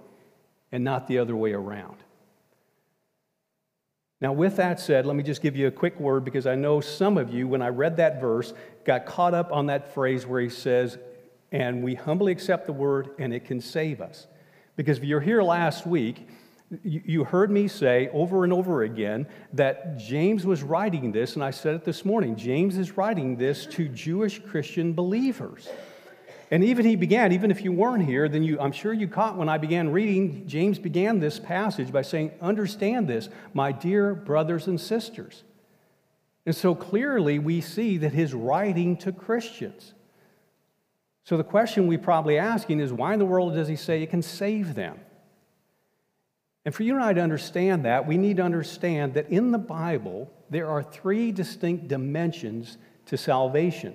and 0.72 0.84
not 0.84 1.08
the 1.08 1.18
other 1.18 1.36
way 1.36 1.54
around. 1.54 1.98
Now, 4.22 4.34
with 4.34 4.56
that 4.56 4.80
said, 4.80 5.06
let 5.06 5.16
me 5.16 5.24
just 5.24 5.42
give 5.42 5.56
you 5.56 5.68
a 5.68 5.72
quick 5.72 6.00
word 6.00 6.26
because 6.26 6.48
I 6.48 6.56
know 6.56 6.80
some 6.80 7.18
of 7.18 7.32
you, 7.32 7.48
when 7.48 7.62
I 7.62 7.70
read 7.70 7.98
that 7.98 8.20
verse, 8.20 8.54
got 8.84 9.06
caught 9.06 9.34
up 9.34 9.52
on 9.52 9.68
that 9.68 9.94
phrase 9.94 10.26
where 10.26 10.42
he 10.42 10.50
says, 10.50 10.98
and 11.52 11.84
we 11.84 11.96
humbly 11.96 12.32
accept 12.32 12.66
the 12.66 12.74
word 12.74 13.10
and 13.20 13.34
it 13.34 13.46
can 13.46 13.62
save 13.62 14.02
us. 14.02 14.28
Because 14.76 14.98
if 14.98 15.04
you're 15.04 15.22
here 15.22 15.42
last 15.42 15.88
week, 15.88 16.28
you 16.84 17.24
heard 17.24 17.50
me 17.50 17.68
say 17.68 18.10
over 18.12 18.44
and 18.44 18.52
over 18.52 18.84
again 18.84 19.26
that 19.54 19.98
James 19.98 20.46
was 20.46 20.64
writing 20.64 21.14
this, 21.14 21.36
and 21.36 21.44
I 21.44 21.52
said 21.52 21.76
it 21.76 21.86
this 21.86 22.04
morning. 22.04 22.36
James 22.36 22.78
is 22.78 22.98
writing 22.98 23.38
this 23.38 23.66
to 23.68 23.88
Jewish 23.88 24.40
Christian 24.40 24.94
believers. 24.94 25.70
And 26.52 26.64
even 26.64 26.86
he 26.86 26.96
began, 26.96 27.32
even 27.32 27.52
if 27.52 27.62
you 27.62 27.72
weren't 27.72 28.06
here, 28.06 28.30
then 28.30 28.44
you, 28.44 28.60
I'm 28.60 28.72
sure 28.72 28.94
you 28.94 29.08
caught 29.08 29.38
when 29.38 29.50
I 29.50 29.58
began 29.58 29.92
reading, 29.92 30.48
James 30.48 30.80
began 30.80 31.20
this 31.20 31.40
passage 31.40 31.92
by 31.92 32.02
saying, 32.02 32.32
Understand 32.42 33.08
this, 33.08 33.30
my 33.54 33.72
dear 33.72 34.14
brothers 34.14 34.68
and 34.68 34.80
sisters. 34.80 35.44
And 36.46 36.56
so 36.56 36.76
clearly 36.76 37.40
we 37.40 37.60
see 37.60 37.98
that 37.98 38.14
his 38.14 38.34
writing 38.34 38.96
to 38.98 39.12
Christians. 39.12 39.94
So 41.28 41.36
the 41.36 41.44
question 41.44 41.88
we're 41.88 41.98
probably 41.98 42.38
asking 42.38 42.80
is, 42.80 42.94
why 42.94 43.12
in 43.12 43.20
the 43.20 43.26
world 43.26 43.54
does 43.54 43.68
he 43.68 43.76
say 43.76 44.02
it 44.02 44.10
can 44.10 44.22
save 44.22 44.76
them? 44.76 44.98
And 46.64 46.74
for 46.74 46.84
you 46.84 46.96
and 46.96 47.04
I 47.04 47.12
to 47.12 47.20
understand 47.20 47.84
that, 47.84 48.08
we 48.08 48.16
need 48.16 48.38
to 48.38 48.44
understand 48.44 49.16
that 49.16 49.30
in 49.30 49.52
the 49.52 49.58
Bible, 49.58 50.32
there 50.50 50.70
are 50.70 50.82
three 50.82 51.34
distinct 51.34 51.90
dimensions 51.90 52.78
to 53.08 53.18
salvation. 53.18 53.94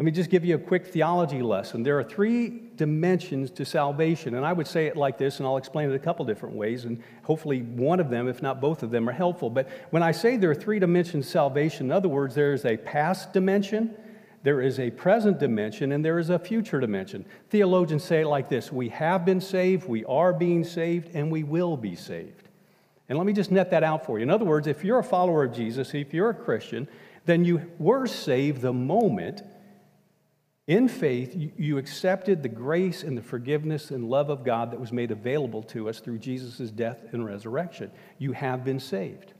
Let 0.00 0.04
me 0.04 0.10
just 0.10 0.30
give 0.30 0.44
you 0.44 0.56
a 0.56 0.58
quick 0.58 0.88
theology 0.88 1.42
lesson. 1.42 1.84
There 1.84 1.96
are 2.00 2.02
three 2.02 2.60
dimensions 2.74 3.52
to 3.52 3.64
salvation, 3.64 4.34
and 4.34 4.44
I 4.44 4.52
would 4.52 4.66
say 4.66 4.88
it 4.88 4.96
like 4.96 5.16
this, 5.16 5.38
and 5.38 5.46
I'll 5.46 5.58
explain 5.58 5.92
it 5.92 5.94
a 5.94 6.00
couple 6.00 6.24
different 6.24 6.56
ways, 6.56 6.86
and 6.86 7.00
hopefully 7.22 7.62
one 7.62 8.00
of 8.00 8.10
them, 8.10 8.26
if 8.26 8.42
not 8.42 8.60
both 8.60 8.82
of 8.82 8.90
them, 8.90 9.08
are 9.08 9.12
helpful. 9.12 9.48
But 9.48 9.68
when 9.90 10.02
I 10.02 10.10
say 10.10 10.36
there 10.36 10.50
are 10.50 10.56
three 10.56 10.80
dimensions 10.80 11.26
to 11.26 11.30
salvation, 11.30 11.86
in 11.86 11.92
other 11.92 12.08
words, 12.08 12.34
there 12.34 12.52
is 12.52 12.64
a 12.64 12.76
past 12.76 13.32
dimension, 13.32 13.94
there 14.42 14.60
is 14.60 14.78
a 14.78 14.90
present 14.90 15.38
dimension, 15.38 15.92
and 15.92 16.04
there 16.04 16.18
is 16.18 16.30
a 16.30 16.38
future 16.38 16.80
dimension. 16.80 17.26
Theologians 17.50 18.04
say 18.04 18.22
it 18.22 18.26
like 18.26 18.48
this 18.48 18.72
We 18.72 18.88
have 18.90 19.24
been 19.24 19.40
saved, 19.40 19.86
we 19.86 20.04
are 20.04 20.32
being 20.32 20.64
saved, 20.64 21.10
and 21.14 21.30
we 21.30 21.42
will 21.42 21.76
be 21.76 21.94
saved. 21.94 22.48
And 23.08 23.18
let 23.18 23.26
me 23.26 23.32
just 23.32 23.50
net 23.50 23.70
that 23.72 23.82
out 23.82 24.06
for 24.06 24.18
you. 24.18 24.22
In 24.22 24.30
other 24.30 24.44
words, 24.44 24.66
if 24.66 24.84
you're 24.84 25.00
a 25.00 25.04
follower 25.04 25.44
of 25.44 25.52
Jesus, 25.52 25.94
if 25.94 26.14
you're 26.14 26.30
a 26.30 26.34
Christian, 26.34 26.88
then 27.26 27.44
you 27.44 27.70
were 27.78 28.06
saved 28.06 28.62
the 28.62 28.72
moment 28.72 29.42
in 30.70 30.86
faith, 30.86 31.34
you 31.34 31.78
accepted 31.78 32.44
the 32.44 32.48
grace 32.48 33.02
and 33.02 33.18
the 33.18 33.22
forgiveness 33.22 33.90
and 33.90 34.08
love 34.08 34.30
of 34.30 34.44
God 34.44 34.70
that 34.70 34.78
was 34.78 34.92
made 34.92 35.10
available 35.10 35.64
to 35.64 35.88
us 35.88 35.98
through 35.98 36.18
Jesus' 36.18 36.70
death 36.70 37.06
and 37.10 37.26
resurrection. 37.26 37.90
You 38.18 38.30
have 38.30 38.64
been 38.64 38.78
saved. 38.78 39.32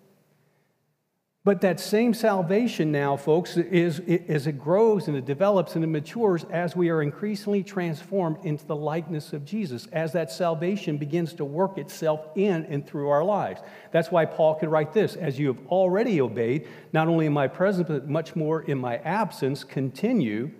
But 1.43 1.63
that 1.63 1.81
same 1.81 2.13
salvation 2.13 2.93
now, 2.93 3.17
folks, 3.17 3.57
is 3.57 3.99
as 4.29 4.47
it 4.47 4.59
grows 4.59 5.09
and 5.09 5.17
it 5.17 5.25
develops 5.25 5.75
and 5.75 5.83
it 5.83 5.87
matures 5.87 6.45
as 6.51 6.77
we 6.77 6.91
are 6.91 7.01
increasingly 7.01 7.63
transformed 7.63 8.45
into 8.45 8.67
the 8.67 8.77
likeness 8.77 9.33
of 9.33 9.47
Jesus, 9.47 9.87
as 9.87 10.13
that 10.13 10.31
salvation 10.31 10.99
begins 10.99 11.33
to 11.35 11.47
work 11.47 11.79
itself 11.79 12.27
in 12.35 12.67
and 12.67 12.87
through 12.87 13.09
our 13.09 13.25
lives. 13.25 13.63
That's 13.91 14.11
why 14.11 14.27
Paul 14.27 14.57
could 14.57 14.69
write 14.69 14.93
this 14.93 15.17
As 15.17 15.39
you 15.39 15.47
have 15.47 15.67
already 15.69 16.21
obeyed, 16.21 16.69
not 16.93 17.09
only 17.09 17.25
in 17.25 17.33
my 17.33 17.49
presence, 17.49 17.89
but 17.89 18.07
much 18.07 18.37
more 18.37 18.61
in 18.63 18.77
my 18.77 18.99
absence, 18.99 19.65
continue 19.65 20.51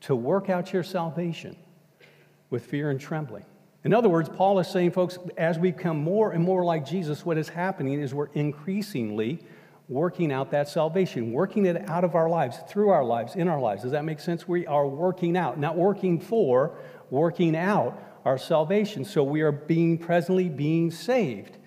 to 0.00 0.16
work 0.16 0.48
out 0.48 0.72
your 0.72 0.82
salvation 0.82 1.56
with 2.48 2.64
fear 2.64 2.88
and 2.88 2.98
trembling. 2.98 3.44
In 3.84 3.92
other 3.92 4.08
words, 4.08 4.30
Paul 4.30 4.58
is 4.60 4.68
saying, 4.68 4.92
folks, 4.92 5.18
as 5.36 5.58
we 5.58 5.72
become 5.72 5.98
more 5.98 6.32
and 6.32 6.42
more 6.42 6.64
like 6.64 6.86
Jesus, 6.86 7.26
what 7.26 7.36
is 7.36 7.50
happening 7.50 8.00
is 8.00 8.14
we're 8.14 8.32
increasingly 8.32 9.40
working 9.88 10.32
out 10.32 10.50
that 10.50 10.68
salvation, 10.68 11.32
working 11.32 11.66
it 11.66 11.88
out 11.88 12.04
of 12.04 12.14
our 12.14 12.28
lives, 12.28 12.58
through 12.68 12.90
our 12.90 13.04
lives, 13.04 13.36
in 13.36 13.48
our 13.48 13.60
lives. 13.60 13.82
Does 13.82 13.92
that 13.92 14.04
make 14.04 14.20
sense? 14.20 14.46
We 14.48 14.66
are 14.66 14.86
working 14.86 15.36
out, 15.36 15.58
not 15.58 15.76
working 15.76 16.20
for, 16.20 16.76
working 17.10 17.56
out 17.56 18.00
our 18.24 18.38
salvation. 18.38 19.04
So 19.04 19.22
we 19.22 19.42
are 19.42 19.52
being 19.52 19.98
presently 19.98 20.48
being 20.48 20.90
saved. 20.90 21.58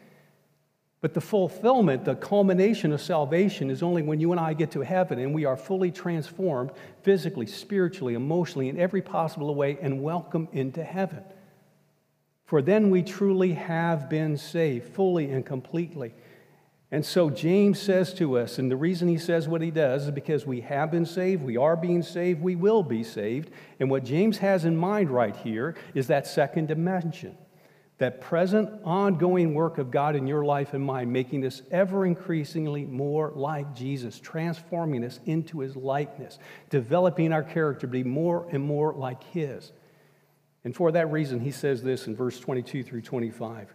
But 1.02 1.14
the 1.14 1.22
fulfillment, 1.22 2.04
the 2.04 2.16
culmination 2.16 2.92
of 2.92 3.00
salvation 3.00 3.70
is 3.70 3.84
only 3.84 4.02
when 4.02 4.20
you 4.20 4.32
and 4.32 4.40
I 4.40 4.54
get 4.54 4.72
to 4.72 4.82
heaven 4.82 5.20
and 5.20 5.36
we 5.36 5.46
are 5.46 5.56
fully 5.56 5.92
transformed 5.92 6.72
physically, 7.04 7.46
spiritually, 7.46 8.16
emotionally, 8.16 8.70
in 8.70 8.80
every 8.80 9.04
possible 9.04 9.54
way 9.54 9.78
and 9.80 10.02
welcome 10.02 10.48
into 10.52 10.84
heaven. 10.84 11.24
For 12.46 12.62
then 12.62 12.90
we 12.90 13.04
truly 13.04 13.54
have 13.54 14.10
been 14.10 14.36
saved 14.38 14.96
fully 14.96 15.30
and 15.30 15.46
completely. 15.46 16.14
And 16.92 17.06
so 17.06 17.30
James 17.30 17.82
says 17.82 18.14
to 18.16 18.38
us, 18.38 18.60
and 18.60 18.70
the 18.70 18.76
reason 18.76 19.08
he 19.08 19.18
says 19.18 19.48
what 19.48 19.62
he 19.62 19.72
does 19.72 20.06
is 20.06 20.12
because 20.12 20.46
we 20.46 20.62
have 20.62 20.92
been 20.92 21.06
saved, 21.06 21.44
we 21.44 21.58
are 21.58 21.76
being 21.76 22.04
saved, 22.04 22.42
we 22.42 22.56
will 22.56 22.84
be 22.84 23.04
saved. 23.04 23.50
And 23.80 23.90
what 23.90 24.06
James 24.06 24.38
has 24.38 24.66
in 24.66 24.78
mind 24.78 25.10
right 25.10 25.36
here 25.36 25.76
is 25.94 26.08
that 26.08 26.28
second 26.28 26.68
dimension 26.68 27.38
that 27.98 28.20
present, 28.20 28.70
ongoing 28.84 29.54
work 29.54 29.78
of 29.78 29.90
God 29.90 30.16
in 30.16 30.28
your 30.28 30.44
life 30.44 30.74
and 30.74 30.84
mine, 30.84 31.12
making 31.12 31.46
us 31.46 31.62
ever 31.72 32.06
increasingly 32.06 32.86
more 32.86 33.32
like 33.36 33.74
Jesus, 33.74 34.20
transforming 34.20 35.04
us 35.06 35.22
into 35.26 35.62
his 35.62 35.78
likeness, 35.78 36.38
developing 36.70 37.32
our 37.32 37.44
character 37.44 37.88
to 37.88 37.92
be 37.92 38.04
more 38.04 38.48
and 38.52 38.62
more 38.62 38.94
like 38.94 39.24
his. 39.24 39.72
And 40.66 40.76
for 40.76 40.92
that 40.92 41.12
reason, 41.12 41.40
he 41.40 41.52
says 41.52 41.84
this 41.84 42.08
in 42.08 42.16
verse 42.16 42.40
22 42.40 42.84
through 42.84 43.02
25 43.02 43.74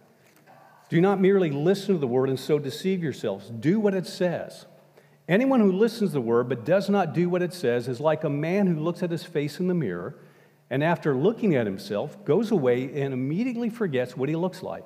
Do 0.91 0.99
not 0.99 1.21
merely 1.21 1.51
listen 1.51 1.95
to 1.95 1.99
the 2.01 2.05
word 2.05 2.27
and 2.27 2.37
so 2.37 2.59
deceive 2.59 3.01
yourselves, 3.01 3.49
do 3.49 3.79
what 3.79 3.93
it 3.93 4.05
says. 4.05 4.65
Anyone 5.25 5.61
who 5.61 5.71
listens 5.71 6.09
to 6.09 6.15
the 6.15 6.21
word 6.21 6.49
but 6.49 6.65
does 6.65 6.89
not 6.89 7.13
do 7.13 7.29
what 7.29 7.41
it 7.41 7.53
says 7.53 7.87
is 7.87 8.01
like 8.01 8.25
a 8.25 8.29
man 8.29 8.67
who 8.67 8.77
looks 8.77 9.01
at 9.01 9.09
his 9.09 9.23
face 9.23 9.61
in 9.61 9.69
the 9.69 9.73
mirror 9.73 10.17
and 10.69 10.83
after 10.83 11.15
looking 11.15 11.55
at 11.55 11.65
himself, 11.65 12.25
goes 12.25 12.51
away 12.51 12.83
and 13.01 13.13
immediately 13.13 13.69
forgets 13.69 14.17
what 14.17 14.27
he 14.27 14.35
looks 14.35 14.61
like. 14.61 14.83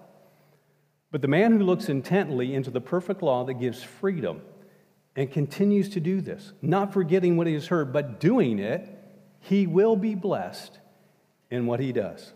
But 1.09 1.23
the 1.23 1.27
man 1.27 1.53
who 1.53 1.65
looks 1.65 1.89
intently 1.89 2.53
into 2.53 2.69
the 2.69 2.81
perfect 2.81 3.23
law 3.23 3.43
that 3.45 3.55
gives 3.55 3.81
freedom 3.81 4.43
and 5.15 5.31
continues 5.31 5.89
to 5.89 5.99
do 5.99 6.21
this, 6.21 6.53
not 6.61 6.93
forgetting 6.93 7.35
what 7.35 7.47
he 7.47 7.53
has 7.53 7.65
heard, 7.65 7.91
but 7.91 8.19
doing 8.19 8.59
it, 8.59 8.95
he 9.39 9.65
will 9.65 9.95
be 9.95 10.13
blessed 10.13 10.77
in 11.49 11.65
what 11.65 11.79
he 11.79 11.91
does. 11.91 12.31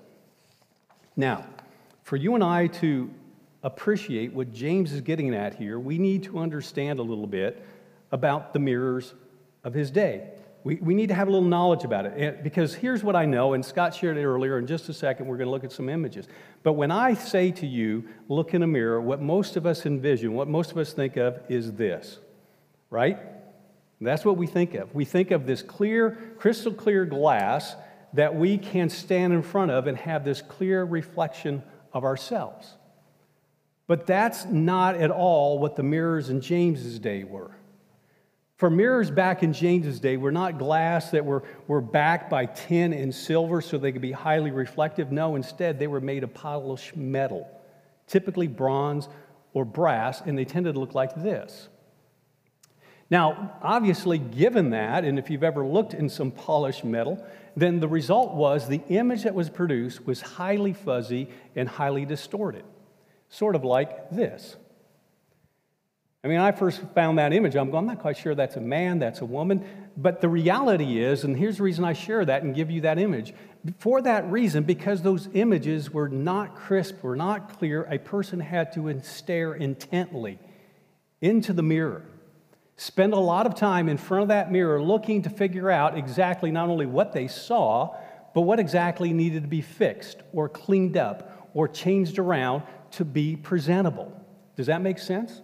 Now, 1.15 1.45
for 2.01 2.15
you 2.15 2.33
and 2.33 2.43
I 2.43 2.65
to 2.65 3.11
appreciate 3.63 4.33
what 4.33 4.53
James 4.53 4.93
is 4.93 5.01
getting 5.01 5.33
at 5.33 5.55
here, 5.55 5.79
we 5.79 5.97
need 5.97 6.23
to 6.23 6.39
understand 6.39 6.99
a 6.99 7.03
little 7.03 7.27
bit 7.27 7.65
about 8.11 8.53
the 8.53 8.59
mirrors 8.59 9.13
of 9.63 9.73
his 9.73 9.91
day. 9.91 10.29
We, 10.63 10.75
we 10.75 10.93
need 10.93 11.07
to 11.07 11.13
have 11.13 11.27
a 11.27 11.31
little 11.31 11.47
knowledge 11.47 11.85
about 11.85 12.05
it 12.05 12.43
because 12.43 12.73
here's 12.75 13.03
what 13.03 13.15
I 13.15 13.25
know, 13.25 13.53
and 13.53 13.65
Scott 13.65 13.95
shared 13.95 14.17
it 14.17 14.25
earlier. 14.25 14.57
In 14.57 14.67
just 14.67 14.89
a 14.89 14.93
second, 14.93 15.25
we're 15.25 15.37
going 15.37 15.47
to 15.47 15.51
look 15.51 15.63
at 15.63 15.71
some 15.71 15.87
images. 15.87 16.27
But 16.63 16.73
when 16.73 16.91
I 16.91 17.13
say 17.13 17.51
to 17.51 17.65
you, 17.65 18.05
look 18.27 18.53
in 18.53 18.63
a 18.63 18.67
mirror, 18.67 18.99
what 18.99 19.21
most 19.21 19.55
of 19.55 19.65
us 19.65 19.85
envision, 19.85 20.33
what 20.33 20.47
most 20.47 20.71
of 20.71 20.77
us 20.77 20.91
think 20.91 21.15
of 21.15 21.39
is 21.47 21.73
this, 21.73 22.19
right? 22.89 23.19
That's 24.01 24.23
what 24.23 24.37
we 24.37 24.47
think 24.47 24.75
of. 24.75 24.93
We 24.93 25.05
think 25.05 25.31
of 25.31 25.45
this 25.45 25.61
clear, 25.61 26.11
crystal 26.37 26.73
clear 26.73 27.05
glass 27.05 27.75
that 28.13 28.33
we 28.35 28.57
can 28.57 28.89
stand 28.89 29.33
in 29.33 29.43
front 29.43 29.71
of 29.71 29.87
and 29.87 29.97
have 29.97 30.23
this 30.23 30.41
clear 30.41 30.83
reflection 30.83 31.61
of 31.93 32.03
ourselves. 32.03 32.75
But 33.89 34.05
that's 34.05 34.45
not 34.45 34.97
at 34.97 35.09
all 35.09 35.57
what 35.57 35.75
the 35.75 35.81
mirrors 35.81 36.29
in 36.29 36.41
James's 36.41 36.99
day 36.99 37.23
were. 37.23 37.49
For 38.57 38.69
mirrors 38.69 39.09
back 39.09 39.41
in 39.41 39.51
James's 39.51 39.99
day 39.99 40.15
were 40.15 40.31
not 40.31 40.59
glass 40.59 41.09
that 41.09 41.25
were, 41.25 41.43
were 41.67 41.81
backed 41.81 42.29
by 42.29 42.45
tin 42.45 42.93
and 42.93 43.13
silver 43.15 43.61
so 43.61 43.79
they 43.79 43.91
could 43.91 44.03
be 44.03 44.11
highly 44.11 44.51
reflective. 44.51 45.11
No, 45.11 45.35
instead, 45.35 45.79
they 45.79 45.87
were 45.87 46.01
made 46.01 46.23
of 46.23 46.35
polished 46.35 46.95
metal, 46.95 47.49
typically 48.05 48.45
bronze 48.45 49.09
or 49.55 49.65
brass, 49.65 50.21
and 50.21 50.37
they 50.37 50.45
tended 50.45 50.75
to 50.75 50.79
look 50.79 50.93
like 50.93 51.15
this. 51.15 51.67
Now, 53.09 53.57
obviously, 53.63 54.19
given 54.19 54.69
that, 54.69 55.03
and 55.03 55.17
if 55.17 55.31
you've 55.31 55.43
ever 55.43 55.65
looked 55.65 55.95
in 55.95 56.09
some 56.09 56.29
polished 56.29 56.85
metal, 56.85 57.25
then 57.55 57.79
the 57.79 57.87
result 57.87 58.35
was 58.35 58.67
the 58.67 58.83
image 58.89 59.23
that 59.23 59.33
was 59.33 59.49
produced 59.49 60.05
was 60.05 60.21
highly 60.21 60.73
fuzzy 60.73 61.27
and 61.55 61.67
highly 61.67 62.05
distorted, 62.05 62.65
sort 63.29 63.55
of 63.55 63.63
like 63.63 64.09
this. 64.11 64.55
I 66.23 66.27
mean, 66.27 66.39
I 66.39 66.51
first 66.51 66.81
found 66.93 67.17
that 67.17 67.31
image. 67.31 67.55
I'm 67.55 67.71
going, 67.71 67.83
I'm 67.83 67.87
not 67.87 67.99
quite 67.99 68.17
sure 68.17 68.35
that's 68.35 68.57
a 68.57 68.61
man, 68.61 68.99
that's 68.99 69.21
a 69.21 69.25
woman. 69.25 69.65
But 69.95 70.19
the 70.19 70.27
reality 70.27 71.01
is, 71.01 71.23
and 71.23 71.37
here's 71.37 71.57
the 71.57 71.63
reason 71.63 71.85
I 71.85 71.93
share 71.93 72.25
that 72.25 72.43
and 72.43 72.53
give 72.53 72.69
you 72.69 72.81
that 72.81 72.99
image. 72.99 73.33
For 73.77 74.01
that 74.01 74.29
reason, 74.29 74.63
because 74.63 75.01
those 75.01 75.29
images 75.33 75.91
were 75.91 76.09
not 76.09 76.55
crisp, 76.55 77.03
were 77.03 77.15
not 77.15 77.57
clear, 77.57 77.83
a 77.83 77.97
person 77.97 78.41
had 78.41 78.73
to 78.73 78.99
stare 79.01 79.53
intently 79.53 80.39
into 81.21 81.53
the 81.53 81.63
mirror. 81.63 82.03
Spend 82.75 83.13
a 83.13 83.19
lot 83.19 83.45
of 83.45 83.55
time 83.55 83.87
in 83.87 83.97
front 83.97 84.23
of 84.23 84.27
that 84.29 84.51
mirror 84.51 84.81
looking 84.81 85.21
to 85.21 85.29
figure 85.29 85.69
out 85.69 85.97
exactly 85.97 86.51
not 86.51 86.69
only 86.69 86.85
what 86.85 87.13
they 87.13 87.27
saw, 87.27 87.95
but 88.33 88.41
what 88.41 88.59
exactly 88.59 89.13
needed 89.13 89.43
to 89.43 89.49
be 89.49 89.61
fixed 89.61 90.17
or 90.33 90.47
cleaned 90.49 90.97
up 90.97 91.49
or 91.53 91.67
changed 91.67 92.19
around 92.19 92.63
to 92.93 93.05
be 93.05 93.35
presentable. 93.35 94.13
Does 94.55 94.67
that 94.67 94.81
make 94.81 94.99
sense? 94.99 95.41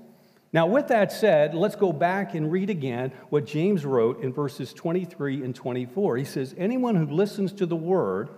Now, 0.54 0.68
with 0.68 0.88
that 0.88 1.12
said, 1.12 1.54
let's 1.54 1.76
go 1.76 1.92
back 1.92 2.34
and 2.34 2.52
read 2.52 2.70
again 2.70 3.12
what 3.30 3.46
James 3.46 3.86
wrote 3.86 4.22
in 4.22 4.32
verses 4.32 4.72
23 4.74 5.44
and 5.44 5.54
24. 5.54 6.18
He 6.18 6.24
says, 6.24 6.56
Anyone 6.58 6.96
who 6.96 7.14
listens 7.14 7.52
to 7.54 7.66
the 7.66 7.76
word 7.76 8.30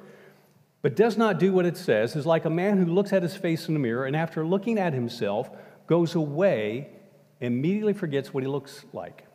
but 0.82 0.96
does 0.96 1.18
not 1.18 1.40
do 1.40 1.54
what 1.54 1.66
it 1.66 1.78
says 1.78 2.16
is 2.16 2.26
like 2.26 2.46
a 2.46 2.50
man 2.50 2.78
who 2.78 2.86
looks 2.86 3.14
at 3.14 3.22
his 3.22 3.36
face 3.36 3.68
in 3.68 3.74
the 3.74 3.80
mirror 3.80 4.06
and 4.06 4.16
after 4.16 4.46
looking 4.46 4.80
at 4.80 4.94
himself 4.94 5.50
goes 5.86 6.16
away 6.16 6.90
and 7.42 7.54
immediately 7.56 7.94
forgets 7.94 8.34
what 8.34 8.44
he 8.44 8.50
looks 8.50 8.86
like. 8.94 9.26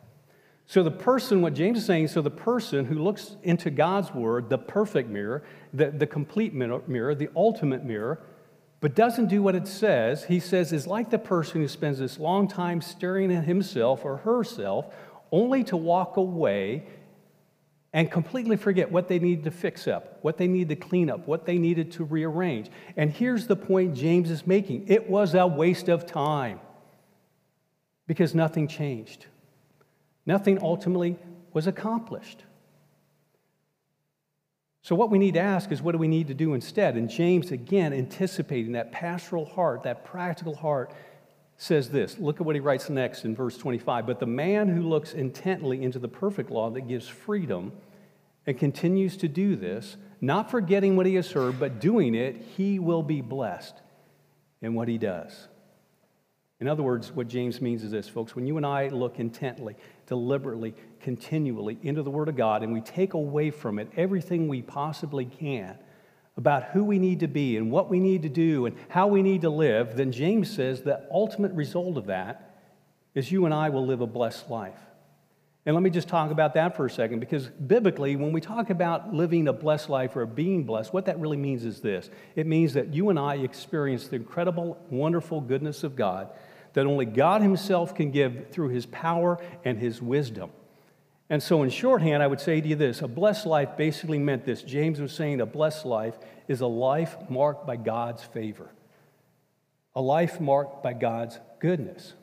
So, 0.65 0.81
the 0.81 0.91
person, 0.91 1.41
what 1.41 1.53
James 1.53 1.79
is 1.79 1.85
saying, 1.85 2.07
so 2.07 2.21
the 2.21 2.31
person 2.31 2.85
who 2.85 2.95
looks 2.95 3.35
into 3.43 3.69
God's 3.69 4.13
word, 4.13 4.49
the 4.49 4.57
perfect 4.57 5.09
mirror, 5.09 5.43
the, 5.73 5.91
the 5.91 6.07
complete 6.07 6.53
mirror, 6.53 7.15
the 7.15 7.29
ultimate 7.35 7.83
mirror, 7.83 8.23
but 8.83 8.95
doesn't 8.95 9.27
do 9.27 9.41
what 9.41 9.55
it 9.55 9.65
says, 9.65 10.25
he 10.25 10.41
says, 10.41 10.73
is 10.73 10.85
like 10.85 11.09
the 11.09 11.17
person 11.17 11.61
who 11.61 11.69
spends 11.69 11.99
this 11.99 12.19
long 12.19 12.49
time 12.49 12.81
staring 12.81 13.33
at 13.33 13.45
himself 13.45 14.03
or 14.03 14.17
herself 14.17 14.93
only 15.31 15.63
to 15.63 15.77
walk 15.77 16.17
away 16.17 16.85
and 17.93 18.11
completely 18.11 18.57
forget 18.57 18.91
what 18.91 19.07
they 19.07 19.19
needed 19.19 19.45
to 19.45 19.51
fix 19.51 19.87
up, 19.87 20.19
what 20.21 20.35
they 20.35 20.49
needed 20.49 20.67
to 20.67 20.85
clean 20.85 21.09
up, 21.09 21.25
what 21.25 21.45
they 21.45 21.57
needed 21.57 21.93
to 21.93 22.03
rearrange. 22.03 22.69
And 22.97 23.09
here's 23.09 23.47
the 23.47 23.55
point 23.55 23.95
James 23.95 24.29
is 24.29 24.45
making 24.45 24.89
it 24.89 25.09
was 25.09 25.33
a 25.33 25.47
waste 25.47 25.87
of 25.87 26.05
time 26.05 26.59
because 28.05 28.35
nothing 28.35 28.67
changed, 28.67 29.27
nothing 30.25 30.61
ultimately 30.61 31.17
was 31.53 31.67
accomplished. 31.67 32.43
So, 34.83 34.95
what 34.95 35.09
we 35.09 35.17
need 35.17 35.35
to 35.35 35.39
ask 35.39 35.71
is 35.71 35.81
what 35.81 35.93
do 35.93 35.97
we 35.97 36.09
need 36.09 36.27
to 36.27 36.33
do 36.33 36.53
instead? 36.53 36.95
And 36.95 37.09
James, 37.09 37.51
again, 37.51 37.93
anticipating 37.93 38.73
that 38.73 38.91
pastoral 38.91 39.45
heart, 39.45 39.83
that 39.83 40.03
practical 40.03 40.55
heart, 40.55 40.91
says 41.55 41.89
this. 41.89 42.19
Look 42.19 42.41
at 42.41 42.45
what 42.45 42.55
he 42.55 42.59
writes 42.59 42.89
next 42.89 43.23
in 43.23 43.33
verse 43.33 43.57
25. 43.57 44.05
But 44.05 44.19
the 44.19 44.25
man 44.25 44.67
who 44.67 44.81
looks 44.81 45.13
intently 45.13 45.81
into 45.81 45.99
the 45.99 46.09
perfect 46.09 46.51
law 46.51 46.69
that 46.71 46.81
gives 46.81 47.07
freedom 47.07 47.71
and 48.45 48.59
continues 48.59 49.15
to 49.17 49.29
do 49.29 49.55
this, 49.55 49.95
not 50.19 50.51
forgetting 50.51 50.97
what 50.97 51.05
he 51.05 51.15
has 51.15 51.31
heard, 51.31 51.61
but 51.61 51.79
doing 51.79 52.13
it, 52.13 52.35
he 52.57 52.77
will 52.77 53.03
be 53.03 53.21
blessed 53.21 53.75
in 54.61 54.73
what 54.73 54.89
he 54.89 54.97
does. 54.97 55.47
In 56.59 56.67
other 56.67 56.83
words, 56.83 57.11
what 57.13 57.29
James 57.29 57.61
means 57.61 57.83
is 57.83 57.91
this, 57.91 58.09
folks 58.09 58.35
when 58.35 58.45
you 58.45 58.57
and 58.57 58.65
I 58.65 58.89
look 58.89 59.19
intently, 59.19 59.75
deliberately, 60.07 60.73
continually 60.99 61.77
into 61.81 62.03
the 62.03 62.11
Word 62.11 62.29
of 62.29 62.35
God 62.35 62.63
and 62.63 62.73
we 62.73 62.81
take 62.81 63.13
away 63.13 63.51
from 63.51 63.79
it 63.79 63.89
everything 63.95 64.47
we 64.47 64.61
possibly 64.61 65.25
can 65.25 65.77
about 66.37 66.63
who 66.65 66.83
we 66.83 66.97
need 66.97 67.19
to 67.19 67.27
be 67.27 67.57
and 67.57 67.69
what 67.71 67.89
we 67.89 67.99
need 67.99 68.23
to 68.23 68.29
do 68.29 68.65
and 68.65 68.75
how 68.89 69.07
we 69.07 69.21
need 69.21 69.41
to 69.41 69.49
live, 69.49 69.95
then 69.95 70.11
James 70.11 70.49
says 70.53 70.81
the 70.81 71.05
ultimate 71.11 71.51
result 71.51 71.97
of 71.97 72.07
that 72.07 72.57
is 73.13 73.31
you 73.31 73.45
and 73.45 73.53
I 73.53 73.69
will 73.69 73.85
live 73.85 74.01
a 74.01 74.07
blessed 74.07 74.49
life. 74.49 74.79
And 75.65 75.75
let 75.75 75.81
me 75.81 75.89
just 75.89 76.09
talk 76.09 76.29
about 76.31 76.55
that 76.55 76.75
for 76.75 76.85
a 76.85 76.89
second 76.89 77.19
because 77.19 77.47
biblically, 77.47 78.17
when 78.17 78.33
we 78.33 78.41
talk 78.41 78.69
about 78.69 79.13
living 79.13 79.47
a 79.47 79.53
blessed 79.53 79.89
life 79.89 80.15
or 80.15 80.25
being 80.25 80.65
blessed, 80.65 80.93
what 80.93 81.05
that 81.05 81.19
really 81.19 81.37
means 81.37 81.63
is 81.63 81.79
this 81.79 82.09
it 82.35 82.47
means 82.47 82.73
that 82.73 82.93
you 82.93 83.09
and 83.09 83.17
I 83.17 83.35
experience 83.35 84.07
the 84.07 84.17
incredible, 84.17 84.77
wonderful 84.89 85.39
goodness 85.39 85.83
of 85.83 85.95
God 85.95 86.29
that 86.73 86.85
only 86.85 87.05
God 87.05 87.41
Himself 87.41 87.95
can 87.95 88.11
give 88.11 88.47
through 88.51 88.69
His 88.69 88.85
power 88.85 89.39
and 89.63 89.77
His 89.77 90.01
wisdom. 90.01 90.51
And 91.29 91.41
so, 91.41 91.63
in 91.63 91.69
shorthand, 91.69 92.21
I 92.21 92.27
would 92.27 92.41
say 92.41 92.61
to 92.61 92.67
you 92.67 92.75
this 92.75 93.01
a 93.01 93.07
blessed 93.07 93.45
life 93.45 93.77
basically 93.77 94.19
meant 94.19 94.45
this. 94.45 94.61
James 94.61 94.99
was 94.99 95.13
saying 95.13 95.41
a 95.41 95.45
blessed 95.45 95.85
life 95.85 96.15
is 96.47 96.61
a 96.61 96.67
life 96.67 97.15
marked 97.29 97.65
by 97.65 97.75
God's 97.75 98.23
favor, 98.23 98.69
a 99.95 100.01
life 100.01 100.39
marked 100.39 100.83
by 100.83 100.93
God's 100.93 101.39
goodness. 101.59 102.13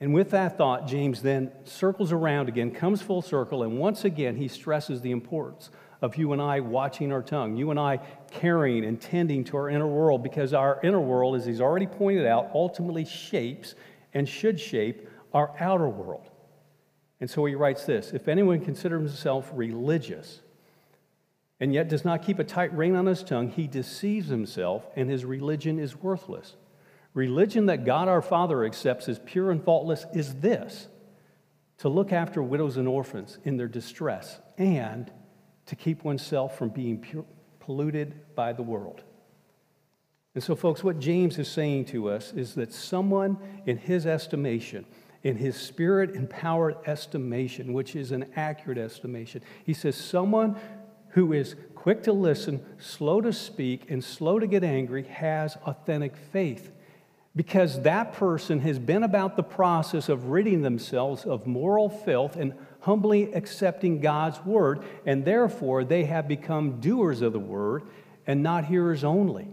And 0.00 0.12
with 0.12 0.30
that 0.30 0.58
thought, 0.58 0.88
James 0.88 1.22
then 1.22 1.52
circles 1.62 2.10
around 2.10 2.48
again, 2.48 2.72
comes 2.72 3.00
full 3.00 3.22
circle, 3.22 3.62
and 3.62 3.78
once 3.78 4.04
again 4.04 4.36
he 4.36 4.48
stresses 4.48 5.00
the 5.00 5.12
importance 5.12 5.70
of 6.02 6.16
you 6.16 6.32
and 6.32 6.42
I 6.42 6.58
watching 6.60 7.12
our 7.12 7.22
tongue, 7.22 7.56
you 7.56 7.70
and 7.70 7.78
I 7.78 8.00
caring 8.32 8.84
and 8.84 9.00
tending 9.00 9.44
to 9.44 9.56
our 9.56 9.70
inner 9.70 9.86
world, 9.86 10.22
because 10.22 10.52
our 10.52 10.80
inner 10.82 11.00
world, 11.00 11.36
as 11.36 11.46
he's 11.46 11.60
already 11.60 11.86
pointed 11.86 12.26
out, 12.26 12.50
ultimately 12.52 13.04
shapes 13.04 13.76
and 14.12 14.28
should 14.28 14.58
shape 14.60 15.08
our 15.32 15.54
outer 15.60 15.88
world. 15.88 16.28
And 17.20 17.30
so 17.30 17.44
he 17.44 17.54
writes 17.54 17.84
this 17.84 18.12
If 18.12 18.26
anyone 18.26 18.60
considers 18.60 19.00
himself 19.00 19.48
religious 19.54 20.40
and 21.60 21.72
yet 21.72 21.88
does 21.88 22.04
not 22.04 22.22
keep 22.22 22.40
a 22.40 22.44
tight 22.44 22.76
rein 22.76 22.96
on 22.96 23.06
his 23.06 23.22
tongue, 23.22 23.48
he 23.48 23.68
deceives 23.68 24.28
himself, 24.28 24.84
and 24.96 25.08
his 25.08 25.24
religion 25.24 25.78
is 25.78 25.96
worthless. 25.96 26.56
Religion 27.14 27.66
that 27.66 27.84
God 27.84 28.08
our 28.08 28.22
Father 28.22 28.64
accepts 28.64 29.08
as 29.08 29.20
pure 29.20 29.52
and 29.52 29.62
faultless 29.62 30.04
is 30.12 30.34
this 30.36 30.88
to 31.78 31.88
look 31.88 32.12
after 32.12 32.42
widows 32.42 32.76
and 32.76 32.88
orphans 32.88 33.38
in 33.44 33.56
their 33.56 33.68
distress 33.68 34.40
and 34.58 35.12
to 35.66 35.76
keep 35.76 36.04
oneself 36.04 36.58
from 36.58 36.70
being 36.70 36.98
pure, 36.98 37.24
polluted 37.60 38.34
by 38.34 38.52
the 38.52 38.62
world. 38.62 39.02
And 40.34 40.42
so, 40.42 40.56
folks, 40.56 40.82
what 40.82 40.98
James 40.98 41.38
is 41.38 41.48
saying 41.48 41.86
to 41.86 42.08
us 42.08 42.32
is 42.32 42.54
that 42.54 42.72
someone, 42.72 43.36
in 43.66 43.76
his 43.76 44.06
estimation, 44.06 44.86
in 45.22 45.36
his 45.36 45.56
spirit 45.56 46.14
empowered 46.16 46.76
estimation, 46.86 47.72
which 47.72 47.94
is 47.94 48.12
an 48.12 48.26
accurate 48.34 48.78
estimation, 48.78 49.42
he 49.64 49.74
says, 49.74 49.94
someone 49.94 50.56
who 51.10 51.32
is 51.32 51.54
quick 51.74 52.02
to 52.04 52.12
listen, 52.12 52.64
slow 52.78 53.20
to 53.20 53.32
speak, 53.32 53.90
and 53.90 54.02
slow 54.02 54.38
to 54.38 54.46
get 54.46 54.64
angry 54.64 55.02
has 55.04 55.56
authentic 55.66 56.16
faith. 56.16 56.72
Because 57.34 57.80
that 57.82 58.12
person 58.12 58.60
has 58.60 58.78
been 58.78 59.02
about 59.02 59.36
the 59.36 59.42
process 59.42 60.08
of 60.08 60.26
ridding 60.26 60.62
themselves 60.62 61.24
of 61.24 61.46
moral 61.46 61.88
filth 61.88 62.36
and 62.36 62.52
humbly 62.80 63.32
accepting 63.32 64.00
God's 64.00 64.44
word, 64.44 64.82
and 65.06 65.24
therefore 65.24 65.84
they 65.84 66.04
have 66.04 66.28
become 66.28 66.80
doers 66.80 67.22
of 67.22 67.32
the 67.32 67.38
word 67.38 67.84
and 68.26 68.42
not 68.42 68.66
hearers 68.66 69.02
only. 69.02 69.48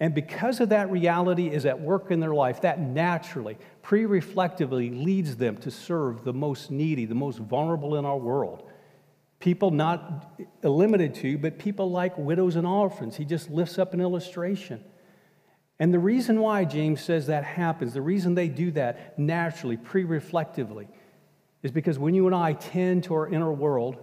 And 0.00 0.14
because 0.14 0.60
of 0.60 0.70
that 0.70 0.90
reality 0.90 1.48
is 1.48 1.64
at 1.64 1.80
work 1.80 2.10
in 2.10 2.18
their 2.18 2.34
life, 2.34 2.62
that 2.62 2.80
naturally, 2.80 3.56
pre 3.82 4.04
reflectively 4.04 4.90
leads 4.90 5.36
them 5.36 5.56
to 5.58 5.70
serve 5.70 6.24
the 6.24 6.32
most 6.32 6.72
needy, 6.72 7.06
the 7.06 7.14
most 7.14 7.38
vulnerable 7.38 7.96
in 7.96 8.04
our 8.04 8.18
world. 8.18 8.68
People 9.38 9.70
not 9.70 10.40
limited 10.62 11.14
to, 11.14 11.38
but 11.38 11.58
people 11.58 11.90
like 11.90 12.18
widows 12.18 12.56
and 12.56 12.66
orphans. 12.66 13.16
He 13.16 13.24
just 13.24 13.48
lifts 13.48 13.78
up 13.78 13.94
an 13.94 14.00
illustration. 14.00 14.82
And 15.78 15.92
the 15.92 15.98
reason 15.98 16.40
why 16.40 16.64
James 16.64 17.00
says 17.00 17.26
that 17.26 17.44
happens, 17.44 17.94
the 17.94 18.02
reason 18.02 18.34
they 18.34 18.48
do 18.48 18.70
that 18.72 19.18
naturally, 19.18 19.76
pre 19.76 20.04
reflectively, 20.04 20.88
is 21.62 21.70
because 21.70 21.98
when 21.98 22.14
you 22.14 22.26
and 22.26 22.34
I 22.34 22.52
tend 22.52 23.04
to 23.04 23.14
our 23.14 23.28
inner 23.28 23.52
world, 23.52 23.96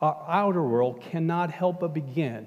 our 0.00 0.24
outer 0.28 0.62
world 0.62 1.00
cannot 1.00 1.50
help 1.50 1.80
but 1.80 1.94
begin 1.94 2.46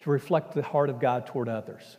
to 0.00 0.10
reflect 0.10 0.54
the 0.54 0.62
heart 0.62 0.90
of 0.90 1.00
God 1.00 1.26
toward 1.26 1.48
others. 1.48 1.98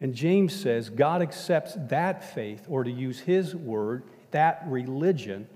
And 0.00 0.14
James 0.14 0.54
says 0.54 0.90
God 0.90 1.22
accepts 1.22 1.76
that 1.88 2.34
faith, 2.34 2.66
or 2.68 2.82
to 2.82 2.90
use 2.90 3.20
his 3.20 3.54
word, 3.54 4.02
that 4.32 4.64
religion, 4.66 5.46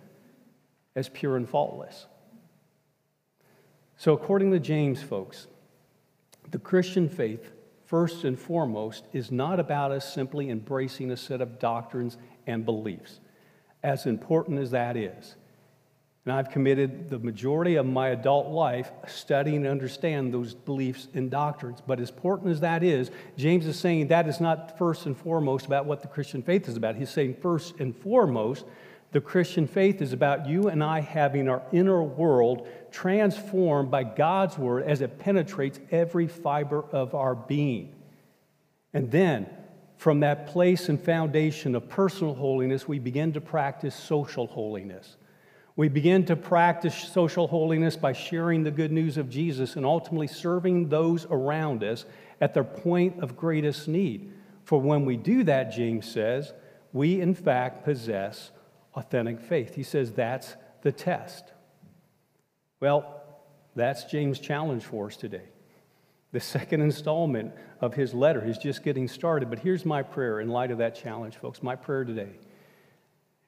as 0.94 1.08
pure 1.08 1.36
and 1.36 1.48
faultless. 1.48 2.06
So, 3.96 4.12
according 4.12 4.52
to 4.52 4.60
James, 4.60 5.02
folks, 5.02 5.48
the 6.50 6.58
Christian 6.58 7.08
faith, 7.08 7.50
first 7.86 8.24
and 8.24 8.38
foremost, 8.38 9.04
is 9.12 9.30
not 9.30 9.58
about 9.58 9.92
us 9.92 10.12
simply 10.12 10.50
embracing 10.50 11.10
a 11.10 11.16
set 11.16 11.40
of 11.40 11.58
doctrines 11.58 12.18
and 12.46 12.64
beliefs 12.64 13.20
as 13.82 14.06
important 14.06 14.58
as 14.58 14.72
that 14.72 14.96
is. 14.96 15.36
And 16.24 16.34
I've 16.34 16.50
committed 16.50 17.08
the 17.08 17.20
majority 17.20 17.76
of 17.76 17.86
my 17.86 18.08
adult 18.08 18.48
life 18.48 18.90
studying 19.06 19.58
and 19.58 19.68
understand 19.68 20.34
those 20.34 20.54
beliefs 20.54 21.06
and 21.14 21.30
doctrines. 21.30 21.80
But 21.86 22.00
as 22.00 22.10
important 22.10 22.50
as 22.50 22.58
that 22.60 22.82
is, 22.82 23.12
James 23.36 23.64
is 23.64 23.78
saying 23.78 24.08
that 24.08 24.26
is 24.26 24.40
not 24.40 24.76
first 24.76 25.06
and 25.06 25.16
foremost 25.16 25.66
about 25.66 25.86
what 25.86 26.02
the 26.02 26.08
Christian 26.08 26.42
faith 26.42 26.68
is 26.68 26.76
about. 26.76 26.96
He's 26.96 27.10
saying 27.10 27.36
first 27.40 27.78
and 27.78 27.96
foremost, 27.96 28.64
the 29.12 29.20
Christian 29.20 29.66
faith 29.66 30.02
is 30.02 30.12
about 30.12 30.46
you 30.46 30.68
and 30.68 30.82
I 30.82 31.00
having 31.00 31.48
our 31.48 31.62
inner 31.72 32.02
world 32.02 32.68
transformed 32.90 33.90
by 33.90 34.04
God's 34.04 34.58
word 34.58 34.84
as 34.84 35.00
it 35.00 35.18
penetrates 35.18 35.80
every 35.90 36.26
fiber 36.26 36.84
of 36.92 37.14
our 37.14 37.34
being. 37.34 37.94
And 38.92 39.10
then 39.10 39.48
from 39.96 40.20
that 40.20 40.48
place 40.48 40.88
and 40.88 41.00
foundation 41.00 41.74
of 41.74 41.88
personal 41.88 42.34
holiness, 42.34 42.86
we 42.86 42.98
begin 42.98 43.32
to 43.34 43.40
practice 43.40 43.94
social 43.94 44.46
holiness. 44.46 45.16
We 45.76 45.88
begin 45.88 46.24
to 46.26 46.36
practice 46.36 46.94
social 46.94 47.46
holiness 47.46 47.96
by 47.96 48.12
sharing 48.12 48.64
the 48.64 48.70
good 48.70 48.92
news 48.92 49.18
of 49.18 49.28
Jesus 49.28 49.76
and 49.76 49.84
ultimately 49.84 50.26
serving 50.26 50.88
those 50.88 51.26
around 51.26 51.84
us 51.84 52.06
at 52.40 52.54
their 52.54 52.64
point 52.64 53.22
of 53.22 53.36
greatest 53.36 53.86
need. 53.86 54.32
For 54.64 54.80
when 54.80 55.04
we 55.04 55.16
do 55.16 55.44
that, 55.44 55.72
James 55.72 56.10
says, 56.10 56.52
we 56.92 57.20
in 57.20 57.34
fact 57.34 57.84
possess 57.84 58.50
authentic 58.96 59.40
faith. 59.40 59.74
He 59.74 59.82
says 59.82 60.12
that's 60.12 60.56
the 60.82 60.90
test. 60.90 61.52
Well, 62.80 63.22
that's 63.74 64.04
James' 64.04 64.40
challenge 64.40 64.84
for 64.84 65.06
us 65.06 65.16
today. 65.16 65.48
The 66.32 66.40
second 66.40 66.80
installment 66.80 67.52
of 67.80 67.94
his 67.94 68.14
letter. 68.14 68.40
He's 68.40 68.58
just 68.58 68.82
getting 68.82 69.06
started. 69.06 69.48
But 69.50 69.60
here's 69.60 69.84
my 69.84 70.02
prayer 70.02 70.40
in 70.40 70.48
light 70.48 70.70
of 70.70 70.78
that 70.78 70.94
challenge, 70.94 71.36
folks. 71.36 71.62
My 71.62 71.76
prayer 71.76 72.04
today 72.04 72.30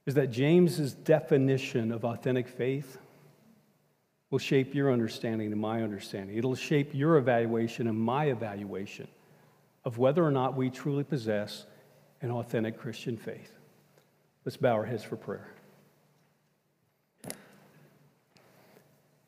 is 0.07 0.15
that 0.15 0.31
James's 0.31 0.95
definition 0.95 1.93
of 1.93 2.05
authentic 2.05 2.49
faith 2.49 2.99
will 4.31 4.39
shape 4.39 4.75
your 4.75 4.93
understanding 4.93 5.53
and 5.53 5.61
my 5.61 5.83
understanding. 5.83 6.37
It'll 6.37 6.55
shape 6.55 6.91
your 6.95 7.17
evaluation 7.17 7.89
and 7.89 7.99
my 7.99 8.27
evaluation 8.27 9.09
of 9.85 9.99
whether 9.99 10.25
or 10.25 10.31
not 10.31 10.55
we 10.55 10.71
truly 10.71 11.05
possess 11.05 11.65
an 12.21 12.31
authentic 12.31 12.79
Christian 12.79 13.17
faith. 13.17 13.58
Let's 14.49 14.57
bow 14.57 14.73
our 14.73 14.87
heads 14.87 15.05
for 15.05 15.17
prayer. 15.17 15.47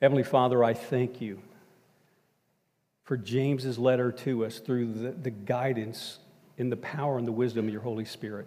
Heavenly 0.00 0.22
Father, 0.22 0.64
I 0.64 0.72
thank 0.72 1.20
you 1.20 1.42
for 3.04 3.18
James's 3.18 3.78
letter 3.78 4.12
to 4.12 4.46
us 4.46 4.60
through 4.60 4.94
the, 4.94 5.10
the 5.10 5.30
guidance 5.30 6.20
in 6.56 6.70
the 6.70 6.78
power 6.78 7.18
and 7.18 7.28
the 7.28 7.32
wisdom 7.32 7.66
of 7.66 7.70
your 7.70 7.82
Holy 7.82 8.06
Spirit. 8.06 8.46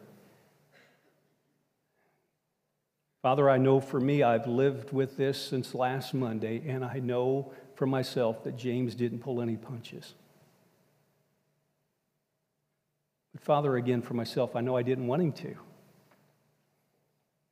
Father, 3.21 3.51
I 3.51 3.59
know 3.59 3.79
for 3.79 3.99
me, 3.99 4.23
I've 4.23 4.47
lived 4.47 4.91
with 4.91 5.15
this 5.15 5.39
since 5.39 5.75
last 5.75 6.15
Monday, 6.15 6.63
and 6.65 6.83
I 6.83 6.97
know 6.97 7.53
for 7.75 7.85
myself 7.85 8.43
that 8.45 8.57
James 8.57 8.95
didn't 8.95 9.19
pull 9.19 9.43
any 9.43 9.57
punches. 9.57 10.15
But 13.31 13.43
Father, 13.43 13.75
again, 13.75 14.01
for 14.01 14.15
myself, 14.15 14.55
I 14.55 14.61
know 14.61 14.75
I 14.75 14.81
didn't 14.81 15.05
want 15.05 15.21
him 15.21 15.33
to. 15.33 15.55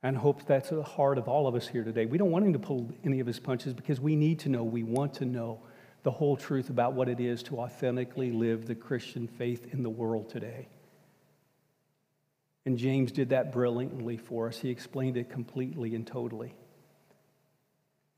And 0.02 0.16
hope 0.16 0.44
that's 0.46 0.72
at 0.72 0.78
the 0.78 0.82
heart 0.82 1.16
of 1.16 1.28
all 1.28 1.46
of 1.46 1.54
us 1.54 1.68
here 1.68 1.84
today. 1.84 2.06
We 2.06 2.18
don't 2.18 2.32
want 2.32 2.44
him 2.44 2.52
to 2.54 2.58
pull 2.58 2.90
any 3.04 3.20
of 3.20 3.26
his 3.26 3.38
punches 3.38 3.72
because 3.72 4.00
we 4.00 4.16
need 4.16 4.40
to 4.40 4.48
know, 4.48 4.64
we 4.64 4.82
want 4.82 5.14
to 5.14 5.24
know 5.24 5.60
the 6.02 6.10
whole 6.10 6.36
truth 6.36 6.70
about 6.70 6.94
what 6.94 7.08
it 7.08 7.20
is 7.20 7.42
to 7.44 7.60
authentically 7.60 8.32
live 8.32 8.66
the 8.66 8.74
Christian 8.74 9.28
faith 9.28 9.72
in 9.72 9.84
the 9.84 9.90
world 9.90 10.28
today. 10.28 10.66
And 12.66 12.76
James 12.76 13.12
did 13.12 13.28
that 13.30 13.52
brilliantly 13.52 14.16
for 14.16 14.48
us. 14.48 14.58
He 14.58 14.70
explained 14.70 15.16
it 15.16 15.30
completely 15.30 15.94
and 15.94 16.04
totally. 16.04 16.54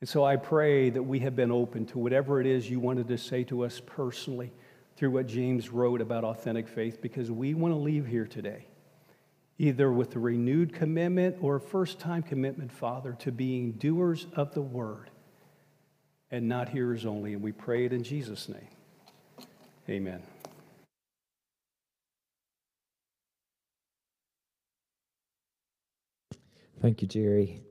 And 0.01 0.09
so 0.09 0.25
I 0.25 0.37
pray 0.37 0.91
that 0.91 1.03
we 1.03 1.21
have 1.21 1.37
been 1.37 1.51
open 1.51 1.85
to 1.87 1.99
whatever 1.99 2.41
it 2.41 2.47
is 2.47 2.69
you 2.69 2.81
wanted 2.81 3.09
to 3.09 3.19
say 3.19 3.45
to 3.45 3.65
us 3.65 3.81
personally 3.85 4.53
through 4.97 5.11
what 5.11 5.27
James 5.27 5.71
wrote 5.71 6.01
about 6.01 6.25
authentic 6.25 6.69
faith, 6.69 7.03
because 7.03 7.31
we 7.31 7.53
want 7.53 7.73
to 7.75 7.79
leave 7.79 8.07
here 8.07 8.27
today 8.27 8.67
either 9.59 9.93
with 9.93 10.17
a 10.17 10.19
renewed 10.19 10.73
commitment 10.73 11.37
or 11.41 11.57
a 11.57 11.61
first 11.61 11.99
time 12.01 12.23
commitment, 12.23 12.73
Father, 12.73 13.13
to 13.21 13.31
being 13.31 13.73
doers 13.73 14.27
of 14.35 14.53
the 14.55 14.63
word 14.63 15.11
and 16.31 16.49
not 16.49 16.69
hearers 16.69 17.07
only. 17.07 17.35
And 17.35 17.43
we 17.43 17.53
pray 17.53 17.85
it 17.85 17.93
in 17.93 18.03
Jesus' 18.03 18.49
name. 18.49 18.69
Amen. 19.89 20.23
Thank 26.81 27.01
you, 27.01 27.09
Jerry. 27.09 27.63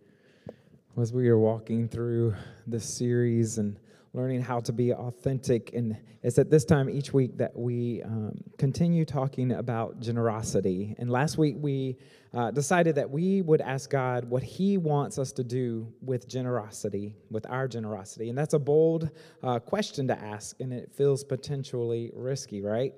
As 0.99 1.11
we 1.11 1.27
are 1.27 1.37
walking 1.37 1.87
through 1.87 2.35
this 2.65 2.85
series 2.85 3.57
and 3.57 3.77
learning 4.13 4.41
how 4.41 4.59
to 4.59 4.71
be 4.71 4.93
authentic, 4.93 5.73
and 5.73 5.97
it's 6.21 6.37
at 6.37 6.49
this 6.49 6.65
time 6.65 6.89
each 6.89 7.13
week 7.13 7.37
that 7.37 7.55
we 7.55 8.03
um, 8.03 8.31
continue 8.57 9.05
talking 9.05 9.51
about 9.53 9.99
generosity. 9.99 10.95
And 10.99 11.09
last 11.09 11.37
week 11.37 11.55
we 11.59 11.97
uh, 12.33 12.51
decided 12.51 12.95
that 12.95 13.09
we 13.09 13.41
would 13.41 13.61
ask 13.61 13.89
God 13.89 14.25
what 14.25 14.43
He 14.43 14.77
wants 14.77 15.17
us 15.17 15.31
to 15.33 15.43
do 15.43 15.91
with 16.01 16.27
generosity, 16.27 17.15
with 17.31 17.45
our 17.49 17.67
generosity. 17.67 18.29
And 18.29 18.37
that's 18.37 18.53
a 18.53 18.59
bold 18.59 19.09
uh, 19.41 19.59
question 19.59 20.07
to 20.07 20.19
ask, 20.19 20.59
and 20.59 20.71
it 20.71 20.91
feels 20.95 21.23
potentially 21.23 22.11
risky, 22.13 22.61
right? 22.61 22.93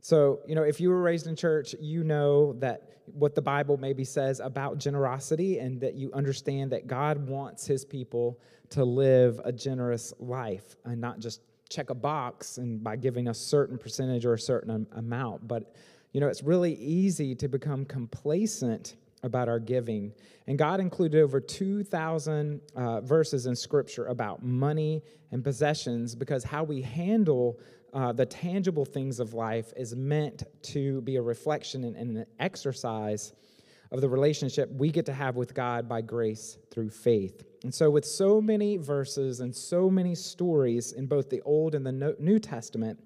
So, 0.00 0.40
you 0.46 0.54
know, 0.54 0.62
if 0.62 0.80
you 0.80 0.90
were 0.90 1.02
raised 1.02 1.26
in 1.26 1.34
church, 1.34 1.74
you 1.80 2.04
know 2.04 2.52
that 2.54 2.98
what 3.06 3.34
the 3.34 3.42
Bible 3.42 3.76
maybe 3.76 4.04
says 4.04 4.40
about 4.40 4.78
generosity 4.78 5.58
and 5.58 5.80
that 5.80 5.94
you 5.94 6.12
understand 6.12 6.72
that 6.72 6.86
God 6.86 7.26
wants 7.28 7.66
his 7.66 7.84
people 7.84 8.40
to 8.70 8.84
live 8.84 9.40
a 9.44 9.52
generous 9.52 10.12
life 10.18 10.76
and 10.84 11.00
not 11.00 11.18
just 11.18 11.40
check 11.68 11.90
a 11.90 11.94
box 11.94 12.58
and 12.58 12.82
by 12.82 12.96
giving 12.96 13.28
a 13.28 13.34
certain 13.34 13.78
percentage 13.78 14.24
or 14.24 14.34
a 14.34 14.38
certain 14.38 14.86
amount. 14.92 15.46
But, 15.46 15.74
you 16.12 16.20
know, 16.20 16.28
it's 16.28 16.42
really 16.42 16.74
easy 16.74 17.34
to 17.36 17.48
become 17.48 17.84
complacent 17.84 18.96
about 19.22 19.48
our 19.48 19.58
giving. 19.58 20.12
And 20.46 20.58
God 20.58 20.80
included 20.80 21.20
over 21.20 21.40
2,000 21.40 22.60
uh, 22.74 23.00
verses 23.00 23.46
in 23.46 23.56
Scripture 23.56 24.06
about 24.06 24.42
money 24.42 25.02
and 25.32 25.42
possessions 25.42 26.14
because 26.14 26.44
how 26.44 26.64
we 26.64 26.80
handle 26.80 27.58
uh, 27.92 28.12
the 28.12 28.26
tangible 28.26 28.84
things 28.84 29.18
of 29.18 29.34
life 29.34 29.72
is 29.76 29.96
meant 29.96 30.44
to 30.62 31.00
be 31.02 31.16
a 31.16 31.22
reflection 31.22 31.84
and, 31.84 31.96
and 31.96 32.16
an 32.18 32.26
exercise 32.38 33.32
of 33.90 34.00
the 34.00 34.08
relationship 34.08 34.70
we 34.72 34.90
get 34.90 35.06
to 35.06 35.12
have 35.12 35.36
with 35.36 35.54
God 35.54 35.88
by 35.88 36.02
grace 36.02 36.58
through 36.70 36.90
faith. 36.90 37.42
And 37.64 37.74
so, 37.74 37.90
with 37.90 38.04
so 38.04 38.40
many 38.40 38.76
verses 38.76 39.40
and 39.40 39.54
so 39.54 39.90
many 39.90 40.14
stories 40.14 40.92
in 40.92 41.06
both 41.06 41.28
the 41.28 41.42
Old 41.42 41.74
and 41.74 41.84
the 41.84 42.16
New 42.18 42.38
Testament, 42.38 42.98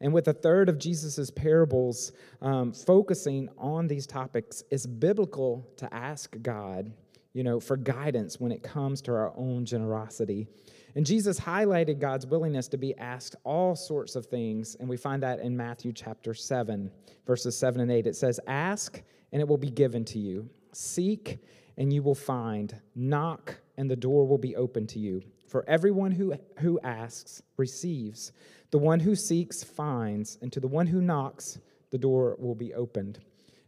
and 0.00 0.12
with 0.12 0.28
a 0.28 0.32
third 0.32 0.68
of 0.68 0.78
Jesus' 0.78 1.30
parables 1.30 2.12
um, 2.42 2.72
focusing 2.72 3.48
on 3.56 3.86
these 3.86 4.06
topics, 4.06 4.62
it's 4.70 4.86
biblical 4.86 5.66
to 5.76 5.92
ask 5.94 6.36
God, 6.42 6.92
you 7.32 7.44
know, 7.44 7.60
for 7.60 7.76
guidance 7.76 8.40
when 8.40 8.52
it 8.52 8.62
comes 8.62 9.00
to 9.02 9.12
our 9.12 9.32
own 9.36 9.64
generosity. 9.64 10.48
And 10.96 11.06
Jesus 11.06 11.40
highlighted 11.40 11.98
God's 11.98 12.26
willingness 12.26 12.68
to 12.68 12.76
be 12.76 12.96
asked 12.98 13.36
all 13.44 13.74
sorts 13.74 14.14
of 14.14 14.26
things, 14.26 14.76
and 14.78 14.88
we 14.88 14.96
find 14.96 15.22
that 15.22 15.40
in 15.40 15.56
Matthew 15.56 15.92
chapter 15.92 16.34
7, 16.34 16.90
verses 17.26 17.56
7 17.56 17.80
and 17.80 17.90
8. 17.90 18.06
It 18.06 18.16
says, 18.16 18.38
Ask, 18.46 19.02
and 19.32 19.40
it 19.40 19.48
will 19.48 19.58
be 19.58 19.70
given 19.70 20.04
to 20.06 20.18
you. 20.18 20.48
Seek, 20.72 21.38
and 21.76 21.92
you 21.92 22.02
will 22.02 22.14
find. 22.14 22.80
Knock, 22.94 23.56
and 23.76 23.90
the 23.90 23.96
door 23.96 24.26
will 24.26 24.38
be 24.38 24.56
open 24.56 24.86
to 24.88 24.98
you. 24.98 25.22
For 25.46 25.64
everyone 25.68 26.12
who, 26.12 26.34
who 26.58 26.80
asks 26.80 27.42
receives, 27.56 28.32
the 28.70 28.78
one 28.78 29.00
who 29.00 29.14
seeks 29.14 29.62
finds, 29.62 30.38
and 30.42 30.52
to 30.52 30.60
the 30.60 30.68
one 30.68 30.86
who 30.86 31.00
knocks, 31.00 31.58
the 31.90 31.98
door 31.98 32.36
will 32.38 32.54
be 32.54 32.74
opened. 32.74 33.20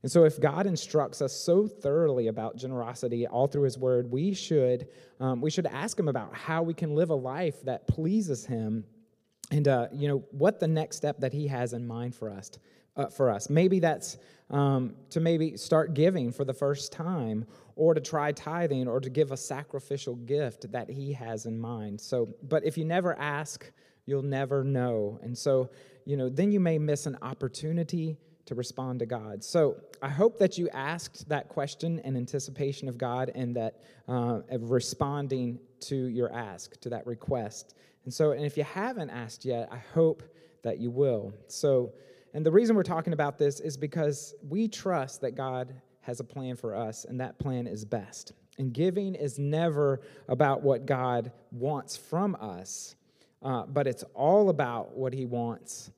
And 0.03 0.13
so, 0.13 0.25
if 0.25 0.41
God 0.41 0.67
instructs 0.67 1.23
us 1.23 1.33
so 1.33 1.67
thoroughly 1.67 2.29
about 2.29 2.57
generosity 2.57 3.27
all 3.27 3.47
through 3.47 3.63
His 3.63 3.79
Word, 3.79 4.11
we 4.11 4.35
should, 4.35 4.89
um, 5.21 5.41
we 5.41 5.51
should 5.51 5.67
ask 5.67 5.99
Him 5.99 6.09
about 6.09 6.35
how 6.35 6.63
we 6.63 6.75
can 6.75 6.95
live 6.95 7.11
a 7.11 7.15
life 7.15 7.63
that 7.65 7.87
pleases 7.89 8.47
Him 8.47 8.85
and, 9.51 9.67
uh, 9.67 9.89
you 9.93 10.09
know, 10.09 10.25
what 10.31 10.61
the 10.61 10.69
next 10.69 10.97
step 10.97 11.21
that 11.21 11.33
He 11.33 11.47
has 11.49 11.73
in 11.73 11.87
mind 11.87 12.15
for 12.15 12.31
us. 12.31 12.51
Uh, 12.97 13.07
for 13.09 13.31
us. 13.31 13.51
Maybe 13.51 13.79
that's 13.79 14.17
um, 14.49 14.95
to 15.11 15.21
maybe 15.21 15.55
start 15.59 15.93
giving 15.93 16.33
for 16.33 16.47
the 16.47 16.55
first 16.55 16.93
time, 16.93 17.45
or 17.75 17.93
to 17.93 18.01
try 18.01 18.33
tithing, 18.33 18.89
or 18.89 19.01
to 19.01 19.11
give 19.11 19.33
a 19.33 19.37
sacrificial 19.37 20.15
gift 20.15 20.73
that 20.73 20.89
He 20.89 21.13
has 21.13 21.45
in 21.45 21.59
mind. 21.59 22.01
So, 22.01 22.35
but 22.45 22.65
if 22.65 22.79
you 22.79 22.87
never 22.87 23.19
ask, 23.19 23.71
you'll 24.07 24.23
never 24.23 24.65
know. 24.65 25.19
And 25.23 25.37
so, 25.37 25.69
you 26.07 26.17
know, 26.17 26.31
then 26.31 26.53
you 26.53 26.59
may 26.59 26.79
miss 26.79 27.05
an 27.05 27.19
opportunity 27.21 28.17
to 28.47 28.55
respond 28.55 29.01
to 29.01 29.07
God. 29.07 29.45
So 29.45 29.77
I 30.01 30.09
hope 30.09 30.39
that 30.39 30.57
you 30.57 30.71
asked 30.71 31.29
that 31.29 31.51
question 31.51 31.99
in 31.99 32.17
anticipation 32.17 32.89
of 32.89 32.97
God 32.97 33.31
and 33.35 33.55
that 33.57 33.83
uh, 34.09 34.41
of 34.49 34.71
responding 34.71 35.59
to 35.81 35.97
your 35.97 36.33
ask, 36.33 36.81
to 36.81 36.89
that 36.89 37.07
request. 37.07 37.75
And 38.05 38.15
so, 38.15 38.31
and 38.31 38.47
if 38.47 38.57
you 38.57 38.65
haven't 38.65 39.11
asked 39.11 39.45
yet, 39.45 39.69
I 39.71 39.83
hope 39.93 40.23
that 40.63 40.79
you 40.79 40.91
will. 40.91 41.35
So, 41.49 41.93
and 42.37 42.45
the 42.45 42.53
reason 42.53 42.77
we're 42.77 42.83
talking 42.83 43.15
about 43.15 43.39
this 43.39 43.61
is 43.61 43.79
because 43.79 44.35
we 44.47 44.69
trust 44.69 45.23
that 45.23 45.35
God 45.35 45.75
has 46.03 46.21
a 46.21 46.25
plan 46.25 46.55
for 46.55 46.77
us, 46.77 47.07
and 47.07 47.19
that 47.19 47.39
plan 47.39 47.67
is 47.67 47.83
best. 47.83 48.35
And 48.59 48.75
giving 48.75 49.15
is 49.15 49.39
never 49.39 50.03
about 50.29 50.63
what 50.63 50.85
God 50.85 51.33
wants 51.51 51.97
from 51.97 52.37
us, 52.39 52.95
uh, 53.43 53.65
but 53.65 53.87
it's 53.87 54.05
all 54.13 54.51
about 54.51 54.95
what 54.95 55.15
He 55.15 55.25
wants 55.25 55.91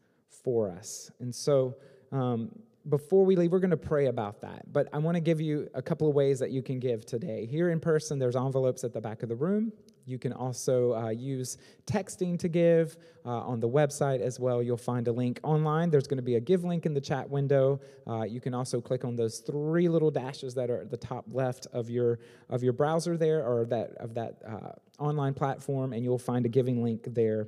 for 0.44 0.70
us. 0.70 1.10
And 1.18 1.34
so, 1.34 1.74
um, 2.12 2.56
before 2.88 3.26
we 3.26 3.34
leave, 3.34 3.50
we're 3.50 3.58
going 3.58 3.70
to 3.70 3.76
pray 3.76 4.06
about 4.06 4.40
that. 4.42 4.72
But 4.72 4.88
I 4.92 4.98
want 4.98 5.16
to 5.16 5.20
give 5.20 5.40
you 5.40 5.68
a 5.74 5.82
couple 5.82 6.08
of 6.08 6.14
ways 6.14 6.38
that 6.38 6.52
you 6.52 6.62
can 6.62 6.78
give 6.78 7.04
today. 7.04 7.46
Here 7.46 7.70
in 7.70 7.80
person, 7.80 8.16
there's 8.20 8.36
envelopes 8.36 8.84
at 8.84 8.92
the 8.92 9.00
back 9.00 9.24
of 9.24 9.28
the 9.28 9.34
room. 9.34 9.72
You 10.08 10.18
can 10.18 10.32
also 10.32 10.94
uh, 10.94 11.10
use 11.10 11.58
texting 11.86 12.38
to 12.38 12.48
give 12.48 12.96
uh, 13.26 13.28
on 13.28 13.60
the 13.60 13.68
website 13.68 14.20
as 14.20 14.40
well. 14.40 14.62
You'll 14.62 14.76
find 14.76 15.06
a 15.06 15.12
link 15.12 15.38
online. 15.42 15.90
There's 15.90 16.06
going 16.06 16.16
to 16.18 16.22
be 16.22 16.36
a 16.36 16.40
give 16.40 16.64
link 16.64 16.86
in 16.86 16.94
the 16.94 17.00
chat 17.00 17.28
window. 17.28 17.80
Uh, 18.06 18.22
you 18.22 18.40
can 18.40 18.54
also 18.54 18.80
click 18.80 19.04
on 19.04 19.16
those 19.16 19.40
three 19.40 19.88
little 19.88 20.10
dashes 20.10 20.54
that 20.54 20.70
are 20.70 20.80
at 20.80 20.90
the 20.90 20.96
top 20.96 21.26
left 21.30 21.66
of 21.72 21.90
your 21.90 22.18
of 22.48 22.62
your 22.62 22.72
browser 22.72 23.16
there, 23.16 23.44
or 23.44 23.66
that 23.66 23.90
of 23.96 24.14
that 24.14 24.40
uh, 24.46 24.72
online 24.98 25.34
platform, 25.34 25.92
and 25.92 26.02
you'll 26.02 26.18
find 26.18 26.46
a 26.46 26.48
giving 26.48 26.82
link 26.82 27.04
there 27.14 27.46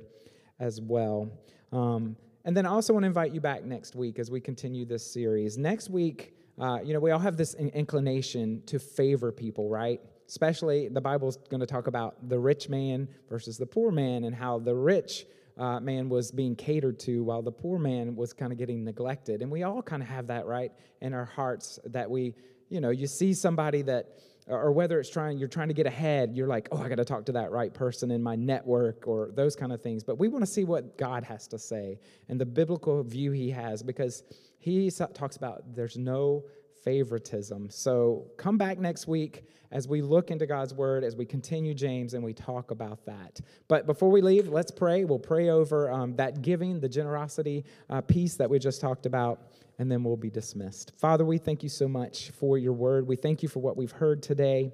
as 0.59 0.79
well. 0.79 1.31
Um, 1.71 2.15
and 2.45 2.55
then 2.55 2.65
I 2.65 2.69
also 2.69 2.93
want 2.93 3.03
to 3.03 3.07
invite 3.07 3.33
you 3.33 3.41
back 3.41 3.63
next 3.63 3.95
week 3.95 4.19
as 4.19 4.31
we 4.31 4.39
continue 4.39 4.85
this 4.85 5.05
series. 5.05 5.57
Next 5.57 5.89
week, 5.89 6.33
uh, 6.59 6.79
you 6.83 6.93
know, 6.93 6.99
we 6.99 7.11
all 7.11 7.19
have 7.19 7.37
this 7.37 7.53
inclination 7.55 8.61
to 8.65 8.79
favor 8.79 9.31
people, 9.31 9.69
right? 9.69 10.01
Especially 10.31 10.87
the 10.87 11.01
Bible's 11.01 11.35
going 11.49 11.59
to 11.59 11.65
talk 11.65 11.87
about 11.87 12.29
the 12.29 12.39
rich 12.39 12.69
man 12.69 13.05
versus 13.27 13.57
the 13.57 13.65
poor 13.65 13.91
man 13.91 14.23
and 14.23 14.33
how 14.33 14.59
the 14.59 14.73
rich 14.73 15.25
uh, 15.57 15.77
man 15.81 16.07
was 16.07 16.31
being 16.31 16.55
catered 16.55 16.97
to 16.97 17.21
while 17.21 17.41
the 17.41 17.51
poor 17.51 17.77
man 17.77 18.15
was 18.15 18.31
kind 18.31 18.53
of 18.53 18.57
getting 18.57 18.81
neglected. 18.85 19.41
And 19.41 19.51
we 19.51 19.63
all 19.63 19.81
kind 19.81 20.01
of 20.01 20.07
have 20.07 20.27
that, 20.27 20.45
right, 20.45 20.71
in 21.01 21.13
our 21.13 21.25
hearts 21.25 21.79
that 21.83 22.09
we, 22.09 22.33
you 22.69 22.79
know, 22.79 22.91
you 22.91 23.07
see 23.07 23.33
somebody 23.33 23.81
that, 23.81 24.19
or 24.47 24.71
whether 24.71 25.01
it's 25.01 25.09
trying, 25.09 25.37
you're 25.37 25.49
trying 25.49 25.67
to 25.67 25.73
get 25.73 25.85
ahead, 25.85 26.31
you're 26.33 26.47
like, 26.47 26.69
oh, 26.71 26.81
I 26.81 26.87
got 26.87 26.95
to 26.95 27.05
talk 27.05 27.25
to 27.25 27.33
that 27.33 27.51
right 27.51 27.73
person 27.73 28.09
in 28.09 28.23
my 28.23 28.37
network 28.37 29.09
or 29.09 29.31
those 29.33 29.57
kind 29.57 29.73
of 29.73 29.81
things. 29.81 30.01
But 30.01 30.17
we 30.17 30.29
want 30.29 30.45
to 30.45 30.49
see 30.49 30.63
what 30.63 30.97
God 30.97 31.25
has 31.25 31.45
to 31.47 31.59
say 31.59 31.99
and 32.29 32.39
the 32.39 32.45
biblical 32.45 33.03
view 33.03 33.33
he 33.33 33.49
has 33.49 33.83
because 33.83 34.23
he 34.59 34.89
talks 34.89 35.35
about 35.35 35.75
there's 35.75 35.97
no 35.97 36.45
favoritism. 36.83 37.69
So 37.69 38.25
come 38.37 38.57
back 38.57 38.79
next 38.79 39.07
week 39.07 39.45
as 39.71 39.87
we 39.87 40.01
look 40.01 40.31
into 40.31 40.45
God's 40.45 40.73
word, 40.73 41.03
as 41.03 41.15
we 41.15 41.25
continue 41.25 41.73
James 41.73 42.13
and 42.13 42.23
we 42.23 42.33
talk 42.33 42.71
about 42.71 43.05
that. 43.05 43.39
But 43.67 43.85
before 43.85 44.11
we 44.11 44.21
leave, 44.21 44.47
let's 44.47 44.71
pray. 44.71 45.05
We'll 45.05 45.19
pray 45.19 45.49
over 45.49 45.91
um, 45.91 46.15
that 46.17 46.41
giving, 46.41 46.79
the 46.79 46.89
generosity 46.89 47.63
uh, 47.89 48.01
piece 48.01 48.35
that 48.35 48.49
we 48.49 48.59
just 48.59 48.81
talked 48.81 49.05
about, 49.05 49.51
and 49.79 49.91
then 49.91 50.03
we'll 50.03 50.17
be 50.17 50.29
dismissed. 50.29 50.91
Father, 50.97 51.25
we 51.25 51.37
thank 51.37 51.63
you 51.63 51.69
so 51.69 51.87
much 51.87 52.31
for 52.31 52.57
your 52.57 52.73
word. 52.73 53.07
We 53.07 53.15
thank 53.15 53.41
you 53.41 53.49
for 53.49 53.59
what 53.59 53.77
we've 53.77 53.91
heard 53.91 54.21
today. 54.21 54.71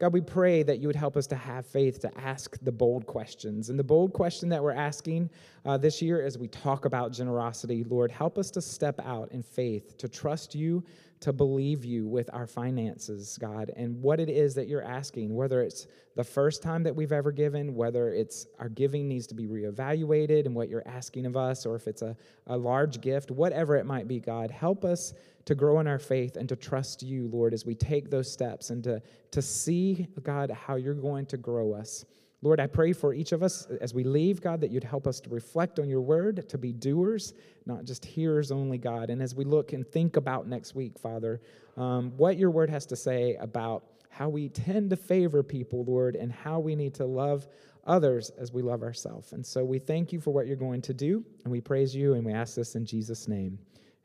God, 0.00 0.12
we 0.12 0.20
pray 0.20 0.64
that 0.64 0.80
you 0.80 0.88
would 0.88 0.96
help 0.96 1.16
us 1.16 1.26
to 1.28 1.36
have 1.36 1.64
faith 1.66 2.00
to 2.00 2.10
ask 2.18 2.58
the 2.62 2.72
bold 2.72 3.06
questions. 3.06 3.70
And 3.70 3.78
the 3.78 3.84
bold 3.84 4.12
question 4.12 4.48
that 4.48 4.60
we're 4.60 4.72
asking 4.72 5.30
uh, 5.64 5.78
this 5.78 6.02
year 6.02 6.24
as 6.26 6.36
we 6.36 6.48
talk 6.48 6.84
about 6.84 7.12
generosity, 7.12 7.84
Lord, 7.84 8.10
help 8.10 8.36
us 8.36 8.50
to 8.50 8.60
step 8.60 9.00
out 9.04 9.30
in 9.30 9.42
faith, 9.42 9.96
to 9.98 10.08
trust 10.08 10.54
you, 10.54 10.82
to 11.24 11.32
believe 11.32 11.86
you 11.86 12.06
with 12.06 12.28
our 12.34 12.46
finances, 12.46 13.38
God, 13.40 13.72
and 13.76 14.02
what 14.02 14.20
it 14.20 14.28
is 14.28 14.54
that 14.56 14.68
you're 14.68 14.84
asking, 14.84 15.34
whether 15.34 15.62
it's 15.62 15.86
the 16.16 16.22
first 16.22 16.62
time 16.62 16.82
that 16.82 16.94
we've 16.94 17.12
ever 17.12 17.32
given, 17.32 17.74
whether 17.74 18.12
it's 18.12 18.46
our 18.58 18.68
giving 18.68 19.08
needs 19.08 19.26
to 19.28 19.34
be 19.34 19.46
reevaluated 19.46 20.44
and 20.44 20.54
what 20.54 20.68
you're 20.68 20.86
asking 20.86 21.24
of 21.24 21.34
us, 21.34 21.64
or 21.64 21.76
if 21.76 21.88
it's 21.88 22.02
a, 22.02 22.14
a 22.48 22.54
large 22.58 23.00
gift, 23.00 23.30
whatever 23.30 23.74
it 23.74 23.86
might 23.86 24.06
be, 24.06 24.20
God, 24.20 24.50
help 24.50 24.84
us 24.84 25.14
to 25.46 25.54
grow 25.54 25.80
in 25.80 25.86
our 25.86 25.98
faith 25.98 26.36
and 26.36 26.46
to 26.46 26.56
trust 26.56 27.02
you, 27.02 27.26
Lord, 27.28 27.54
as 27.54 27.64
we 27.64 27.74
take 27.74 28.10
those 28.10 28.30
steps 28.30 28.68
and 28.68 28.84
to, 28.84 29.00
to 29.30 29.40
see, 29.40 30.06
God, 30.22 30.50
how 30.50 30.74
you're 30.74 30.92
going 30.92 31.24
to 31.24 31.38
grow 31.38 31.72
us. 31.72 32.04
Lord, 32.44 32.60
I 32.60 32.66
pray 32.66 32.92
for 32.92 33.14
each 33.14 33.32
of 33.32 33.42
us 33.42 33.66
as 33.80 33.94
we 33.94 34.04
leave, 34.04 34.42
God, 34.42 34.60
that 34.60 34.70
you'd 34.70 34.84
help 34.84 35.06
us 35.06 35.18
to 35.20 35.30
reflect 35.30 35.78
on 35.78 35.88
your 35.88 36.02
word, 36.02 36.46
to 36.50 36.58
be 36.58 36.74
doers, 36.74 37.32
not 37.64 37.84
just 37.86 38.04
hearers 38.04 38.52
only, 38.52 38.76
God. 38.76 39.08
And 39.08 39.22
as 39.22 39.34
we 39.34 39.44
look 39.44 39.72
and 39.72 39.86
think 39.90 40.18
about 40.18 40.46
next 40.46 40.74
week, 40.74 40.98
Father, 40.98 41.40
um, 41.78 42.12
what 42.18 42.36
your 42.36 42.50
word 42.50 42.68
has 42.68 42.84
to 42.86 42.96
say 42.96 43.36
about 43.36 43.84
how 44.10 44.28
we 44.28 44.50
tend 44.50 44.90
to 44.90 44.96
favor 44.96 45.42
people, 45.42 45.84
Lord, 45.86 46.16
and 46.16 46.30
how 46.30 46.60
we 46.60 46.76
need 46.76 46.92
to 46.96 47.06
love 47.06 47.48
others 47.86 48.30
as 48.38 48.52
we 48.52 48.60
love 48.60 48.82
ourselves. 48.82 49.32
And 49.32 49.44
so 49.44 49.64
we 49.64 49.78
thank 49.78 50.12
you 50.12 50.20
for 50.20 50.30
what 50.30 50.46
you're 50.46 50.54
going 50.56 50.82
to 50.82 50.92
do, 50.92 51.24
and 51.44 51.50
we 51.50 51.62
praise 51.62 51.96
you, 51.96 52.12
and 52.12 52.26
we 52.26 52.32
ask 52.34 52.56
this 52.56 52.74
in 52.74 52.84
Jesus' 52.84 53.26
name. 53.26 53.58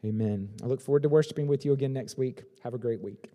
Amen. 0.05 0.49
I 0.63 0.65
look 0.67 0.79
forward 0.79 1.03
to 1.03 1.09
worshiping 1.09 1.45
with 1.45 1.65
you 1.65 1.73
again 1.73 1.91
next 1.91 2.17
week. 2.17 2.43
Have 2.63 2.73
a 2.73 2.77
great 2.77 3.01
week. 3.01 3.31